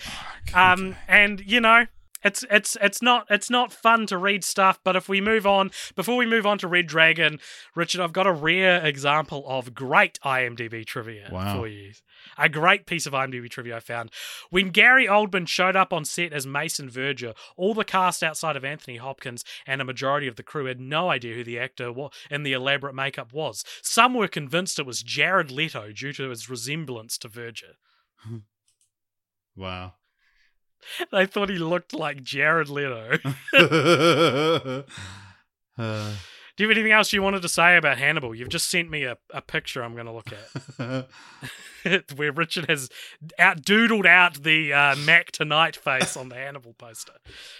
[0.55, 1.87] um, and you know,
[2.27, 4.81] it's it's it's not it's not fun to read stuff.
[4.85, 7.39] But if we move on, before we move on to Red Dragon,
[7.75, 11.57] Richard, I've got a rare example of great IMDb trivia Wow.
[11.57, 11.93] for you.
[12.37, 14.11] A great piece of IMDb trivia I found.
[14.51, 18.65] When Gary Oldman showed up on set as Mason Verger, all the cast outside of
[18.65, 21.93] Anthony Hopkins and a majority of the crew had no idea who the actor
[22.31, 23.65] in the elaborate makeup was.
[23.83, 27.77] Some were convinced it was Jared Leto due to his resemblance to Verger.
[29.57, 29.95] Wow.
[31.13, 33.19] They thought he looked like Jared Leto.
[33.53, 34.83] uh,
[36.57, 38.35] Do you have anything else you wanted to say about Hannibal?
[38.35, 40.33] You've just sent me a, a picture I'm going to look
[41.85, 42.89] at where Richard has
[43.39, 47.13] out doodled out the uh, Mac Tonight face on the Hannibal poster.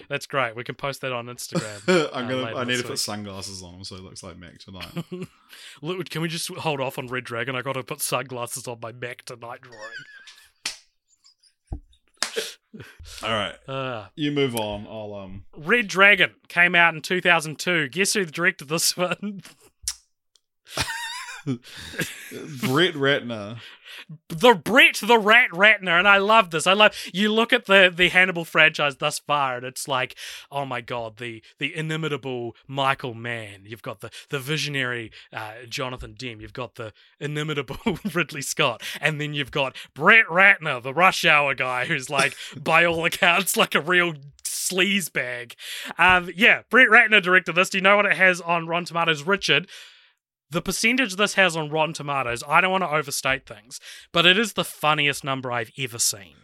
[0.09, 0.57] That's great.
[0.57, 2.11] We can post that on Instagram.
[2.13, 2.57] I'm uh, gonna.
[2.57, 5.05] I need to put sunglasses on him so it looks like Mac tonight.
[5.83, 7.55] Look, Can we just hold off on Red Dragon?
[7.55, 9.81] I got to put sunglasses on my Mac Tonight drawing.
[13.23, 14.87] All right, Uh, you move on.
[14.87, 15.45] I'll um.
[15.57, 17.89] Red Dragon came out in 2002.
[17.89, 19.43] Guess who directed this one?
[22.61, 23.59] Brett Ratner.
[24.29, 26.67] the Brett the Rat Ratner, and I love this.
[26.67, 30.17] I love you look at the the Hannibal franchise thus far, and it's like,
[30.51, 33.63] oh my god, the the inimitable Michael Mann.
[33.65, 36.41] You've got the the visionary uh, Jonathan Demme.
[36.41, 41.55] You've got the inimitable Ridley Scott, and then you've got Brett Ratner, the Rush Hour
[41.55, 44.15] guy, who's like, by all accounts, like a real
[44.45, 45.55] sleaze bag.
[45.97, 47.71] Um, yeah, Brett Ratner directed this.
[47.71, 49.23] Do you know what it has on Rotten Tomatoes?
[49.23, 49.69] Richard,
[50.51, 53.81] the percentage this has on Rotten Tomatoes, I don't want to overstate things,
[54.13, 56.37] but it is the funniest number I've ever seen.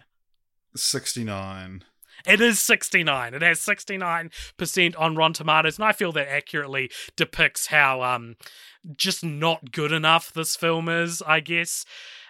[0.74, 1.84] Sixty nine.
[2.24, 3.34] It is 69.
[3.34, 8.36] It has 69% on Rotten Tomatoes, and I feel that accurately depicts how um
[8.96, 11.84] just not good enough this film is, I guess.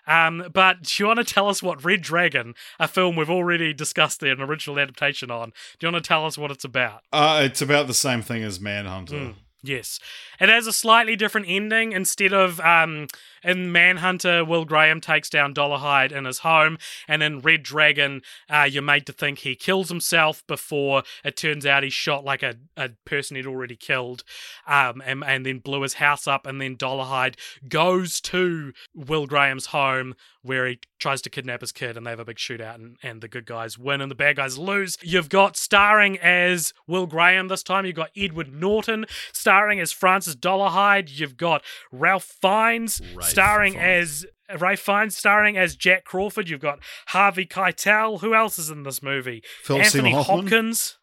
[0.07, 3.73] Um, but do you want to tell us what Red Dragon, a film we've already
[3.73, 7.03] discussed an original adaptation on, do you want to tell us what it's about?
[7.13, 9.15] Uh, it's about the same thing as Manhunter.
[9.15, 9.35] Mm.
[9.63, 10.01] Yes.
[10.41, 11.93] It has a slightly different ending.
[11.93, 13.07] Instead of um,
[13.45, 18.69] in Manhunter, Will Graham takes down Dollarhyde in his home, and in Red Dragon, uh,
[18.69, 22.57] you're made to think he kills himself before it turns out he shot like a,
[22.77, 24.25] a person he'd already killed,
[24.67, 27.37] um, and, and then blew his house up, and then Dollarhyde
[27.69, 30.15] goes to Will Graham's home
[30.45, 33.21] where he tries to kidnap his kid, and they have a big shootout, and, and
[33.21, 34.99] the good guys win and the bad guys lose.
[35.01, 40.35] You've got starring as Will Graham this time, you've got Edward Norton starring as Francis
[40.37, 44.25] Dollarhyde, you've got Ralph Fiennes Ralph starring Fiennes.
[44.51, 46.49] as Ray Fiennes starring as Jack Crawford.
[46.49, 48.21] You've got Harvey Keitel.
[48.21, 49.43] Who else is in this movie?
[49.63, 50.47] Philip Anthony Seymour Hoffman.
[50.47, 50.99] Hopkins.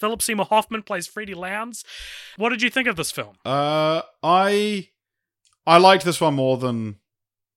[0.00, 1.84] Philip Seymour Hoffman plays Freddie Lounds.
[2.36, 3.36] What did you think of this film?
[3.44, 4.88] Uh, I
[5.66, 6.96] I liked this one more than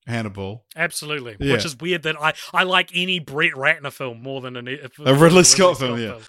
[0.08, 0.66] Hannibal.
[0.76, 1.54] Absolutely, Yeah.
[1.54, 4.68] which is weird that I, I like any Brett Ratner film more than an,
[5.04, 6.20] A Ridley Scott film, yeah.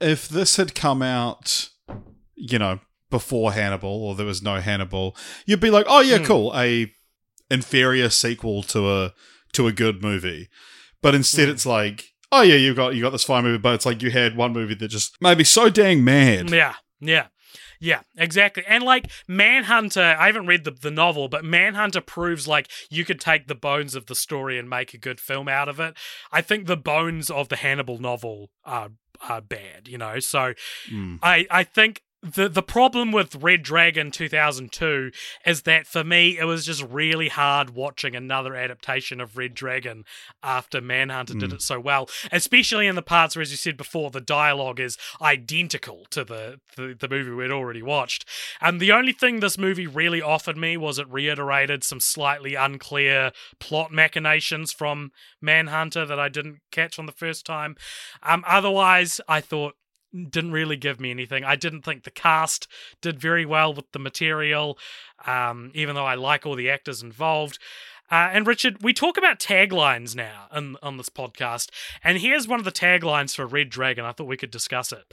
[0.00, 1.68] If this had come out,
[2.34, 2.80] you know,
[3.18, 5.06] before Hannibal, or there was no Hannibal,
[5.46, 6.24] you'd be like, "Oh yeah, Hmm.
[6.30, 6.90] cool, a
[7.50, 9.14] inferior sequel to a
[9.52, 10.48] to a good movie."
[11.02, 11.54] But instead, Hmm.
[11.54, 11.98] it's like,
[12.32, 14.52] "Oh yeah, you got you got this fine movie," but it's like you had one
[14.52, 16.50] movie that just made me so dang mad.
[16.50, 17.26] Yeah, yeah.
[17.80, 18.62] Yeah, exactly.
[18.66, 23.20] And like Manhunter, I haven't read the, the novel, but Manhunter proves like you could
[23.20, 25.94] take the bones of the story and make a good film out of it.
[26.32, 28.90] I think the bones of the Hannibal novel are
[29.28, 30.18] are bad, you know.
[30.20, 30.54] So
[30.90, 31.18] Mm.
[31.22, 35.10] I I think the the problem with Red Dragon 2002
[35.44, 40.04] is that for me it was just really hard watching another adaptation of Red Dragon
[40.42, 41.54] after Manhunter did Mm.
[41.54, 44.96] it so well, especially in the parts where, as you said before, the dialogue is
[45.20, 48.26] identical to the the, the movie we'd already watched.
[48.60, 53.32] And the only thing this movie really offered me was it reiterated some slightly unclear
[53.60, 55.10] plot machinations from
[55.42, 57.76] Manhunter that I didn't catch on the first time.
[58.22, 59.74] Um, otherwise, I thought
[60.14, 61.44] didn't really give me anything.
[61.44, 62.68] I didn't think the cast
[63.00, 64.78] did very well with the material,
[65.26, 67.58] um, even though I like all the actors involved.
[68.10, 71.70] Uh, and Richard, we talk about taglines now on, on this podcast,
[72.02, 74.04] and here's one of the taglines for Red Dragon.
[74.04, 75.12] I thought we could discuss it.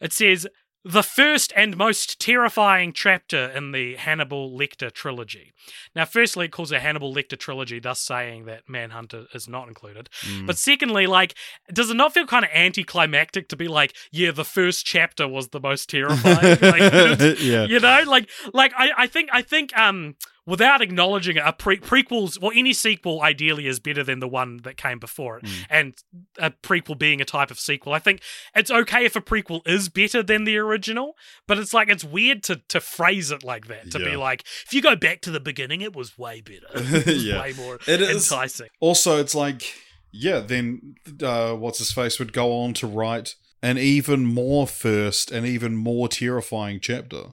[0.00, 0.46] It says,
[0.84, 5.52] the first and most terrifying chapter in the Hannibal Lecter trilogy.
[5.94, 9.68] Now, firstly, it calls it a Hannibal Lecter trilogy, thus saying that Manhunter is not
[9.68, 10.08] included.
[10.22, 10.46] Mm.
[10.46, 11.34] But secondly, like,
[11.72, 15.48] does it not feel kind of anticlimactic to be like, yeah, the first chapter was
[15.48, 16.58] the most terrifying?
[16.62, 16.80] like,
[17.40, 17.64] yeah.
[17.64, 20.16] you know, like, like I, I think, I think, um,
[20.46, 24.58] without acknowledging it, a pre- prequels, well, any sequel ideally is better than the one
[24.64, 25.66] that came before it, Mm.
[25.70, 25.94] and
[26.38, 27.92] a prequel being a type of sequel.
[27.92, 28.20] I think
[28.54, 31.14] it's okay if a prequel is better than the original,
[31.46, 34.72] but it's like it's weird to to phrase it like that to be like, if
[34.74, 37.40] you go back to the beginning, it was way better, it was Yeah.
[37.40, 38.68] way more It is- enticing.
[38.80, 39.74] Also, it's like,
[40.10, 45.30] yeah, then uh, what's his face would go on to write an even more first
[45.30, 47.26] and even more terrifying chapter.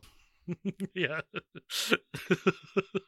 [0.93, 1.21] yeah.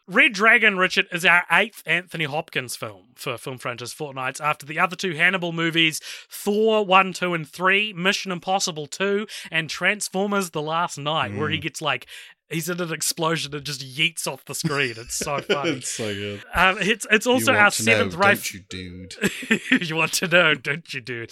[0.07, 4.80] Red Dragon, Richard, is our eighth Anthony Hopkins film for Film Franchise Fortnights after the
[4.80, 5.99] other two Hannibal movies
[6.30, 11.57] Thor 1, 2, and 3, Mission Impossible 2, and Transformers The Last Knight, where he
[11.57, 11.61] Mm.
[11.61, 12.07] gets like.
[12.49, 14.95] He's in an explosion and just yeets off the screen.
[14.97, 15.69] It's so funny.
[15.72, 16.43] it's so good.
[16.53, 18.51] um, it's it's also our to know, seventh race.
[18.51, 19.81] don't you, dude?
[19.89, 21.31] you want to know, don't you, dude?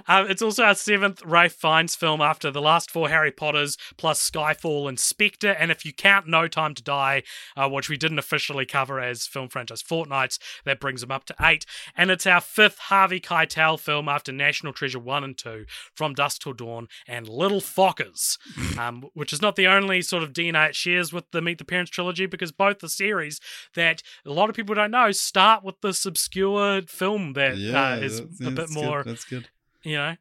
[0.06, 4.28] um, it's also our seventh Rafe Fiennes film after the last four Harry Potters, plus
[4.28, 5.50] Skyfall and Spectre.
[5.50, 7.22] And if you count No Time to Die,
[7.56, 11.34] uh, which we didn't officially cover as film franchise fortnights, that brings them up to
[11.40, 11.64] eight.
[11.96, 15.64] And it's our fifth Harvey Keitel film after National Treasure 1 and 2,
[15.94, 18.38] From Dusk Till Dawn, and Little Fockers,
[18.78, 21.64] um, which is not the only sort of DNA it shares with the Meet the
[21.64, 23.40] Parents trilogy, because both the series
[23.74, 28.20] that a lot of people don't know start with this obscure film that uh, is
[28.47, 29.48] a bit that's good, more That's good.
[29.82, 30.16] you know.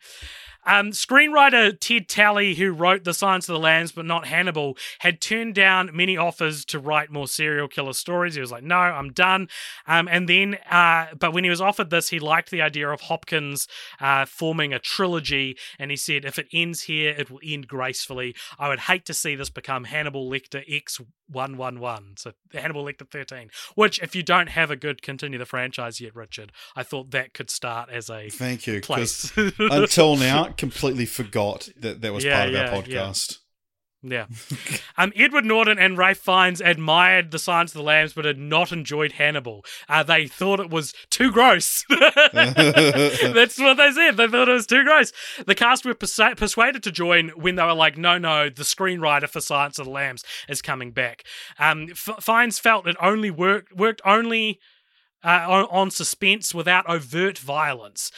[0.66, 5.22] Um, screenwriter Ted Tally, who wrote The Silence of the Lambs but not Hannibal, had
[5.22, 8.36] turned down many offers to write more serial killer stories.
[8.36, 9.48] He was like, "No, I'm done."
[9.88, 13.00] Um, and then, uh, but when he was offered this, he liked the idea of
[13.02, 13.66] Hopkins
[14.02, 18.36] uh, forming a trilogy, and he said, "If it ends here, it will end gracefully.
[18.60, 22.86] I would hate to see this become Hannibal Lecter X one one one, so Hannibal
[22.86, 23.50] Lecter thirteen.
[23.76, 27.34] Which, if you don't have a good continue the franchise yet, Richard, I thought that
[27.34, 28.82] could start as a Thank you.
[28.82, 29.32] Place.
[29.60, 33.32] until now, completely forgot that that was Yeah, part of yeah, our podcast.
[33.32, 33.38] Yeah.
[35.00, 38.72] Um, Edward Norton and Rafe Fiennes admired The Silence of the Lambs but had not
[38.72, 39.64] enjoyed Hannibal.
[39.88, 41.86] Uh, they thought it was too gross.
[41.90, 44.18] That's what they said.
[44.18, 45.14] They thought it was too gross.
[45.46, 49.30] The cast were persu- persuaded to join when they were like, no, no, the screenwriter
[49.30, 51.24] for Silence of the Lambs is coming back.
[51.60, 54.60] Um, F- Fiennes felt it only worked, worked only
[55.24, 58.12] uh, on, on suspense without overt violence.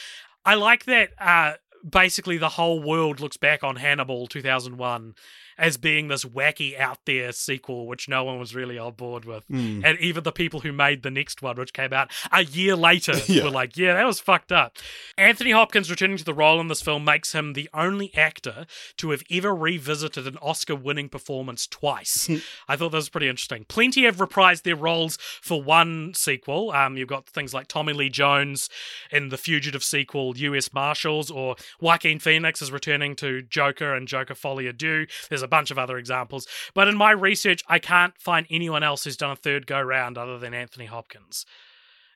[0.46, 1.54] I like that uh,
[1.88, 5.14] basically the whole world looks back on Hannibal 2001
[5.60, 9.44] as being this wacky out there sequel which no one was really on board with.
[9.46, 9.82] Hmm.
[9.84, 13.12] And even the people who made the next one, which came out a year later,
[13.28, 13.44] Yeah.
[13.44, 14.76] were like, yeah, that was fucked up.
[15.16, 18.66] Anthony Hopkins returning to the role in this film makes him the only actor
[18.96, 22.28] to have ever revisited an Oscar winning performance twice.
[22.68, 23.66] I thought that was pretty interesting.
[23.68, 26.70] Plenty have reprised their roles for one sequel.
[26.72, 28.68] Um, you've got things like Tommy Lee Jones
[29.10, 30.72] in the Fugitive sequel, U.S.
[30.72, 35.06] Marshals, or Joaquin Phoenix is returning to Joker and Joker Folie à Deux.
[35.28, 36.46] There's a bunch of other examples.
[36.74, 40.16] But in my research, I can't find anyone else who's done a third go round
[40.16, 41.44] other than Anthony Hopkins.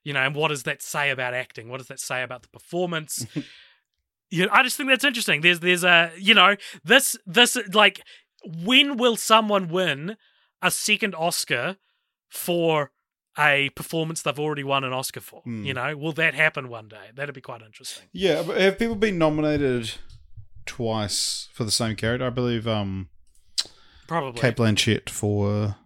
[0.05, 1.69] You know, and what does that say about acting?
[1.69, 3.27] What does that say about the performance?
[4.31, 5.41] you know, I just think that's interesting.
[5.41, 8.03] There's there's a you know, this this like
[8.45, 10.17] when will someone win
[10.61, 11.77] a second Oscar
[12.29, 12.91] for
[13.39, 15.41] a performance they've already won an Oscar for?
[15.43, 15.65] Hmm.
[15.65, 17.11] You know, will that happen one day?
[17.15, 18.09] That'd be quite interesting.
[18.13, 19.93] Yeah, have people been nominated
[20.67, 22.27] twice for the same character?
[22.27, 23.09] I believe um,
[24.07, 24.41] Probably.
[24.41, 25.77] Cate Blanchett for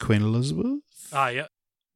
[0.00, 0.80] Queen Elizabeth.
[1.12, 1.46] Ah, yeah.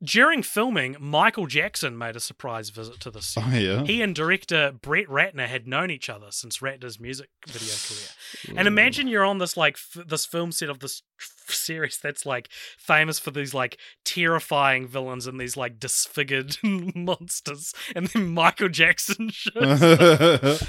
[0.02, 3.44] During filming, Michael Jackson made a surprise visit to the set.
[3.46, 3.82] Oh yeah.
[3.84, 8.56] He and director Brett Ratner had known each other since Ratner's music video career.
[8.58, 12.24] And imagine you're on this like f- this film set of this f- series that's
[12.24, 12.48] like
[12.78, 19.30] famous for these like terrifying villains and these like disfigured monsters, and then Michael Jackson
[19.32, 19.80] shows.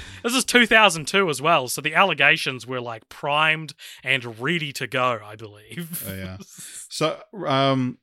[0.22, 3.74] This is 2002 as well, so the allegations were like primed
[4.04, 6.04] and ready to go, I believe.
[6.06, 6.36] Oh, yeah.
[6.90, 7.98] So, um,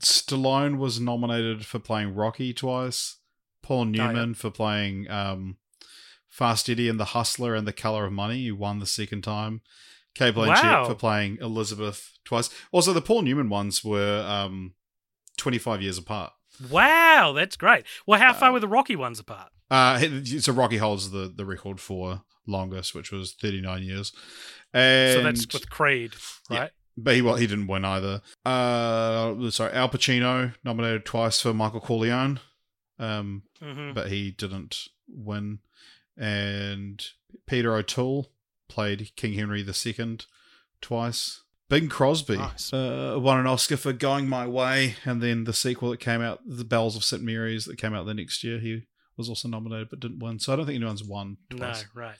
[0.00, 3.16] Stallone was nominated for playing Rocky twice.
[3.62, 5.56] Paul Newman for playing um,
[6.28, 8.42] Fast Eddie and the Hustler and The Color of Money.
[8.42, 9.60] He won the second time.
[10.14, 10.84] Cate Blanchett Wow.
[10.86, 12.50] for playing Elizabeth twice.
[12.72, 14.74] Also, the Paul Newman ones were um,
[15.36, 16.32] 25 years apart.
[16.70, 17.84] Wow, that's great.
[18.06, 19.50] Well, how far were the Rocky ones apart?
[19.70, 20.00] Uh,
[20.40, 24.12] so Rocky holds the, the record for longest, which was 39 years.
[24.74, 26.12] And so that's with Creed,
[26.50, 26.70] right?
[27.02, 28.22] But he well, he didn't win either.
[28.44, 32.40] Uh, sorry, Al Pacino nominated twice for Michael Corleone,
[32.98, 35.58] um, hmm but he didn't win.
[36.16, 37.04] And
[37.46, 38.30] Peter O'Toole
[38.68, 40.18] played King Henry II
[40.80, 41.42] twice.
[41.68, 42.72] Bing Crosby Nice.
[42.72, 46.40] uh, won an Oscar for Going My Way, and then the sequel that came out,
[46.44, 48.58] The Bells of St Mary's, that came out the next year.
[48.58, 48.82] He
[49.16, 50.40] was also nominated but didn't win.
[50.40, 51.84] So I don't think anyone's won No, twice.
[51.94, 52.16] right.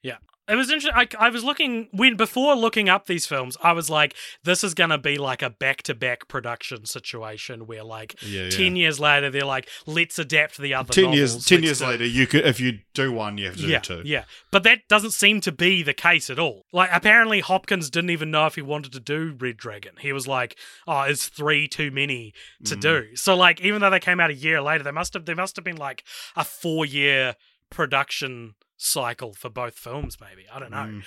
[0.00, 0.18] Yeah.
[0.48, 0.92] It was interesting.
[0.94, 4.14] I, I was looking when before looking up these films, I was like,
[4.44, 8.44] this is going to be like a back to back production situation where, like, Yeah,
[8.44, 8.50] yeah.
[8.50, 11.44] 10 years later, they're like, let's adapt the other Ten years.
[11.44, 14.02] Ten years do- later, you could if you do one, you have to yeah, do
[14.02, 14.08] two.
[14.08, 16.64] yeah, but that doesn't seem to be the case at all.
[16.72, 19.92] Like, apparently, Hopkins didn't even know if he wanted to do Red Dragon.
[20.00, 20.56] He was like,
[20.86, 22.32] "Oh, is three too many
[22.64, 22.80] to Mm.
[22.80, 25.36] do?" So, like, even though they came out a year later, they must have there
[25.36, 26.04] must have been like
[26.36, 27.36] a four year
[27.70, 30.16] production cycle for both films.
[30.20, 30.76] Maybe I don't know.
[30.76, 31.02] Mm.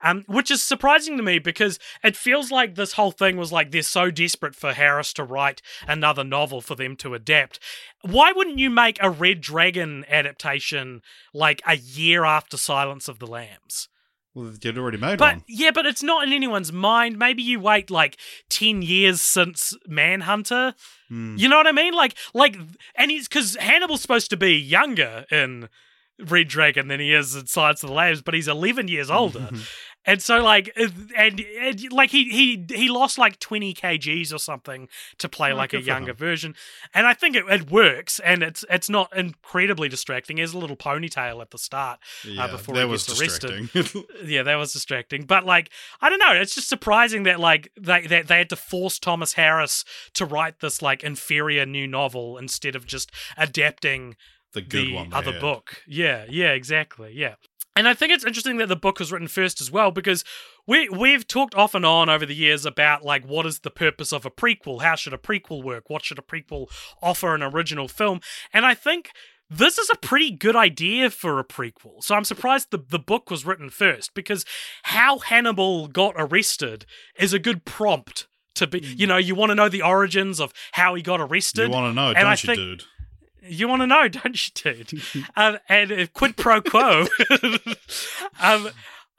[0.00, 3.72] Um, which is surprising to me because it feels like this whole thing was like
[3.72, 7.58] they're so desperate for Harris to write another novel for them to adapt.
[8.02, 11.02] Why wouldn't you make a Red Dragon adaptation
[11.34, 13.88] like a year after Silence of the Lambs?
[14.34, 15.44] Well, you'd already made But one.
[15.48, 17.18] yeah, but it's not in anyone's mind.
[17.18, 18.18] Maybe you wait like
[18.48, 20.76] ten years since Manhunter.
[21.08, 21.34] Hmm.
[21.36, 21.92] You know what I mean?
[21.92, 22.56] Like, like,
[22.94, 25.68] and he's because Hannibal's supposed to be younger in
[26.26, 29.50] Red Dragon than he is in Silence of the Lambs, but he's eleven years older.
[30.04, 34.38] And so, like, uh, and, and like he he he lost like twenty kgs or
[34.38, 34.88] something
[35.18, 36.54] to play Oh, like a younger version,
[36.94, 40.38] and I think it, it works, and it's it's not incredibly distracting.
[40.38, 43.70] He has a little ponytail at the start, yeah, before that he was gets arrested.
[43.70, 44.04] distracting.
[44.24, 45.24] yeah, that was distracting.
[45.24, 45.68] But like,
[46.00, 46.32] I don't know.
[46.32, 49.84] It's just surprising that like they that they had to force Thomas Harris
[50.14, 54.16] to write this like inferior new novel instead of just adapting
[54.60, 55.12] the good the one.
[55.12, 55.40] other had.
[55.40, 55.82] book.
[55.86, 57.12] Yeah, yeah, exactly.
[57.14, 57.34] Yeah.
[57.76, 60.24] And I think it's interesting that the book was written first as well because
[60.66, 64.12] we we've talked off and on over the years about like what is the purpose
[64.12, 64.82] of a prequel?
[64.82, 65.88] How should a prequel work?
[65.88, 66.66] What should a prequel
[67.00, 68.20] offer an original film?
[68.52, 69.10] And I think
[69.48, 72.02] this is a pretty good idea for a prequel.
[72.02, 74.44] So I'm surprised the, the book was written first because
[74.82, 76.84] how Hannibal got arrested
[77.16, 78.26] is a good prompt
[78.56, 78.98] to be mm.
[78.98, 81.68] you know, you want to know the origins of how he got arrested.
[81.68, 82.84] You want to know, And don't I you, think- dude?
[83.42, 85.24] You want to know, don't you, dude?
[85.36, 87.06] um, and quid pro quo.
[88.40, 88.68] um,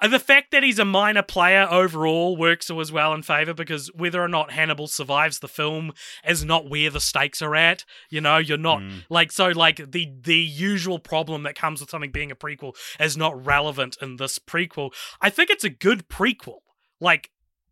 [0.02, 4.22] the fact that he's a minor player overall works as well in favor because whether
[4.24, 5.92] or not Hannibal survives the film
[6.26, 7.84] is not where the stakes are at.
[8.10, 9.04] You know, you're not Mm.
[9.10, 13.18] like so like the the usual problem that comes with something being a prequel is
[13.18, 14.92] not relevant in this prequel.
[15.20, 16.60] I think it's a good prequel,
[17.02, 17.30] like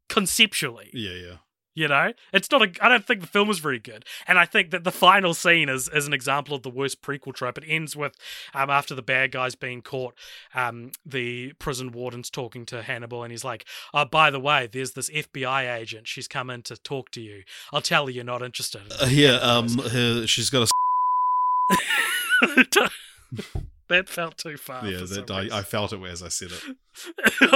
[0.09, 0.89] conceptually.
[0.93, 1.37] Yeah, yeah.
[1.77, 2.83] You know, it's not a.
[2.83, 5.69] I don't think the film was very good, and I think that the final scene
[5.69, 7.59] is is an example of the worst prequel trope.
[7.59, 8.15] It ends with,
[8.55, 10.15] um, after the bad guys being caught,
[10.55, 13.63] um, the prison warden's talking to Hannibal, and he's like,
[13.93, 16.07] "Oh, by the way, there's this FBI agent.
[16.07, 17.43] She's come in to talk to you.
[17.71, 20.67] I'll tell you, you're not interested." Uh, yeah, um, her, she's got
[21.69, 22.89] a.
[23.89, 24.85] that felt too far.
[24.85, 26.77] yeah, that I, I felt it as I said reason.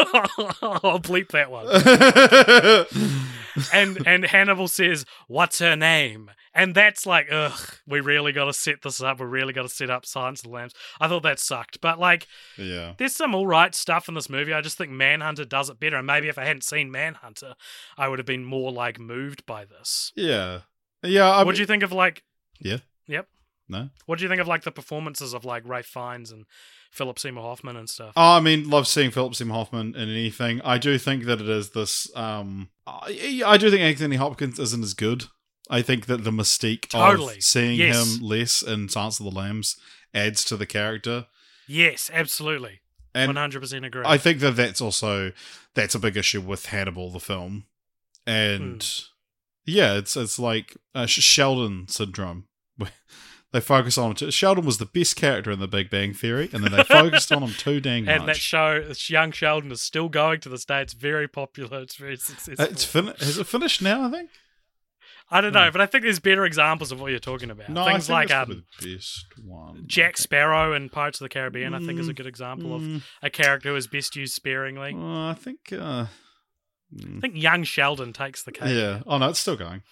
[0.62, 1.68] I'll bleep that one.
[3.74, 8.54] and and Hannibal says, "What's her name?" And that's like, ugh, we really got to
[8.54, 9.22] set this up.
[9.22, 10.74] We really got to set up Silence of the Lambs.
[11.00, 12.28] I thought that sucked, but like,
[12.58, 12.96] yeah.
[12.98, 14.52] there's some all right stuff in this movie.
[14.52, 15.96] I just think Manhunter does it better.
[15.96, 17.54] And maybe if I hadn't seen Manhunter,
[17.98, 20.12] I would have been more like moved by this.
[20.14, 20.62] Yeah.
[21.04, 21.30] Yeah.
[21.30, 22.22] I what do you think of like?
[22.60, 22.80] Yeah.
[23.08, 23.30] Yep.
[23.72, 23.90] No.
[24.06, 26.46] What do you think of like the performances of like Ralph Fiennes and
[26.92, 28.14] Philip Seymour Hoffman and stuff?
[28.18, 30.62] Oh, I mean, love seeing Philip Seymour Hoffman in anything.
[30.64, 32.14] I do think that it is this.
[32.16, 35.26] Um, I, I do think Anthony Hopkins isn't as good.
[35.70, 37.38] I think that the mystique Totally.
[37.38, 38.18] of seeing Yes.
[38.18, 39.78] him less in Silence of the Lambs
[40.14, 41.28] adds to the character.
[41.66, 42.82] Yes, absolutely.
[43.16, 44.04] And hundred percent agree.
[44.06, 45.32] I think that that's also
[45.74, 47.66] that's a big issue with Hannibal the film,
[48.26, 49.04] and Hmm.
[49.66, 52.46] yeah, it's it's like uh, Sh- Sheldon syndrome.
[53.54, 54.16] They focus on him.
[54.16, 54.32] Too.
[54.32, 57.44] Sheldon was the best character in The Big Bang Theory, and then they focused on
[57.44, 58.16] him too dang much.
[58.20, 60.82] and that show, young Sheldon, is still going to this day.
[60.82, 61.82] It's very popular.
[61.82, 62.64] It's very successful.
[62.64, 64.04] Uh, it's fin- has it finished now?
[64.08, 64.30] I think.
[65.34, 67.70] I don't know, but I think there's better examples of what you're talking about.
[67.70, 69.84] No, Things I think like um, the best one.
[69.88, 71.74] Jack Sparrow in Pirates of the Caribbean.
[71.74, 74.34] I think is a Mm, good example of Mm, a character who is best used
[74.34, 74.94] sparingly.
[74.94, 75.60] I think.
[75.72, 76.08] Uh,
[76.94, 78.70] mm, I think young Sheldon takes the cake.
[78.76, 79.02] yeah.
[79.08, 79.84] Oh no, it's still going.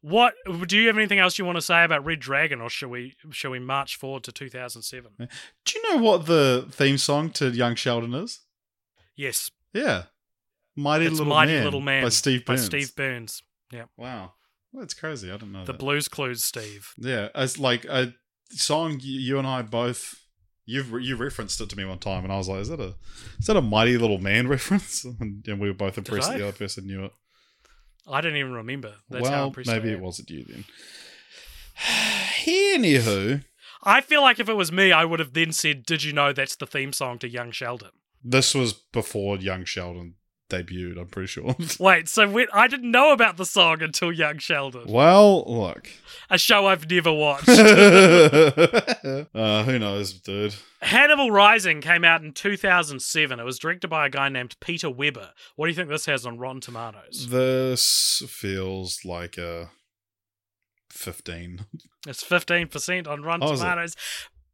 [0.00, 0.34] What
[0.66, 3.16] do you have anything else you want to say about Red Dragon, or shall we
[3.30, 5.10] shall we march forward to 2007?
[5.18, 5.26] Do
[5.74, 8.40] you know what the theme song to Young Sheldon is?
[9.16, 10.04] Yes, Yeah,
[10.76, 12.66] Mighty it's Little Mighty Man Little Man by Steve by Burns.
[12.66, 13.42] Steve Burns.
[13.72, 14.34] Yeah, Wow,
[14.72, 15.32] well, that's crazy.
[15.32, 15.78] I don't know the that.
[15.78, 16.92] Blues Clues, Steve.
[16.96, 18.14] Yeah, it's like a
[18.50, 20.14] song you and I both
[20.64, 22.94] you've you referenced it to me one time, and I was like, "Is that a
[23.40, 26.46] is that a Mighty Little Man reference?" And, and we were both impressed that the
[26.46, 27.12] other person knew it.
[28.10, 28.94] I don't even remember.
[29.08, 30.64] That's well, maybe it wasn't you then.
[32.44, 33.44] Anywho,
[33.82, 36.32] I feel like if it was me, I would have then said, "Did you know
[36.32, 37.90] that's the theme song to Young Sheldon?"
[38.24, 40.14] this was before Young Sheldon
[40.48, 40.98] debuted.
[40.98, 41.54] I'm pretty sure.
[41.78, 45.88] Wait, so when, I didn't know about the song until Young Sheldon, well, look.
[46.30, 47.48] a show I've never watched.
[47.48, 47.64] uh,
[49.64, 50.54] who knows, dude?
[50.80, 53.40] Hannibal Rising came out in 2007.
[53.40, 55.30] It was directed by a guy named Peter Weber.
[55.56, 57.28] What do you think this has on Rotten Tomatoes?
[57.30, 59.70] This feels like a
[60.90, 61.66] fifteen.
[62.06, 63.56] It's 15% on Rotten Oh?
[63.56, 63.94] Tomatoes.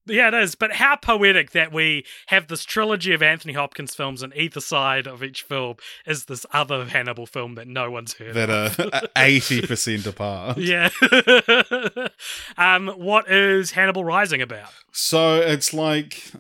[0.07, 0.55] Yeah, it is.
[0.55, 5.07] But how poetic that we have this trilogy of Anthony Hopkins films, and either side
[5.07, 5.77] of each film
[6.07, 10.59] is this other Hannibal film that no one's heard that are eighty percent apart.
[10.59, 10.91] Yeah.
[12.59, 14.71] um, what is Hannibal Rising about?
[14.93, 16.33] So it's like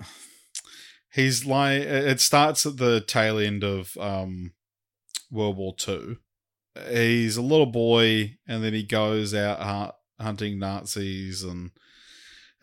[1.12, 4.52] he's like it starts at the tail end of um,
[5.30, 6.18] World War Two.
[6.90, 11.70] He's a little boy, and then he goes out hunting Nazis, and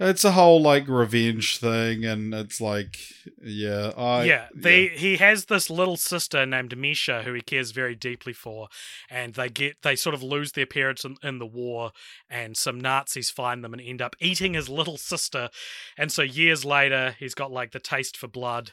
[0.03, 2.98] It's a whole like revenge thing, and it's like,
[3.40, 7.94] yeah, I yeah, they he has this little sister named Misha who he cares very
[7.94, 8.68] deeply for,
[9.11, 11.91] and they get they sort of lose their parents in, in the war,
[12.32, 15.52] and some Nazis find them and end up eating his little sister,
[15.95, 18.72] and so years later he's got like the taste for blood.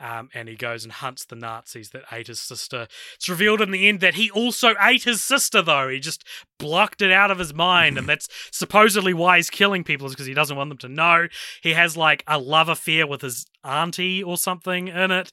[0.00, 2.88] Um, and he goes and hunts the Nazis that ate his sister.
[3.16, 5.88] It's revealed in the end that he also ate his sister, though.
[5.88, 6.24] He just
[6.58, 10.24] blocked it out of his mind, and that's supposedly why he's killing people, is because
[10.26, 11.28] he doesn't want them to know.
[11.62, 15.30] He has like a love affair with his auntie or something in it.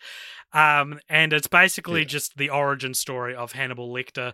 [0.53, 2.07] Um, and it's basically Yeah.
[2.07, 4.33] just the origin story of Hannibal Lecter.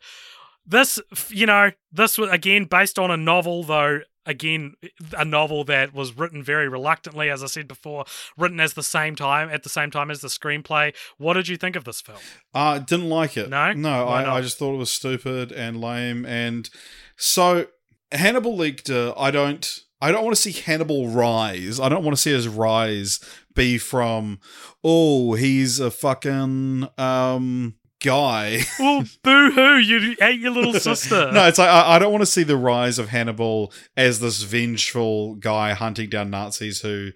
[0.65, 0.99] This,
[1.29, 3.99] you know, this was again based on a novel, though.
[4.25, 4.75] Again,
[5.17, 8.05] a novel that was written very reluctantly, as I said before,
[8.37, 10.95] written as the same time at the same time as the screenplay.
[11.17, 12.19] What did you think of this film?
[12.53, 13.49] uh, didn't like it.
[13.49, 13.73] No?
[13.73, 14.37] no, I.
[14.37, 16.69] I just thought it was stupid and lame, and
[17.17, 17.67] so
[18.11, 19.79] Hannibal Lecter, I don't.
[20.01, 21.79] I don't want to see Hannibal rise.
[21.79, 23.21] I don't want to see his rise
[23.55, 24.39] be from,
[24.83, 28.59] oh, he's a fucking um guy.
[28.79, 29.77] Well, boo hoo!
[29.77, 31.31] You ate your little sister.
[31.31, 34.43] no, it's like I, I don't want to see the rise of Hannibal as this
[34.43, 37.11] vengeful guy hunting down Nazis who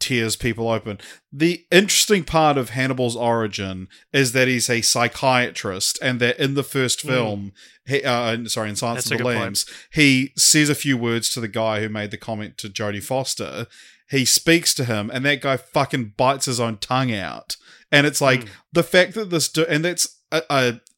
[0.00, 0.98] tears people open.
[1.32, 6.62] The interesting part of Hannibal's origin is that he's a psychiatrist, and that in the
[6.62, 7.52] first film,
[7.86, 9.10] he, uh, sorry, in Silence Hmm.
[9.10, 9.64] That's of the good point.
[9.92, 13.66] He says a few words to the guy who made the comment to Jodie Foster.
[14.10, 17.56] He speaks to him, and that guy fucking bites his own tongue out.
[17.90, 18.48] And it's like Hmm.
[18.72, 20.17] the fact that this, du- and that's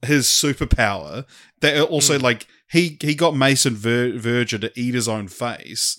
[0.02, 1.24] his superpower.
[1.60, 2.24] That also Hmm.
[2.24, 5.98] like he he got Mason Ver- Verger to eat his own face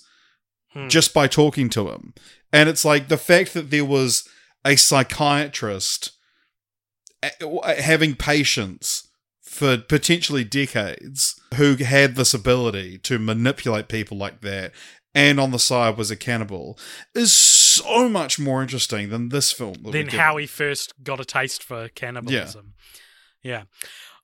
[0.72, 0.88] Hmm.
[0.88, 2.14] just by talking to him.
[2.52, 4.28] And it's like the fact that there was
[4.64, 6.12] a psychiatrist
[7.78, 9.08] having patience
[9.40, 14.72] for potentially decades who had this ability to manipulate people like that
[15.14, 16.78] and on the side was a cannibal
[17.14, 19.74] is so much more interesting than this film.
[19.90, 22.71] than how he first got a taste for cannibalism.
[23.42, 23.64] Yeah.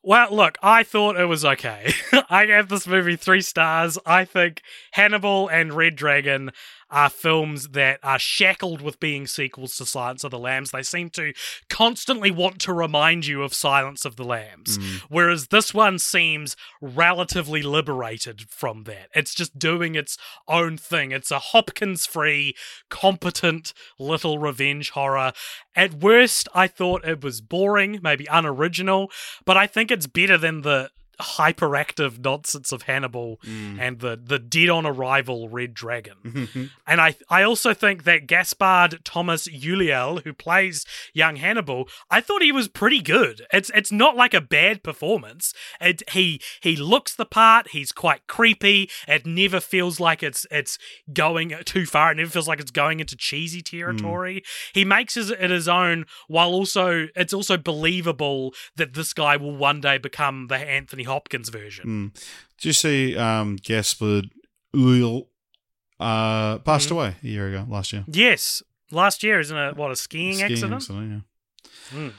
[0.02, 1.92] Well, look, I thought it was okay.
[2.30, 3.98] I gave this movie three stars.
[4.06, 4.62] I think
[4.92, 6.52] Hannibal and Red Dragon
[6.90, 10.70] are films that are shackled with being sequels to Silence of the Lambs.
[10.70, 11.32] They seem to
[11.68, 15.02] constantly want to remind you of Silence of the Lambs, mm.
[15.08, 19.08] whereas this one seems relatively liberated from that.
[19.14, 20.16] It's just doing its
[20.46, 21.12] own thing.
[21.12, 22.54] It's a Hopkins free,
[22.88, 25.32] competent little revenge horror.
[25.76, 29.10] At worst, I thought it was boring, maybe unoriginal,
[29.44, 30.90] but I think it's better than the
[31.20, 33.78] hyperactive nonsense of Hannibal mm.
[33.80, 36.16] and the the dead on arrival Red Dragon.
[36.86, 42.42] And I I also think that Gaspard Thomas Ulliel, who plays young Hannibal, I thought
[42.42, 43.46] he was pretty good.
[43.52, 45.52] It's it's not like a bad performance.
[45.80, 47.68] It, he he looks the part.
[47.68, 48.90] He's quite creepy.
[49.06, 50.78] It never feels like it's it's
[51.12, 52.12] going too far.
[52.12, 54.42] It never feels like it's going into cheesy territory.
[54.72, 59.56] He makes his, it his own, while also it's also believable that this guy will
[59.56, 62.12] one day become the Anthony Hopkins version.
[62.14, 62.20] Mm.
[62.58, 64.30] Did you see um, Gaspard
[64.74, 65.26] Ulliel
[66.00, 66.92] uh, passed Mhm.
[66.92, 68.04] away a year ago, last year?
[68.06, 69.76] Yes, last year isn't it?
[69.76, 70.74] What a skiing, Skiing accident.
[70.74, 71.24] accident,
[71.92, 71.98] yeah.
[71.98, 72.12] Mm.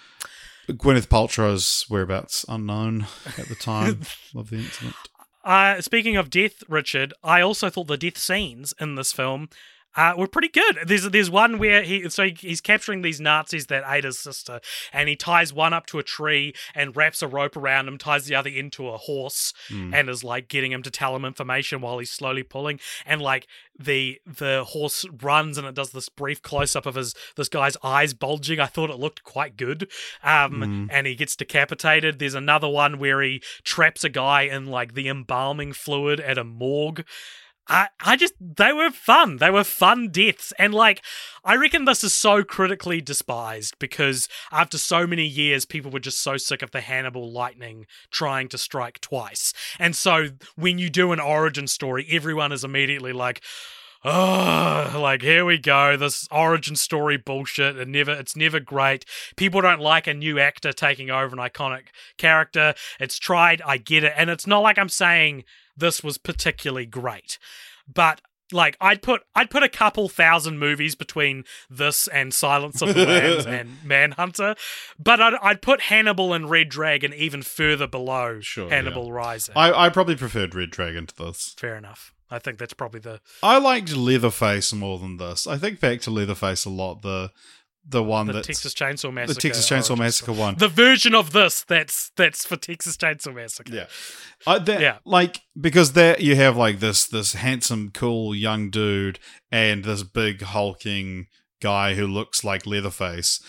[0.78, 3.08] Gwyneth Paltrow's whereabouts unknown
[3.38, 4.02] at the time
[4.36, 4.96] of the incident.
[5.44, 9.50] Uh, speaking of death, Richard, I also thought the death scenes in this film
[9.96, 10.80] uh, were pretty good.
[10.86, 14.60] There's there's one where he so he, he's capturing these Nazis that ate his sister,
[14.94, 18.26] and he ties one up to a tree and wraps a rope around him, ties
[18.26, 19.54] the other into a horse,
[19.94, 23.48] and is like getting him to tell him information while he's slowly pulling, and like
[23.78, 27.78] the the horse runs and it does this brief close up of his this guy's
[27.84, 28.60] eyes bulging.
[28.60, 29.90] I thought it looked quite good.
[30.24, 32.20] Um, and he gets decapitated.
[32.20, 36.44] There's another one where he traps a guy in like the embalming fluid at a
[36.44, 37.06] morgue.
[37.70, 39.38] I, I just they were fun.
[39.38, 40.52] They were fun deaths.
[40.58, 41.04] And like
[41.44, 46.22] I reckon this is so critically despised because after so many years people were just
[46.22, 49.54] so sick of the Hannibal lightning trying to strike twice.
[49.78, 53.42] And so when you do an origin story, everyone is immediately like
[54.06, 55.98] Oh, like here we go.
[55.98, 57.76] This origin story bullshit.
[57.76, 59.04] It never, it's never great.
[59.36, 61.88] People don't like a new actor taking over an iconic
[62.18, 62.76] character.
[62.98, 63.62] It's tried.
[63.66, 65.44] I get it, and it's not like I'm saying
[65.80, 67.38] this was particularly great,
[67.92, 72.96] but like I'd put, I'd put a couple thousand movies between this and Silence of
[72.96, 74.56] the Lambs and Manhunter,
[74.98, 79.54] but I'd, I'd put Hannibal and Red Dragon even further below Sure, Hannibal Rising.
[79.56, 81.56] I, I probably preferred Red Dragon to this.
[81.58, 82.14] Fair enough.
[82.32, 85.48] I think that's probably the I liked Leatherface more than this.
[85.48, 87.02] I think back to Leatherface a lot.
[87.02, 87.32] The
[87.90, 89.34] the one The Texas Chainsaw Massacre.
[89.34, 90.56] the Texas Chainsaw oh, Massacre one.
[90.56, 93.74] The version of this that's that's for Texas Chainsaw Massacre.
[93.74, 93.86] Yeah,
[94.46, 94.98] I, that, Yeah.
[95.06, 99.20] like because there you have like this this handsome, cool young dude
[99.52, 101.28] and this big hulking
[101.62, 103.42] guy who looks like Leatherface,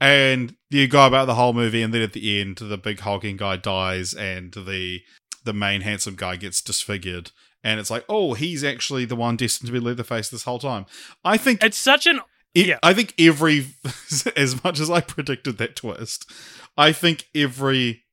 [0.00, 3.36] and you go about the whole movie, and then at the end, the big hulking
[3.36, 5.00] guy dies, and the
[5.44, 7.32] the main handsome guy gets disfigured.
[7.64, 10.86] And it's like, oh, he's actually the one destined to be Leatherface this whole time.
[11.24, 12.20] I think It's such an
[12.60, 12.78] it, Yeah.
[12.82, 13.66] I think every,
[14.36, 16.30] as much as I predicted that twist,
[16.76, 18.04] I think every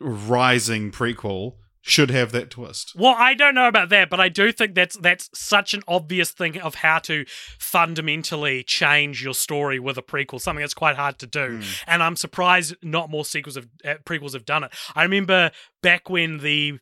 [0.00, 1.54] rising prequel
[1.84, 2.92] should have that twist.
[2.94, 6.30] Well, I don't know about that, but I do think that's that's such an obvious
[6.30, 7.24] thing of how to
[7.58, 10.40] fundamentally change your story with a prequel.
[10.40, 14.32] Something that's quite hard to do, and I'm surprised not more sequels of uh, prequels
[14.34, 14.70] have done it.
[14.94, 15.50] I remember
[15.82, 16.78] back when the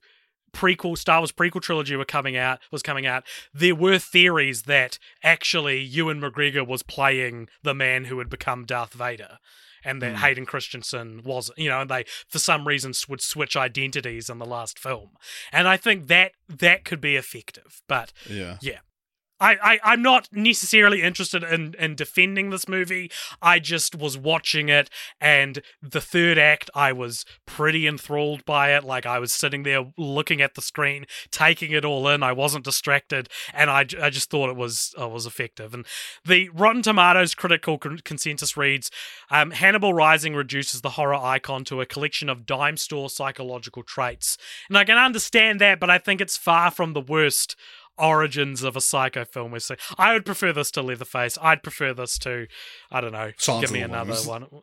[0.53, 4.99] prequel Star Wars prequel trilogy were coming out was coming out, there were theories that
[5.23, 9.39] actually Ewan McGregor was playing the man who had become Darth Vader.
[9.83, 10.17] And that hmm.
[10.17, 14.45] Hayden Christensen was, you know, and they for some reason would switch identities in the
[14.45, 15.17] last film,
[15.53, 17.81] and I think that that could be effective.
[17.89, 18.59] But Yeah.
[18.61, 18.81] yeah.
[19.41, 23.11] I, I, I'm not necessarily interested in, in defending this movie.
[23.41, 24.91] I just was watching it,
[25.21, 28.85] and the third act, I was pretty enthralled by it.
[28.85, 32.23] Like, I was sitting there looking at the screen, taking it all in.
[32.23, 35.75] I wasn't distracted, and I, I just thought it was uh, was effective.
[35.75, 35.87] And
[36.25, 38.91] the Rotten Tomatoes critical con- consensus reads
[39.31, 44.37] um, Hannibal Rising reduces the horror icon to a collection of dime store psychological traits.
[44.69, 47.57] And I can understand that, but I think it's far from the worst
[48.01, 49.53] origins of a psycho film.
[49.53, 51.39] We say I would prefer this to Leatherface.
[51.41, 52.47] I'd prefer this to
[52.91, 53.33] I don't know.
[53.37, 54.27] Silence give me another Lambs.
[54.27, 54.47] one.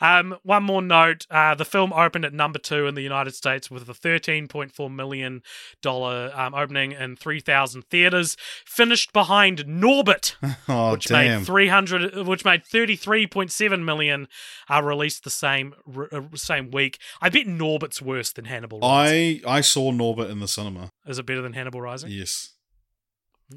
[0.00, 3.70] um, one more note: uh, the film opened at number two in the United States
[3.70, 5.42] with a thirteen point four million
[5.82, 8.36] dollar um, opening in three thousand theaters.
[8.64, 10.34] Finished behind Norbit
[10.68, 11.40] Oh which damn.
[11.40, 14.28] made 300 which made 33.7 million
[14.70, 15.74] uh, released the same
[16.12, 20.48] uh, same week i bet norbit's worse than hannibal I I saw Norbit in the
[20.48, 20.90] cinema.
[21.06, 22.54] is it better than hannibal rising Yes.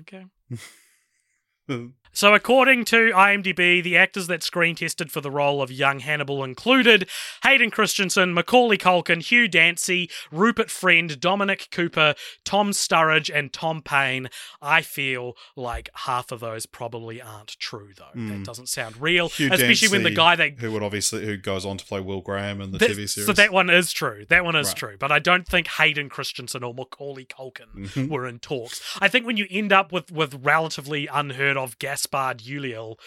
[0.02, 0.26] okay
[2.16, 6.46] So, according to IMDb, the actors that screen tested for the role of young Hannibal
[6.46, 7.10] included
[7.44, 12.16] Hayden Christensen, Macaulay Culkin, Hugh Dancy, Rupert Friend, Dominic Cooper,
[12.46, 14.30] Tom Sturridge, and Tom Payne.
[14.62, 18.06] I feel like half of those probably aren't true, though.
[18.16, 21.66] That doesn't sound real, Hugh especially when the guy that who would obviously who goes
[21.66, 23.26] on to play Will Graham in the that- TV series.
[23.28, 24.26] So that one is true.
[24.30, 24.76] That one is Right.
[24.78, 24.98] true.
[24.98, 28.08] But I don't think Hayden Christensen or Macaulay Culkin Mhm.
[28.08, 28.82] were in talks.
[29.02, 31.78] I think when you end up with with relatively unheard of
[32.10, 32.98] Gaspard Ulliel,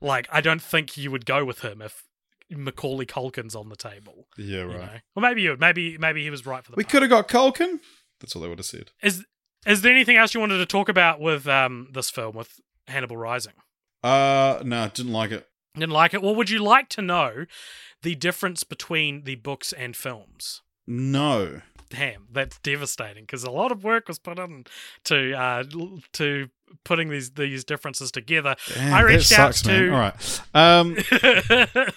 [0.00, 2.04] like I don't think you would go with him if
[2.50, 4.26] Macaulay Culkin's on the table.
[4.36, 4.78] yeah, You right.
[4.80, 4.98] know?
[5.16, 5.60] Well, maybe you would.
[5.60, 6.76] Maybe maybe he was right for the.
[6.76, 7.80] We could have got Culkin.
[8.20, 8.90] That's all they would have said.
[9.02, 9.24] Is
[9.66, 13.16] is there anything else you wanted to talk about with um this film with Hannibal
[13.16, 13.54] Rising?
[14.02, 15.48] Uh no, didn't like it.
[15.74, 16.20] Didn't like it.
[16.22, 17.46] Well, would you like to know
[18.02, 20.60] the difference between the books and films?
[20.86, 21.62] No.
[21.88, 24.64] damn, that's devastating because a lot of work was put in
[25.04, 25.64] to uh,
[26.14, 26.48] to
[26.84, 28.56] putting these these differences together.
[28.74, 29.92] Damn, I reached that out to- man.
[29.92, 30.40] All right.
[30.54, 30.96] Um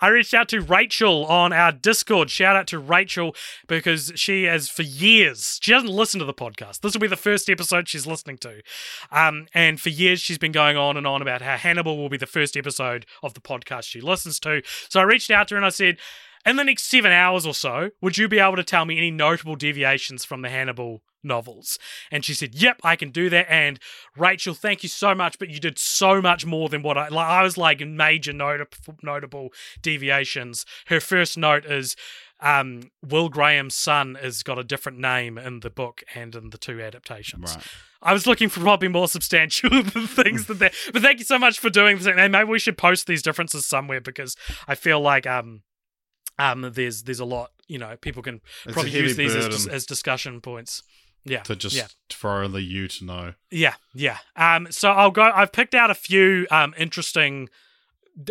[0.00, 2.30] I reached out to Rachel on our Discord.
[2.30, 3.36] Shout out to Rachel
[3.68, 6.80] because she has for years she doesn't listen to the podcast.
[6.80, 8.62] This will be the first episode she's listening to,
[9.10, 12.16] um, and for years she's been going on and on about how Hannibal will be
[12.16, 14.62] the first episode of the podcast she listens to.
[14.88, 15.98] So I reached out to her and I said,
[16.44, 19.12] in the next seven hours or so, would you be able to tell me any
[19.12, 21.78] notable deviations from the Hannibal novels?
[22.10, 23.46] And she said, Yep, I can do that.
[23.50, 23.78] And
[24.16, 27.28] Rachel, thank you so much, but you did so much more than what I like.
[27.28, 28.60] I was like major not-
[29.02, 29.50] notable
[29.80, 30.64] deviations.
[30.86, 31.96] Her first note is
[32.40, 36.58] um, Will Graham's son has got a different name in the book and in the
[36.58, 37.54] two adaptations.
[37.56, 37.66] right.
[38.04, 40.74] I was looking for probably more substantial things than that.
[40.92, 42.06] But thank you so much for doing this.
[42.08, 44.36] And maybe we should post these differences somewhere because
[44.66, 45.62] I feel like um
[46.38, 49.86] um there's there's a lot, you know, people can It's probably use these as, as
[49.86, 50.82] discussion points.
[51.24, 51.42] Yeah.
[51.42, 51.86] to just yeah.
[52.10, 53.34] for only you to know.
[53.50, 54.18] Yeah, yeah.
[54.34, 55.22] Um, so I'll go.
[55.22, 57.48] I've picked out a few um interesting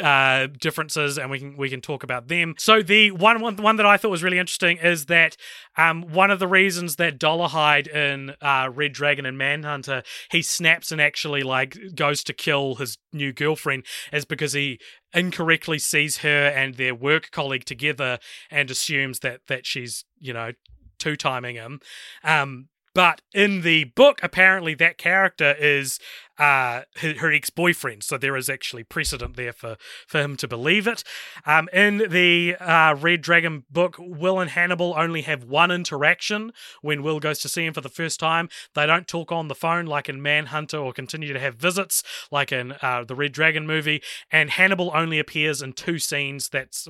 [0.04, 3.78] uh differences and we can we can talk about them so the one one, one
[3.78, 5.36] that i thought was really interesting is that
[5.76, 10.92] um one of the reasons that Dollarhyde in uh red dragon and manhunter he snaps
[10.92, 14.80] and actually like goes to kill his new girlfriend is because he
[15.16, 18.20] incorrectly sees her and their work colleague together
[18.52, 20.52] and assumes that that she's you know
[21.00, 21.80] two timing him
[22.24, 26.00] um but in the book, apparently that character is
[26.42, 28.04] uh, her, her ex boyfriend.
[28.04, 29.78] So there is actually precedent there for,
[30.08, 31.04] for him to believe it.
[31.46, 36.52] Um, in the uh, Red Dragon book, Will and Hannibal only have one interaction
[36.82, 38.50] when Will goes to see him for the first time.
[38.74, 42.02] They don't talk on the phone like in Manhunter or continue to have visits
[42.32, 44.02] like in uh, the Red Dragon movie.
[44.32, 46.50] And Hannibal only appears in two scenes.
[46.50, 46.88] That's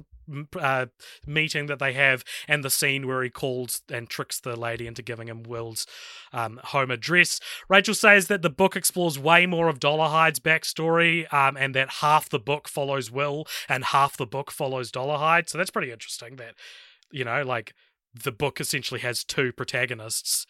[0.59, 0.85] uh,
[1.25, 5.01] meeting that they have and the scene where he calls and tricks the lady into
[5.01, 5.85] giving him Will's
[6.33, 7.39] um, home address.
[7.69, 12.29] Rachel says that the book explores way more of Dollarhyde's backstory um, and that half
[12.29, 15.49] the book follows Will and half the book follows Dollarhide.
[15.49, 16.53] So that's pretty interesting that,
[17.11, 17.73] you know, like
[18.13, 20.45] the book essentially has two protagonists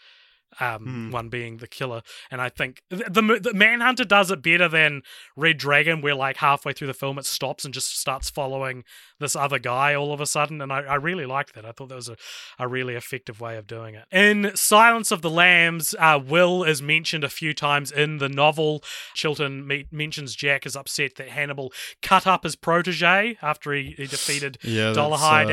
[0.59, 1.11] um, Hmm.
[1.11, 2.01] one being the killer.
[2.29, 5.01] And I think the, the the Manhunter does it better than
[5.35, 8.83] Red Dragon, where like halfway through the film it stops and just starts following
[9.19, 10.61] this other guy all of a sudden.
[10.61, 11.65] And I, I really liked that.
[11.65, 12.17] I thought that was a,
[12.59, 14.05] a really effective way of doing it.
[14.11, 18.83] In Silence of the Lambs, uh, Will is mentioned a few times in the novel.
[19.13, 21.71] Chilton me- mentions Jack is upset that Hannibal
[22.01, 24.97] cut up his protege after he, he defeated Yeah, that's,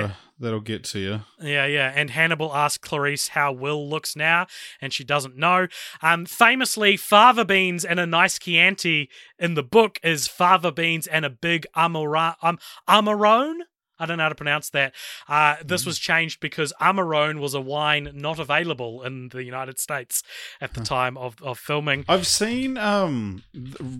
[0.05, 1.21] uh, that'll get to you.
[1.41, 1.93] Yeah, yeah.
[1.95, 4.47] And Hannibal asks Clarice how Will looks now,
[4.81, 5.69] and she doesn't know.
[6.03, 9.09] Um, famously, Fava Beans and a nice Chianti
[9.39, 12.59] in the book is Fava Beans and a big Amara- um,
[12.89, 13.61] Amarone.
[14.01, 14.95] I don't know how to pronounce that.
[15.29, 20.23] Uh, this was changed because Amarone was a wine not available in the United States
[20.61, 22.05] at the time of, of filming.
[22.09, 23.43] I've seen um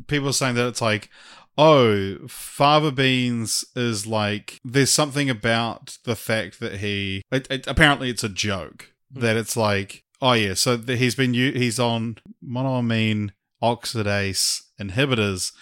[0.07, 1.11] people saying that it's like,
[1.59, 8.09] oh, Fava Beans is like there's something about the fact that he it, it, apparently
[8.09, 9.21] it's a joke hmm.
[9.21, 13.31] that it's like oh yeah, so th- he's been he's on monoamine
[13.63, 15.53] oxidase inhibitors,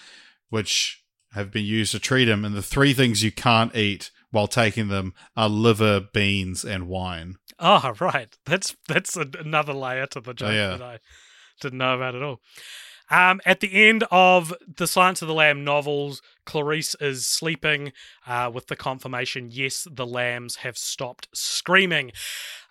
[0.49, 1.03] which
[1.33, 4.87] have been used to treat him, and the three things you can't eat while taking
[4.87, 7.37] them are liver, beans, and wine.
[7.59, 8.35] Oh, right.
[8.45, 10.69] That's that's a, another layer to the oh, joke yeah.
[10.69, 10.99] that I
[11.61, 12.39] didn't know about at all.
[13.09, 17.93] Um, at the end of the Silence of the Lamb novels, Clarice is sleeping
[18.25, 22.11] uh, with the confirmation yes, the lambs have stopped screaming.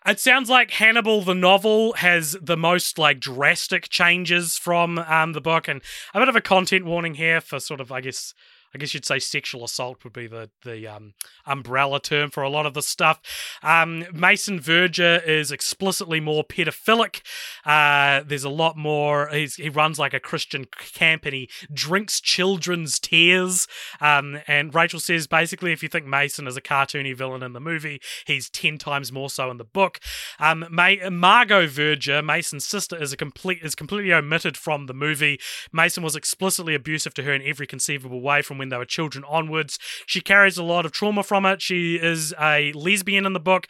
[0.06, 5.40] It sounds like Hannibal the novel has the most like drastic changes from um, the
[5.40, 5.80] book, and
[6.14, 8.34] a bit of a content warning here for sort of, I guess,
[8.74, 11.14] I guess you'd say sexual assault would be the the um,
[11.46, 13.20] umbrella term for a lot of the stuff.
[13.62, 17.22] Um, Mason Verger is explicitly more pedophilic.
[17.64, 19.28] Uh, there's a lot more.
[19.28, 23.66] He runs like a Christian camp and he drinks children's tears.
[24.00, 27.60] Um, and Rachel says basically, if you think Mason is a cartoony villain in the
[27.60, 30.00] movie, he's ten times more so in the book.
[30.38, 35.38] Um, May, Margot Verger, Mason's sister, is a complete is completely omitted from the movie.
[35.72, 39.24] Mason was explicitly abusive to her in every conceivable way from when they were children
[39.28, 39.78] onwards.
[40.06, 41.62] She carries a lot of trauma from it.
[41.62, 43.66] She is a lesbian in the book.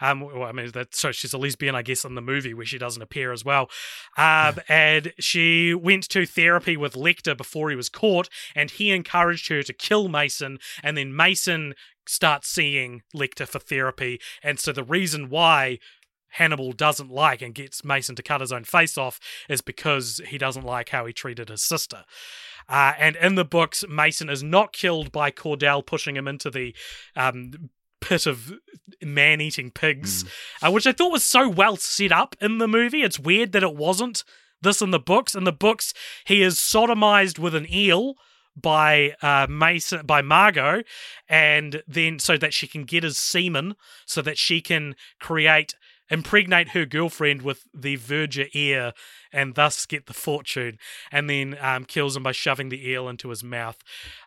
[0.00, 2.66] Um, well, I mean, that, so she's a lesbian, I guess, in the movie where
[2.66, 3.70] she doesn't appear as well.
[4.16, 9.48] Um, and she went to therapy with Lecter before he was caught, and he encouraged
[9.48, 10.58] her to kill Mason.
[10.82, 11.74] And then Mason
[12.06, 14.20] starts seeing Lecter for therapy.
[14.42, 15.78] And so the reason why
[16.30, 20.38] Hannibal doesn't like and gets Mason to cut his own face off is because he
[20.38, 22.04] doesn't like how he treated his sister.
[22.70, 26.74] Uh, and in the books, Mason is not killed by Cordell pushing him into the
[27.16, 27.70] um,
[28.00, 28.52] pit of
[29.02, 30.24] man eating pigs,
[30.62, 33.02] uh, which I thought was so well set up in the movie.
[33.02, 34.24] It's weird that it wasn't
[34.62, 35.34] this in the books.
[35.34, 35.92] In the books,
[36.24, 38.14] he is sodomized with an eel
[38.56, 40.82] by uh, Mason by Margot,
[41.28, 43.74] and then so that she can get his semen,
[44.06, 45.74] so that she can create
[46.10, 48.92] impregnate her girlfriend with the Verger ear
[49.32, 50.78] and thus get the fortune,
[51.12, 53.78] and then um, kills him by shoving the eel into his mouth.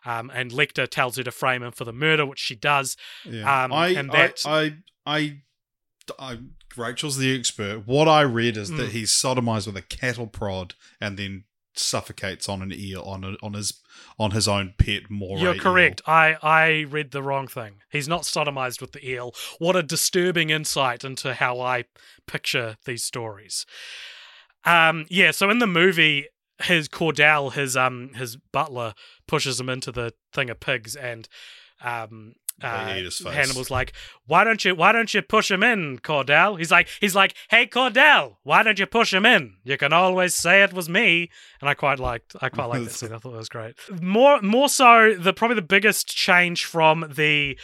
[0.04, 2.96] Um, and Lecter tells her to frame him for the murder, which she does.
[3.24, 3.64] Yeah.
[3.64, 4.74] Um, I, and I, that- I,
[5.06, 5.38] I,
[6.18, 6.38] I,
[6.76, 7.86] Rachel's the expert.
[7.86, 8.76] What I read is Mm.
[8.78, 11.44] that he's sodomized with a cattle prod and then
[11.74, 13.80] suffocates on an eel on a, on his
[14.18, 15.40] on his own pet moray.
[15.40, 15.60] You're eel.
[15.60, 16.02] correct.
[16.06, 17.82] I, I read the wrong thing.
[17.90, 19.34] He's not sodomized with the eel.
[19.58, 21.84] What a disturbing insight into how I
[22.26, 23.66] picture these stories.
[24.64, 26.26] Um, yeah, so in the movie,
[26.62, 28.94] his Cordell, his um his butler,
[29.26, 31.28] pushes him into the thing of pigs and
[31.82, 33.32] um uh, eat his face.
[33.34, 33.92] Hannibal's like,
[34.26, 36.58] why don't you why don't you push him in, Cordell?
[36.58, 39.56] He's like he's like, hey Cordell, why don't you push him in?
[39.64, 41.30] You can always say it was me.
[41.60, 43.12] And I quite liked I quite liked that scene.
[43.12, 43.74] I thought it was great.
[44.00, 47.58] More more so the probably the biggest change from the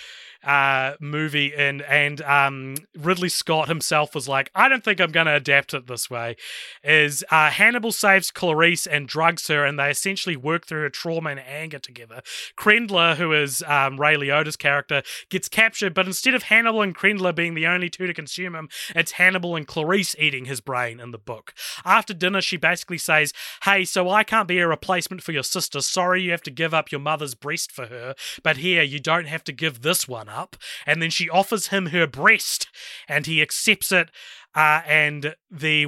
[0.45, 5.27] uh, movie, and and um, Ridley Scott himself was like, I don't think I'm going
[5.27, 6.37] to adapt it this way.
[6.83, 11.31] Is uh, Hannibal saves Clarice and drugs her, and they essentially work through her trauma
[11.31, 12.23] and anger together.
[12.57, 17.35] Krendler, who is um, Ray Liotta's character, gets captured, but instead of Hannibal and Krendler
[17.35, 21.11] being the only two to consume him, it's Hannibal and Clarice eating his brain in
[21.11, 21.55] the book.
[21.85, 23.33] After dinner, she basically says,
[23.65, 25.81] Hey, so I can't be a replacement for your sister.
[25.81, 29.27] Sorry you have to give up your mother's breast for her, but here, you don't
[29.27, 30.57] have to give this one up.
[30.87, 32.69] And then she offers him her breast,
[33.09, 34.11] and he accepts it.
[34.55, 35.87] Uh, and the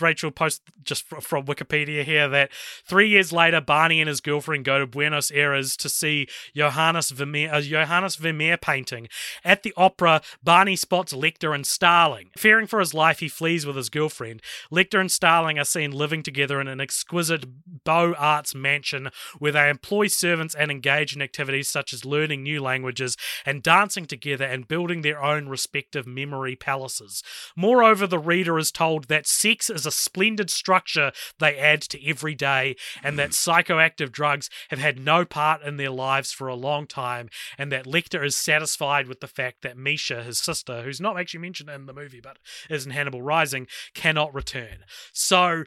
[0.00, 2.50] Rachel post just from Wikipedia here that
[2.86, 6.26] three years later, Barney and his girlfriend go to Buenos Aires to see
[6.56, 9.08] Johannes Vermeer, a Johannes Vermeer painting.
[9.44, 12.30] At the opera, Barney spots Lecter and Starling.
[12.36, 14.42] Fearing for his life, he flees with his girlfriend.
[14.72, 17.44] Lecter and Starling are seen living together in an exquisite
[17.84, 22.60] Beaux Arts mansion where they employ servants and engage in activities such as learning new
[22.60, 23.16] languages
[23.46, 27.22] and dancing together and building their own respective memory palaces.
[27.56, 32.02] More Moreover, the reader is told that sex is a splendid structure they add to
[32.08, 33.34] every day, and that mm.
[33.34, 37.28] psychoactive drugs have had no part in their lives for a long time,
[37.58, 41.40] and that Lecter is satisfied with the fact that Misha, his sister, who's not actually
[41.40, 42.38] mentioned in the movie but
[42.70, 44.86] is in Hannibal Rising, cannot return.
[45.12, 45.64] So,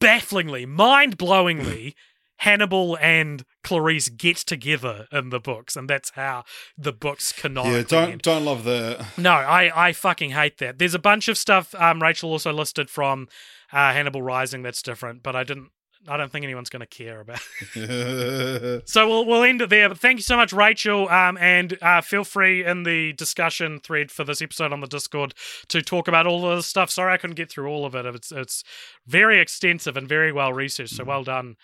[0.00, 1.94] bafflingly, mind blowingly,
[2.38, 6.44] Hannibal and Clarice get together in the books, and that's how
[6.76, 7.78] the books canonically.
[7.78, 8.22] Yeah, don't end.
[8.22, 9.06] don't love the.
[9.16, 10.78] No, I I fucking hate that.
[10.78, 11.74] There's a bunch of stuff.
[11.74, 13.28] Um, Rachel also listed from
[13.72, 15.70] uh, Hannibal Rising that's different, but I didn't.
[16.08, 17.40] I don't think anyone's going to care about.
[18.86, 19.88] So we'll we'll end it there.
[19.88, 21.08] But thank you so much, Rachel.
[21.08, 25.34] Um, and uh, feel free in the discussion thread for this episode on the Discord
[25.68, 26.90] to talk about all of this stuff.
[26.90, 28.06] Sorry, I couldn't get through all of it.
[28.06, 28.62] It's it's
[29.06, 30.94] very extensive and very well researched.
[30.94, 31.56] So well done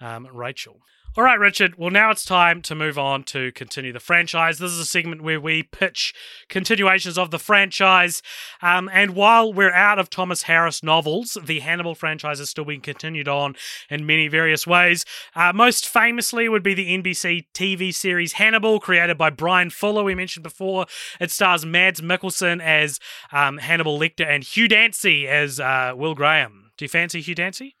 [0.00, 0.80] um, Rachel.
[1.18, 1.78] All right, Richard.
[1.78, 4.58] Well, now it's time to move on to continue the franchise.
[4.58, 6.12] This is a segment where we pitch
[6.50, 8.20] continuations of the franchise.
[8.60, 12.82] Um, and while we're out of Thomas Harris novels, the Hannibal franchise is still being
[12.82, 13.56] continued on
[13.88, 15.06] in many various ways.
[15.34, 20.14] Uh, most famously would be the NBC TV series Hannibal, created by Bryan Fuller, we
[20.14, 20.84] mentioned before.
[21.18, 23.00] It stars Mads Mikkelsen as
[23.32, 26.72] um, Hannibal Lecter and Hugh Dancy as uh, Will Graham.
[26.76, 27.74] Do you fancy Hugh Dancy?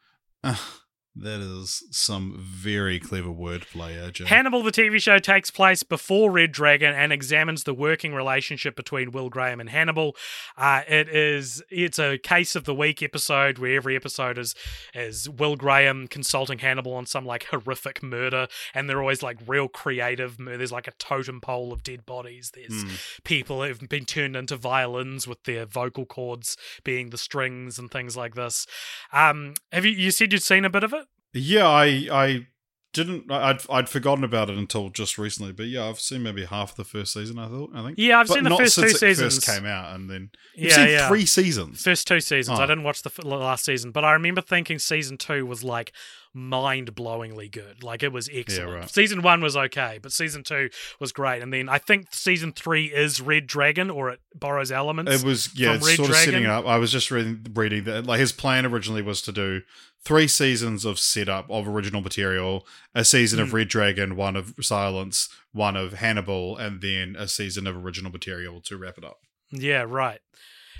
[1.18, 4.26] That is some very clever wordplay, AJ.
[4.26, 9.12] Hannibal, the TV show, takes place before Red Dragon and examines the working relationship between
[9.12, 10.14] Will Graham and Hannibal.
[10.58, 14.54] Uh, it is it's a case of the week episode where every episode is
[14.94, 19.68] is Will Graham consulting Hannibal on some like horrific murder, and they're always like real
[19.68, 20.36] creative.
[20.38, 22.52] There's like a totem pole of dead bodies.
[22.54, 22.84] There's
[23.24, 28.18] people who've been turned into violins with their vocal cords being the strings and things
[28.18, 28.66] like this.
[29.14, 31.05] Um, have you you said you'd seen a bit of it?
[31.36, 32.46] Yeah, I I
[32.92, 33.30] didn't.
[33.30, 35.52] I'd I'd forgotten about it until just recently.
[35.52, 37.38] But yeah, I've seen maybe half of the first season.
[37.38, 37.70] I thought.
[37.74, 37.98] I think.
[37.98, 39.34] Yeah, I've But seen the first two seasons.
[39.36, 41.08] First came out, and then you've Yeah, seen yeah.
[41.08, 41.82] three seasons.
[41.82, 42.58] First two seasons.
[42.58, 42.66] I Oh.
[42.66, 45.92] didn't watch the last season, but I remember thinking season two was like
[46.32, 47.82] mind blowingly good.
[47.82, 48.70] Like it was excellent.
[48.74, 48.90] right.
[48.90, 50.68] Season one was okay, but season two
[51.00, 51.42] was great.
[51.42, 55.12] And then I think season three is Red Dragon, or it borrows elements.
[55.12, 56.32] It was yeah, from it's Red sort of Dragon.
[56.32, 56.66] setting up.
[56.66, 59.62] I was just reading, reading that like his plan originally was to do
[60.06, 62.64] three seasons of setup of original material,
[62.94, 63.42] a season Hmm.
[63.46, 68.12] of Red Dragon, one of Silence, one of Hannibal, and then a season of original
[68.12, 69.18] material to wrap it up.
[69.50, 70.20] Yeah, right.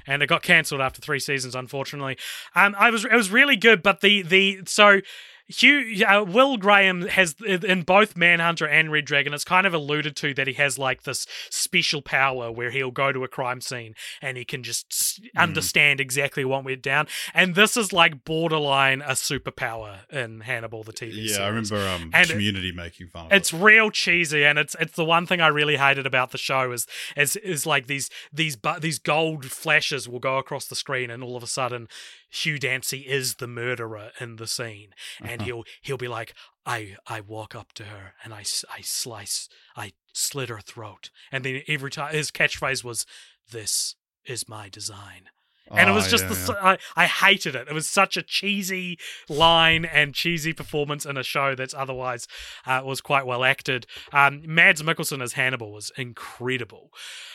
[0.07, 2.17] And it got cancelled after three seasons, unfortunately.
[2.55, 5.01] Um, I was it was really good, but the the so
[5.49, 9.33] Hugh uh, Will Graham has in both Manhunter and Red Dragon.
[9.33, 13.13] It's kind of alluded to that he has like this special power where he'll go
[13.13, 17.07] to a crime scene and he can just s- understand exactly what went down.
[17.33, 21.39] And this is like borderline a superpower in Hannibal the TV Yeah, series.
[21.41, 23.59] I remember um, And it- Community making fun of It's it.
[23.59, 26.87] real cheesy, and it's it's the one thing I really hated about the show is
[27.17, 31.23] is is like these these but these gold flashes will go across the screen, and
[31.23, 31.89] all of a sudden
[32.29, 35.45] Hugh Dancy is the murderer in the scene, and uh-huh.
[35.45, 36.35] he'll he'll be like,
[36.65, 41.45] I I walk up to her and I I slice I slit her throat, and
[41.45, 43.07] then every time his catchphrase was,
[43.51, 43.95] "This
[44.25, 45.31] is my design."
[45.73, 46.77] And it was Oh, just yeah, the yeah.
[46.97, 47.67] I, I hated it.
[47.69, 48.99] It was such a cheesy
[49.29, 52.29] line and cheesy performance in a show that's otherwise
[52.67, 53.87] uh, was quite well acted.
[54.13, 56.93] Um, Mads Mikkelsen as Hannibal was incredible.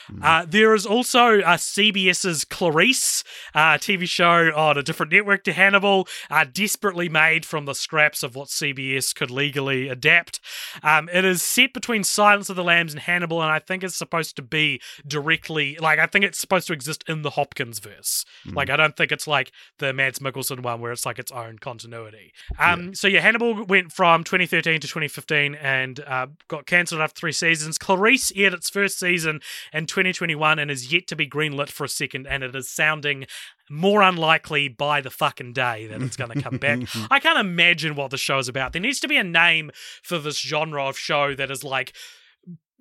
[0.07, 0.23] Hmm.
[0.23, 5.53] Uh, there is also uh, CBS's Clarice uh, TV show on a different network to
[5.53, 10.39] Hannibal, uh, desperately made from the scraps of what CBS could legally adapt.
[10.83, 13.95] Um, it is set between Silence of the Lambs and Hannibal, and I think it's
[13.97, 18.20] supposed to be directly like I think it's supposed to exist in the Hopkins verse.
[18.45, 18.55] Universe.
[18.55, 21.59] Like I don't think it's like the Mads Mikkelsen one where it's like its own
[21.59, 22.33] continuity.
[22.59, 27.31] Um, so yeah, Hannibal went from 2013 to 2015 and uh, got cancelled after three
[27.31, 27.77] seasons.
[27.77, 29.41] Clarice aired its first season
[29.73, 33.25] in 2021 and is yet to be greenlit for a second, and it is sounding
[33.69, 36.79] more unlikely by the fucking day that it's going to come back.
[37.11, 38.73] I can't imagine what the show is about.
[38.73, 39.71] There needs to be a name
[40.03, 41.93] for this genre of show that is like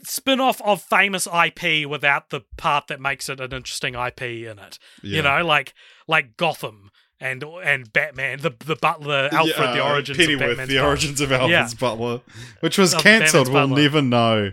[0.04, 4.78] spin-off of famous IP without the part that makes it an interesting IP in it.
[5.02, 5.74] You know, like
[6.08, 6.90] like Gotham
[7.20, 10.74] and and Batman, the the Butler, Alfred, Yeah, the uh, origins Pennyworth, of Batman's the
[10.76, 10.88] Butler.
[10.88, 11.78] origins of Alfred's Yeah.
[11.80, 12.20] Butler,
[12.60, 13.48] which was cancelled.
[13.48, 13.82] We'll Butler.
[13.82, 14.52] never know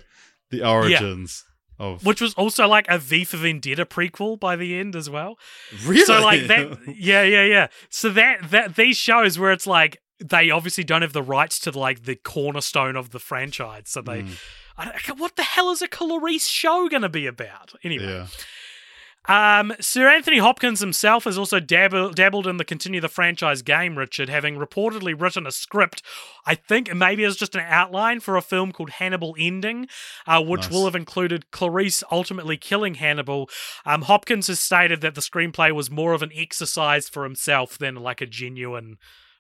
[0.52, 1.44] the origins
[1.80, 2.06] of.
[2.06, 5.38] Which was also like a V for Vendetta prequel by the end as well.
[5.86, 6.02] really?
[6.02, 7.68] So like that, yeah, yeah, yeah.
[7.90, 11.78] So that that these shows where it's like they obviously don't have the rights to
[11.78, 14.22] like the cornerstone of the franchise, so they.
[14.22, 14.32] Hmm.
[14.78, 17.74] I don't- what the hell is a Clarice show going to be about?
[17.84, 19.60] Anyway, yeah.
[19.60, 23.98] um, Sir Anthony Hopkins himself has also dabbled, dabbled in the continue the franchise game,
[23.98, 26.02] Richard, having reportedly written a script.
[26.46, 29.88] I think maybe it's just an outline for a film called Hannibal Ending,
[30.28, 30.72] uh, which Nice.
[30.72, 33.50] will have included Clarice ultimately killing Hannibal.
[33.86, 37.96] Um, Hopkins has stated that the screenplay was more of an exercise for himself than
[37.96, 38.98] like a genuine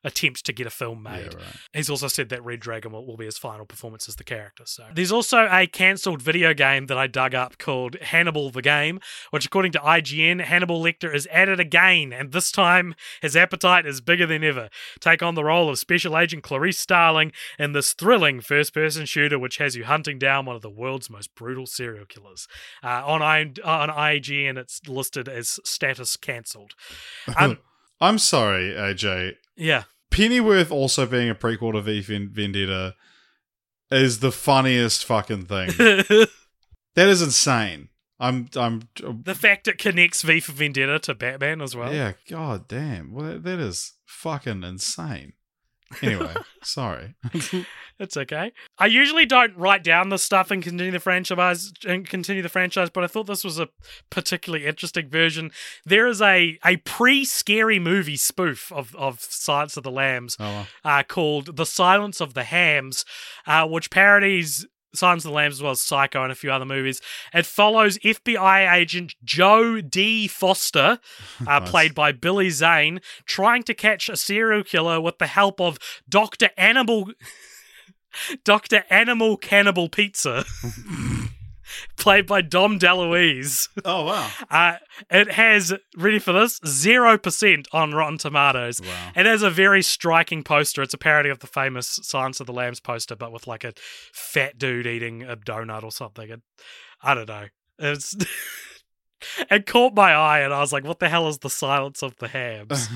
[0.07, 1.34] attempt to get a film made.
[1.34, 1.55] Yeah, right.
[1.73, 4.63] He's also said that Red Dragon will, will be his final performance as the character.
[4.65, 8.99] So there's also a cancelled video game that I dug up called Hannibal the Game,
[9.31, 13.85] which according to IGN, Hannibal Lecter is at it again, and this time his appetite
[13.85, 14.69] is bigger than ever.
[14.99, 19.57] Take on the role of Special Agent Clarice Starling in this thrilling first-person shooter, which
[19.57, 22.47] has you hunting down one of the world's most brutal serial killers.
[22.84, 26.73] Uh, on I, on IGN, it's listed as status cancelled.
[27.38, 27.59] Um,
[27.99, 29.34] I'm sorry, AJ.
[29.55, 29.84] yeah.
[30.11, 32.95] Pennyworth also being a prequel to V for Vendetta
[33.91, 35.67] is the funniest fucking thing.
[35.77, 37.89] that is insane.
[38.19, 41.93] I'm I'm The fact it connects V for Vendetta to Batman as well.
[41.93, 42.13] yeah.
[42.29, 43.13] God damn.
[43.13, 45.34] Well, that, that is fucking insane.
[46.01, 46.34] Anyway,
[46.64, 47.15] sorry.
[47.99, 48.51] It's okay.
[48.77, 52.91] I usually don't write down the stuff and continue the franchise and continue the franchise,
[52.91, 53.69] but I thought this was a
[54.11, 55.49] particularly interesting version.
[55.84, 60.68] There is a a pre-scary movie spoof of of Silence of the Lambs Oh, well.
[60.85, 63.03] uh, called The Silence of the Hams,
[63.47, 64.68] uh, which parodies
[64.98, 67.02] Silence of the Lambs as well as Psycho and a few other movies.
[67.34, 70.28] It follows FBI agent Joe D.
[70.28, 70.99] Foster,
[71.48, 71.69] uh, Nice.
[71.69, 75.78] played by Billy Zane, trying to catch a serial killer with the help of
[76.10, 76.49] Dr.
[76.57, 77.11] Animal.
[78.44, 78.84] Dr.
[78.90, 80.44] Animal Cannibal Pizza,
[81.98, 83.69] played by Dom DeLuise.
[83.85, 84.30] oh wow.
[84.49, 84.77] Uh,
[85.10, 88.81] it has, ready for this, 0% on Rotten Tomatoes.
[88.81, 89.11] Wow.
[89.15, 90.81] It has a very striking poster.
[90.81, 93.73] It's a parody of the famous Silence of the Lambs poster, but with like a
[94.14, 96.31] fat dude eating a donut or something.
[96.31, 96.41] And
[97.02, 97.48] I don't know.
[97.80, 98.15] It's.
[99.52, 102.15] it caught my eye, and I was like, what the hell is the Silence of
[102.18, 102.89] the Hams?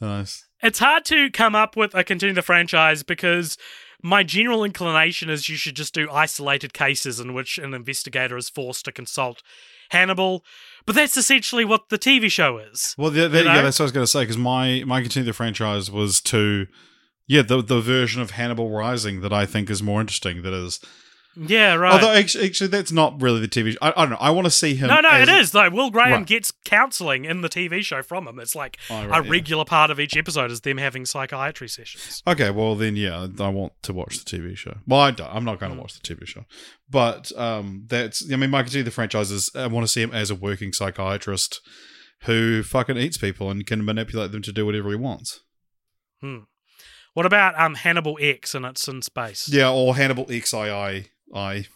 [0.00, 0.46] nice.
[0.62, 3.56] it's hard to come up with a continue the franchise because
[4.02, 8.48] my general inclination is you should just do isolated cases in which an investigator is
[8.48, 9.42] forced to consult
[9.90, 10.44] Hannibal,
[10.86, 12.94] but that's essentially what the TV show is.
[12.98, 13.54] Well, the, the, You know?
[13.54, 16.20] yeah, that's what I was going to say because my my continue the franchise was
[16.22, 16.66] to,
[17.26, 20.42] yeah, the the version of Hannibal Rising that I think is more interesting.
[20.42, 20.80] That is,
[21.36, 21.92] Yeah, right.
[21.92, 23.72] although actually, actually that's not really the TV.
[23.72, 23.78] Show.
[23.80, 24.16] I, I don't know.
[24.16, 24.88] I want to see him.
[24.88, 25.70] no, no, it is though.
[25.70, 26.26] Will Graham Right.
[26.26, 28.40] gets counselling in the TV show from him.
[28.40, 29.30] It's like Oh, right, a yeah.
[29.30, 32.22] regular part of each episode is them having psychiatry sessions.
[32.26, 34.78] Okay, well then, yeah, I want to watch the TV show.
[34.86, 35.32] Well, I don't.
[35.32, 36.44] I'm not going to watch the TV show,
[36.90, 38.28] but um, that's.
[38.32, 39.48] I mean, my continue the franchise is.
[39.54, 41.60] I want to see him as a working psychiatrist
[42.22, 45.40] who fucking eats people and can manipulate them to do whatever he wants.
[46.20, 46.38] Hmm.
[47.14, 49.48] What about um Hannibal X and it's in space?
[49.48, 51.66] Yeah, or Hannibal XII, I,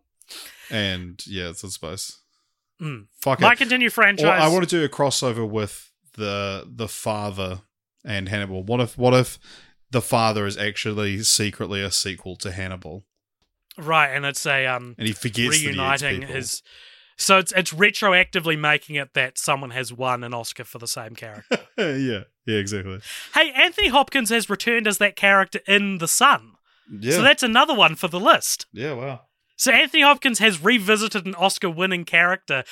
[0.70, 2.18] and yeah, it's in space.
[2.80, 3.06] Mm.
[3.20, 3.58] Fuck My it.
[3.58, 4.42] continue Or franchise.
[4.42, 7.62] I want to do a crossover with the the father
[8.04, 8.62] and Hannibal.
[8.62, 9.38] What if what if
[9.90, 13.04] the father is actually secretly a sequel to Hannibal,
[13.76, 16.62] right, and it's a um and he forgets he reuniting his.
[17.16, 21.14] So it's it's retroactively making it that someone has won an Oscar for the same
[21.14, 21.58] character.
[21.78, 23.00] yeah, yeah, exactly.
[23.34, 26.49] hey, Anthony Hopkins has returned as that character in The Son.
[26.90, 28.66] Yeah, So that's another one for the list.
[28.72, 29.20] yeah, wow.
[29.56, 32.64] So Anthony Hopkins has revisited an Oscar-winning character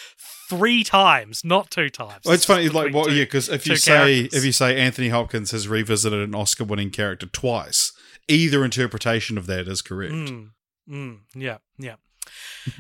[0.49, 2.23] three times, not two times.
[2.25, 3.09] Well, it's funny, like what?
[3.11, 4.39] two- Yeah, because if you say characters.
[4.39, 7.93] if you say Anthony Hopkins has revisited an Oscar-winning character twice,
[8.27, 10.15] either interpretation of that is correct.
[10.15, 10.51] Mm,
[10.91, 11.97] mm, yeah, yeah.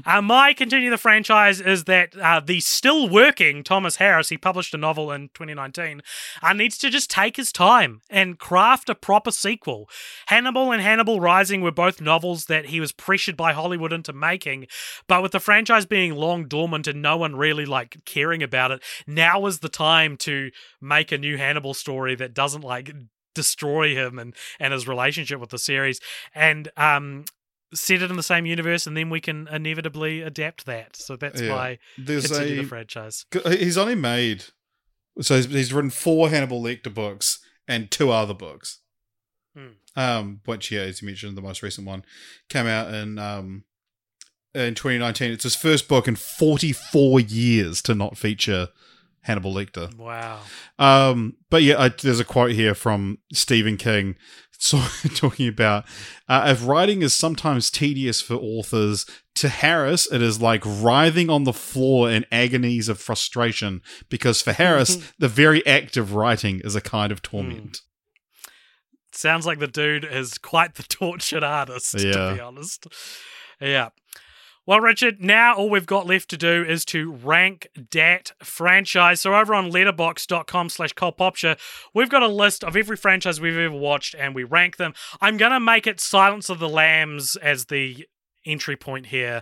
[0.04, 4.74] Uh, my continue the franchise is that uh, the still working Thomas Harris, he published
[4.74, 6.02] a novel in 2019,
[6.42, 9.88] uh, needs to just take his time and craft a proper sequel.
[10.26, 14.66] Hannibal and Hannibal Rising were both novels that he was pressured by Hollywood into making,
[15.06, 18.82] but with the franchise being long dormant and no one really like caring about it,
[19.06, 20.50] now is the time to
[20.80, 22.92] make a new Hannibal story that doesn't like
[23.34, 26.00] destroy him and and his relationship with the series
[26.34, 27.24] and um
[27.74, 31.40] set it in the same universe and then we can inevitably adapt that so that's
[31.40, 31.52] Yeah.
[31.54, 34.44] why There's a the franchise he's only made
[35.20, 38.80] so he's, he's written four Hannibal Lecter books and two other books.
[39.56, 39.66] Hmm.
[39.96, 42.04] Um, which yeah, as you mentioned, the most recent one
[42.48, 43.64] came out in um
[44.54, 45.32] in 2019.
[45.32, 48.68] It's his first book in 44 years to not feature
[49.22, 49.92] Hannibal Lecter.
[49.96, 50.40] wow
[50.78, 54.14] Um, but yeah, I, there's a quote here from Stephen King
[54.58, 54.78] so,
[55.14, 55.84] talking about
[56.28, 59.06] uh, if writing is sometimes tedious for authors,
[59.36, 64.52] to Harris it is like writhing on the floor in agonies of frustration because for
[64.52, 67.78] Harris the very act of writing is a kind of torment.
[69.12, 72.88] sounds like the dude is quite the tortured artist to be honest.
[73.60, 73.90] Yeah
[74.68, 79.22] well, Richard, now all we've got left to do is to rank that franchise.
[79.22, 81.58] So over on letterboxd.com slash cultpopture,
[81.94, 84.92] we've got a list of every franchise we've ever watched and we rank them.
[85.22, 88.06] I'm going to make it Silence of the Lambs as the
[88.44, 89.40] entry point here.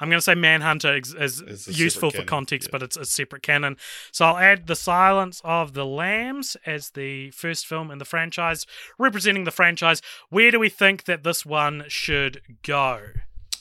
[0.00, 2.72] I'm going to say Manhunter is, is useful for canon, context, yeah.
[2.72, 3.76] but it's a separate canon.
[4.10, 8.66] So I'll add The Silence of the Lambs as the first film in the franchise,
[8.98, 10.02] representing the franchise.
[10.30, 13.02] Where do we think that this one should go?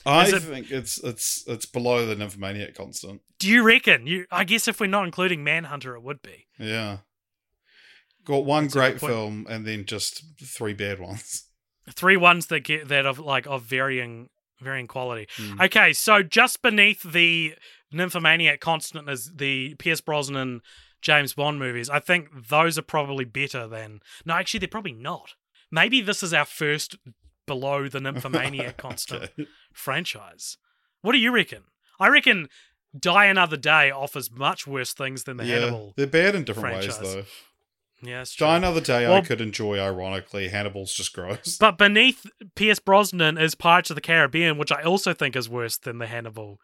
[0.06, 3.22] I it- think it's it's it's below the nymphomaniac constant.
[3.40, 4.08] Do you reckon?
[4.08, 6.48] You, I guess if we're not including Manhunter, it would be.
[6.58, 7.00] Yeah.
[8.26, 11.46] Got one That's great film and then just three bad ones.
[11.90, 14.30] Three ones that get that of like of varying
[14.62, 15.28] varying quality.
[15.36, 15.60] Hmm.
[15.60, 17.56] Okay, so just beneath the
[17.92, 20.62] nymphomaniac constant is the Pierce Brosnan
[21.02, 21.90] James Bond movies.
[21.90, 24.00] I think those are probably better than.
[24.26, 25.34] No, actually, they're probably not.
[25.70, 26.96] Maybe this is our first
[27.46, 29.48] below the nymphomaniac constant Okay.
[29.74, 30.58] franchise.
[31.02, 31.64] What do you reckon?
[32.00, 32.48] I reckon
[32.98, 35.94] Die Another Day offers much worse things than the Yeah, Hannibal.
[35.98, 37.24] they're bad in different ways though.
[38.02, 38.26] Yeah.
[38.38, 40.50] Die Another Day I could enjoy ironically.
[40.50, 41.58] Hannibal's just gross.
[41.60, 42.26] But beneath
[42.56, 46.08] Pierce Brosnan is Pirates of the Caribbean, which I also think is worse than the
[46.08, 46.60] Hannibal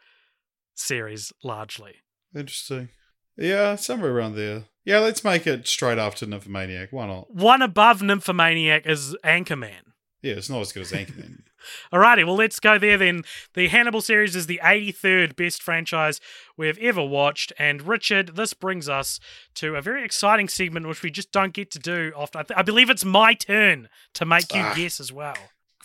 [0.75, 1.95] series, largely.
[2.35, 2.89] Interesting.
[3.37, 4.65] Yeah, somewhere around there.
[4.83, 6.89] Yeah, let's make it straight after Nymphomaniac.
[6.91, 7.33] Why not?
[7.33, 9.93] One above Nymphomaniac is Anchorman.
[10.21, 11.43] Yeah, it's not as good as Anchorman.
[11.93, 13.23] Alrighty, well, let's go there then.
[13.53, 16.19] The Hannibal series is the 83rd best franchise
[16.57, 17.53] we've ever watched.
[17.57, 19.19] And Richard, this brings us
[19.55, 22.39] to a very exciting segment which we just don't get to do often.
[22.39, 24.73] I, th- I believe it's my turn to make you Ah.
[24.75, 25.35] guess as well.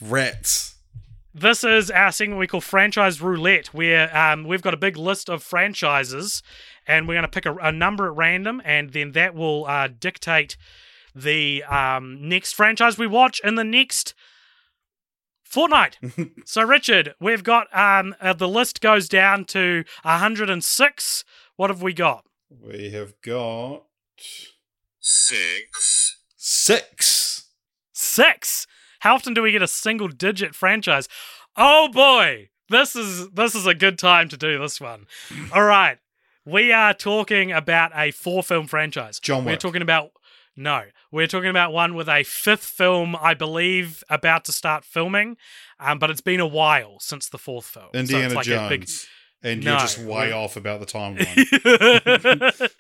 [0.00, 0.72] Rats.
[1.36, 5.28] This is our segment we call Franchise Roulette, where um, we've got a big list
[5.28, 6.42] of franchises,
[6.86, 9.88] and we're going to pick a, a number at random, and then that will uh,
[9.88, 10.56] dictate
[11.14, 14.14] the um, next franchise we watch in the next
[15.44, 15.98] fortnight.
[16.44, 21.24] so, Richard, we've got um, uh, the list goes down to 106.
[21.56, 22.24] What have we got?
[22.50, 23.84] We have got
[25.00, 27.48] six, six.
[27.92, 28.66] Six.
[29.00, 31.08] How often do we get a single digit franchise?
[31.56, 35.06] Oh boy, this is this is a good time to do this one.
[35.52, 35.98] All right,
[36.44, 39.20] we are talking about a four film franchise.
[39.20, 40.10] John We're talking about
[40.56, 40.84] no,
[41.14, 45.36] we're talking about one with a fifth film, I believe, about to start filming.
[45.80, 47.86] Um, but it's been a while since the fourth film.
[47.94, 48.68] So Indiana like a Jones.
[48.68, 48.88] big-
[49.42, 52.70] And No, you're just way off about the timeline.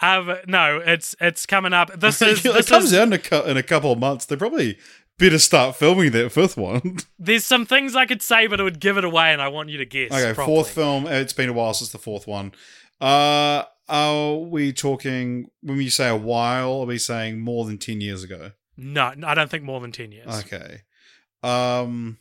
[0.00, 1.98] um, no, it's it's coming up.
[1.98, 4.26] This is it this comes is, out in a, cou- in a couple of months.
[4.26, 4.78] They probably
[5.18, 6.98] better start filming that fifth one.
[7.18, 9.68] There's some things I could say, but it would give it away, and I want
[9.70, 10.12] you to guess.
[10.12, 10.56] okay, properly.
[10.56, 11.06] fourth film.
[11.06, 12.52] It's been a while since the fourth one.
[13.00, 16.82] Uh, are we talking when we say a while?
[16.82, 18.52] Are we saying more than ten years ago?
[18.76, 20.28] No, I don't think more than ten years.
[20.44, 20.82] Okay.
[21.42, 22.18] Um,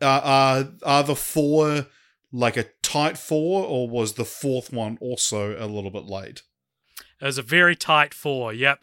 [0.00, 1.86] are, are are the four
[2.32, 6.42] like a tight four, or was the fourth one also a little bit late?
[7.20, 8.52] It was a very tight four.
[8.52, 8.80] Yep.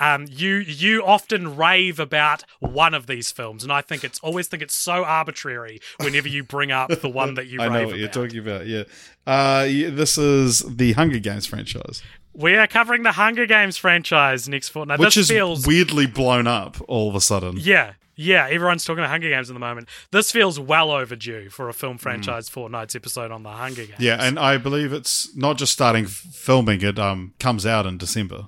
[0.00, 4.48] Um, you you often rave about one of these films, and I think it's always
[4.48, 7.78] think it's so arbitrary whenever you bring up the one that you I rave know
[7.78, 7.98] what about.
[7.98, 8.66] you're talking about.
[8.66, 8.84] Yeah.
[9.26, 12.02] Uh, this is the Hunger Games franchise,
[12.32, 14.98] We are covering the Hunger Games franchise next fortnight.
[14.98, 17.56] which this is feels weirdly blown up all of a sudden.
[17.58, 17.92] yeah.
[18.16, 19.88] Yeah, everyone's talking about Hunger Games at the moment.
[20.12, 21.76] This feels well overdue for a Mm.
[21.76, 23.98] film franchise fortnight's episode on the Hunger Games.
[23.98, 28.46] Yeah, and I believe it's not just starting filming; it um comes out in December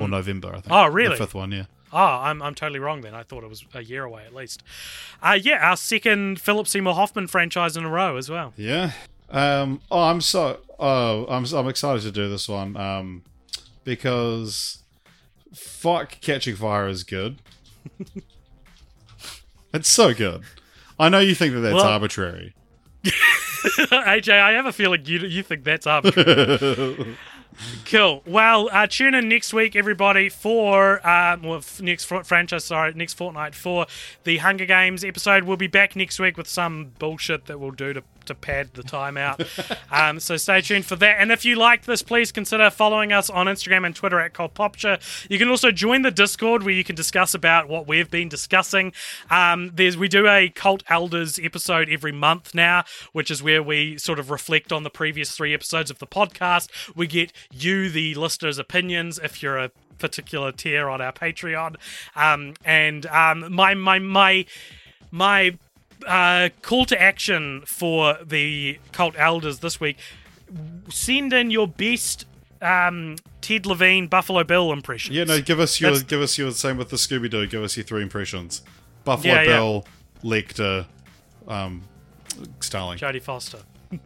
[0.00, 0.48] or November.
[0.48, 0.66] I think.
[0.70, 1.10] Oh, really?
[1.16, 1.64] The fifth one, yeah.
[1.92, 3.14] Oh, I'm, I'm totally wrong then.
[3.14, 4.62] I thought it was a year away at least.
[5.22, 8.52] Uh, yeah, our second Philip Seymour Hoffman franchise in a row as well.
[8.56, 8.92] Yeah.
[9.30, 9.80] Um.
[9.90, 10.60] Oh, I'm so.
[10.78, 11.44] Oh, I'm.
[11.54, 12.76] I'm excited to do this one.
[12.76, 13.22] Um,
[13.84, 14.82] because
[15.54, 17.38] fuck, Catching Fire is good.
[19.72, 20.42] it's so good.
[20.98, 22.54] I know you think that that's Well- arbitrary.
[23.04, 27.16] AJ, I have a feeling you you think that's arbitrary.
[27.84, 28.22] cool.
[28.26, 32.64] Well, uh, tune in next week, everybody, for um, well, next fr- franchise.
[32.64, 33.86] Sorry, next fortnight for
[34.24, 35.44] the Hunger Games episode.
[35.44, 38.82] We'll be back next week with some bullshit that we'll do to to pad the
[38.82, 39.42] time out.
[39.90, 41.16] um, so stay tuned for that.
[41.18, 45.00] And if you liked this, please consider following us on Instagram and Twitter at CultPopture.
[45.28, 48.92] You can also join the Discord where you can discuss about what we've been discussing.
[49.30, 53.98] Um, there's we do a Cult Elders episode every month now, which is where we
[53.98, 56.68] sort of reflect on the previous three episodes of the podcast.
[56.94, 61.76] We get you, the listeners' opinions, if you're a particular tier on our Patreon.
[62.14, 64.44] Um, and um, my my my
[65.10, 65.58] my
[66.06, 69.96] uh, call to action for the cult elders this week:
[70.88, 72.26] send in your best
[72.62, 75.16] um, Ted Levine Buffalo Bill impressions.
[75.16, 75.24] Yeah.
[75.24, 75.40] No.
[75.40, 75.90] Give us your.
[75.90, 76.50] That's- Give us your.
[76.52, 77.46] Same with the Scooby Doo.
[77.46, 78.62] Give us your three impressions.
[79.04, 79.56] Buffalo Yeah, yeah.
[79.56, 79.86] Bill,
[80.22, 80.86] Lecter,
[81.46, 81.82] um,
[82.60, 82.98] Starling.
[82.98, 83.60] Jodie Foster.
[83.90, 84.02] Um,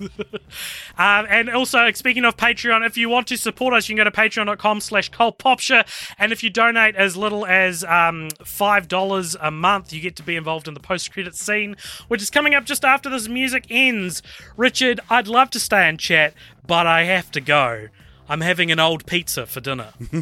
[0.99, 4.17] and also, speaking of Patreon, if you want to support us, you can go to
[4.17, 5.85] patreon.com slash cultpopture.
[6.19, 10.37] And if you donate as little as um, $5 a month, you get to be
[10.37, 11.77] involved in the post-credit scene,
[12.09, 14.23] which is coming up just after this music ends.
[14.57, 16.35] Richard, I'd love to stay and chat,
[16.67, 17.89] but I have to go.
[18.29, 19.93] I'm having an old pizza for dinner.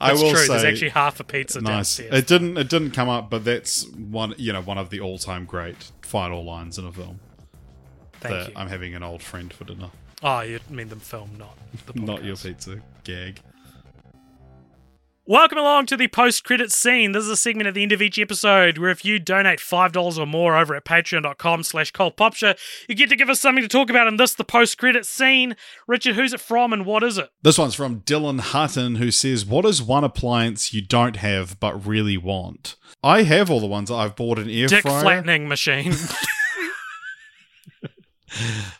[0.00, 0.38] I will true.
[0.38, 1.70] say, There's actually half a pizza nice.
[1.70, 2.14] downstairs.
[2.14, 2.56] It didn't.
[2.56, 4.34] It didn't come up, but that's one.
[4.38, 7.20] You know, one of the all-time great final lines in a film.
[8.28, 8.58] Thank that you.
[8.58, 9.90] I'm having an old friend for dinner.
[10.22, 12.06] Oh, you mean the film, not the podcast.
[12.06, 13.40] Not your pizza gag.
[15.28, 17.10] Welcome along to the post credit scene.
[17.10, 20.18] This is a segment at the end of each episode where if you donate $5
[20.18, 22.56] or more over at patreon.com slash cultpopture,
[22.88, 25.56] you get to give us something to talk about in this, the post credit scene.
[25.88, 27.28] Richard, who's it from and what is it?
[27.42, 31.84] This one's from Dylan Hutton, who says, "What is one appliance you don't have but
[31.84, 33.90] really want?" I have all the ones.
[33.90, 35.02] I've bought an air Dick fryer.
[35.02, 35.92] flattening machine.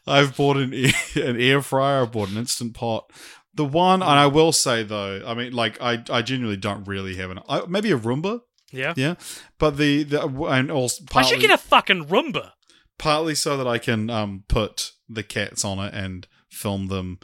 [0.06, 2.02] I've bought an air, an air fryer.
[2.02, 3.10] I've bought an instant pot.
[3.54, 7.16] The one, and I will say though, I mean, like I, I genuinely don't really
[7.16, 7.40] have an.
[7.48, 8.40] I, maybe a Roomba,
[8.70, 8.92] yeah.
[8.96, 9.14] yeah.
[9.58, 12.52] But the, the and also I partly, should get a fucking Roomba.
[12.98, 17.18] partly so that I can um put the cats on it and film them,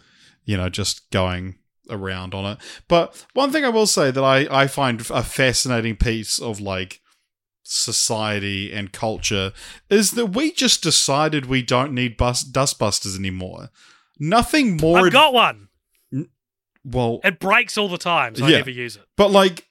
[0.45, 1.57] you know, just going
[1.91, 2.59] around on it.
[2.89, 7.02] But one thing I will say that I I find a fascinating piece of like
[7.63, 9.53] society and culture
[9.89, 13.71] is that we just decided we don't need bus dustbusters anymore.
[14.19, 15.07] Nothing more.
[15.07, 15.69] I've got one.
[16.85, 19.03] well, It breaks all the time, so I never use it.
[19.17, 19.67] but like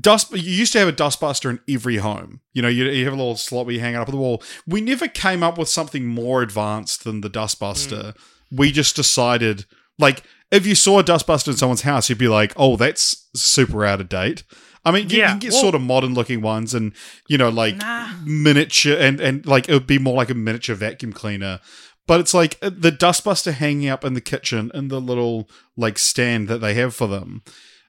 [0.00, 3.12] dust you used to have a dustbuster in every home you know you, you have
[3.12, 5.56] a little slot where you hang it up on the wall we never came up
[5.56, 8.16] with something more advanced than the dustbuster mm.
[8.50, 9.66] we just decided
[9.98, 13.84] like if you saw a dustbuster in someone's house you'd be like oh that's super
[13.84, 14.42] out of date
[14.84, 16.92] i mean you, you Yeah, can get well- sort of modern looking ones and
[17.28, 18.08] you know like Nah.
[18.24, 21.60] miniature and and like it would be more like a miniature vacuum cleaner
[22.06, 25.98] but it's like uh, the dustbuster hanging up in the kitchen in the little like
[25.98, 27.42] stand that they have for them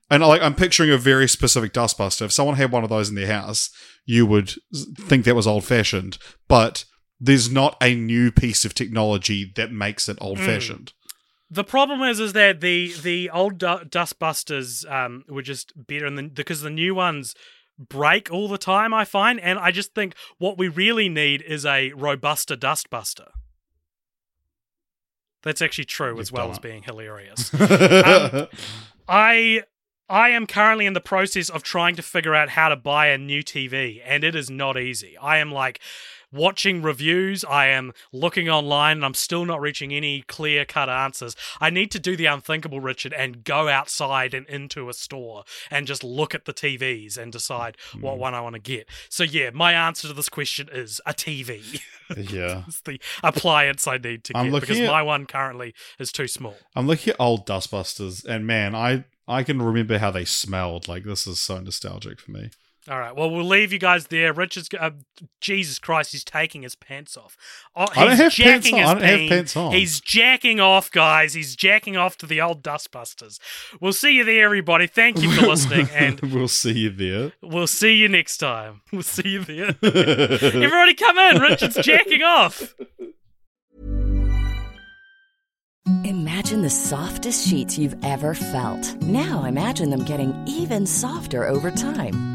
[0.10, 2.22] and like I'm picturing a very specific dustbuster.
[2.26, 3.72] If someone had one of those in their house,
[4.06, 4.54] you would
[5.00, 6.20] think that was old fashioned.
[6.48, 6.86] But
[7.20, 10.94] there's not a new piece of technology that makes it old fashioned.
[11.50, 16.30] The problem is, is that the the old du- dustbusters um, were just better, than
[16.30, 17.36] because the new ones
[17.78, 18.94] break all the time.
[18.94, 23.28] I find, and I just think what we really need is a robuster dustbuster.
[25.44, 26.64] That's actually true, as You've well as it.
[26.64, 27.52] being hilarious.
[27.60, 28.48] Um,
[29.08, 29.64] I
[30.10, 33.18] I am currently in the process of trying to figure out how to buy a
[33.20, 35.16] new TV, and it is not easy.
[35.18, 35.80] I am like
[36.36, 41.36] watching reviews, I am looking online, and I'm still not reaching any clear cut answers.
[41.60, 45.88] I need to do the unthinkable, Richard, and go outside and into a store and
[45.88, 48.02] just look at the TVs and decide Hmm.
[48.02, 48.88] what one I want to get.
[49.10, 51.82] So, yeah, my answer to this question is a TV.
[52.18, 52.64] yeah.
[52.68, 56.28] it's the appliance I need to I'm get because at- my one currently is too
[56.28, 56.56] small.
[56.76, 60.88] I'm looking at old dustbusters, and man, I I can remember how they smelled.
[60.88, 62.52] Like this is so nostalgic for me.
[62.88, 63.16] All right.
[63.16, 64.32] Well, we'll leave you guys there.
[64.32, 64.70] Richard's.
[64.80, 64.92] Uh,
[65.42, 67.36] Jesus Christ, he's taking his pants off.
[67.76, 68.78] Oh, I don't have pants on.
[68.80, 69.72] his I don't have pants on.
[69.74, 71.34] He's jacking off, guys.
[71.34, 73.40] He's jacking off to the old Dustbusters.
[73.82, 74.86] We'll see you there, everybody.
[74.86, 77.32] Thank you for listening, and we'll see you there.
[77.42, 78.82] we'll see you next time.
[78.92, 79.76] We'll see you there.
[79.84, 81.42] everybody, come in.
[81.42, 82.74] Richard's jacking off.
[86.06, 88.96] Imagine the softest sheets you've ever felt.
[89.02, 92.35] Now imagine them getting even softer over time.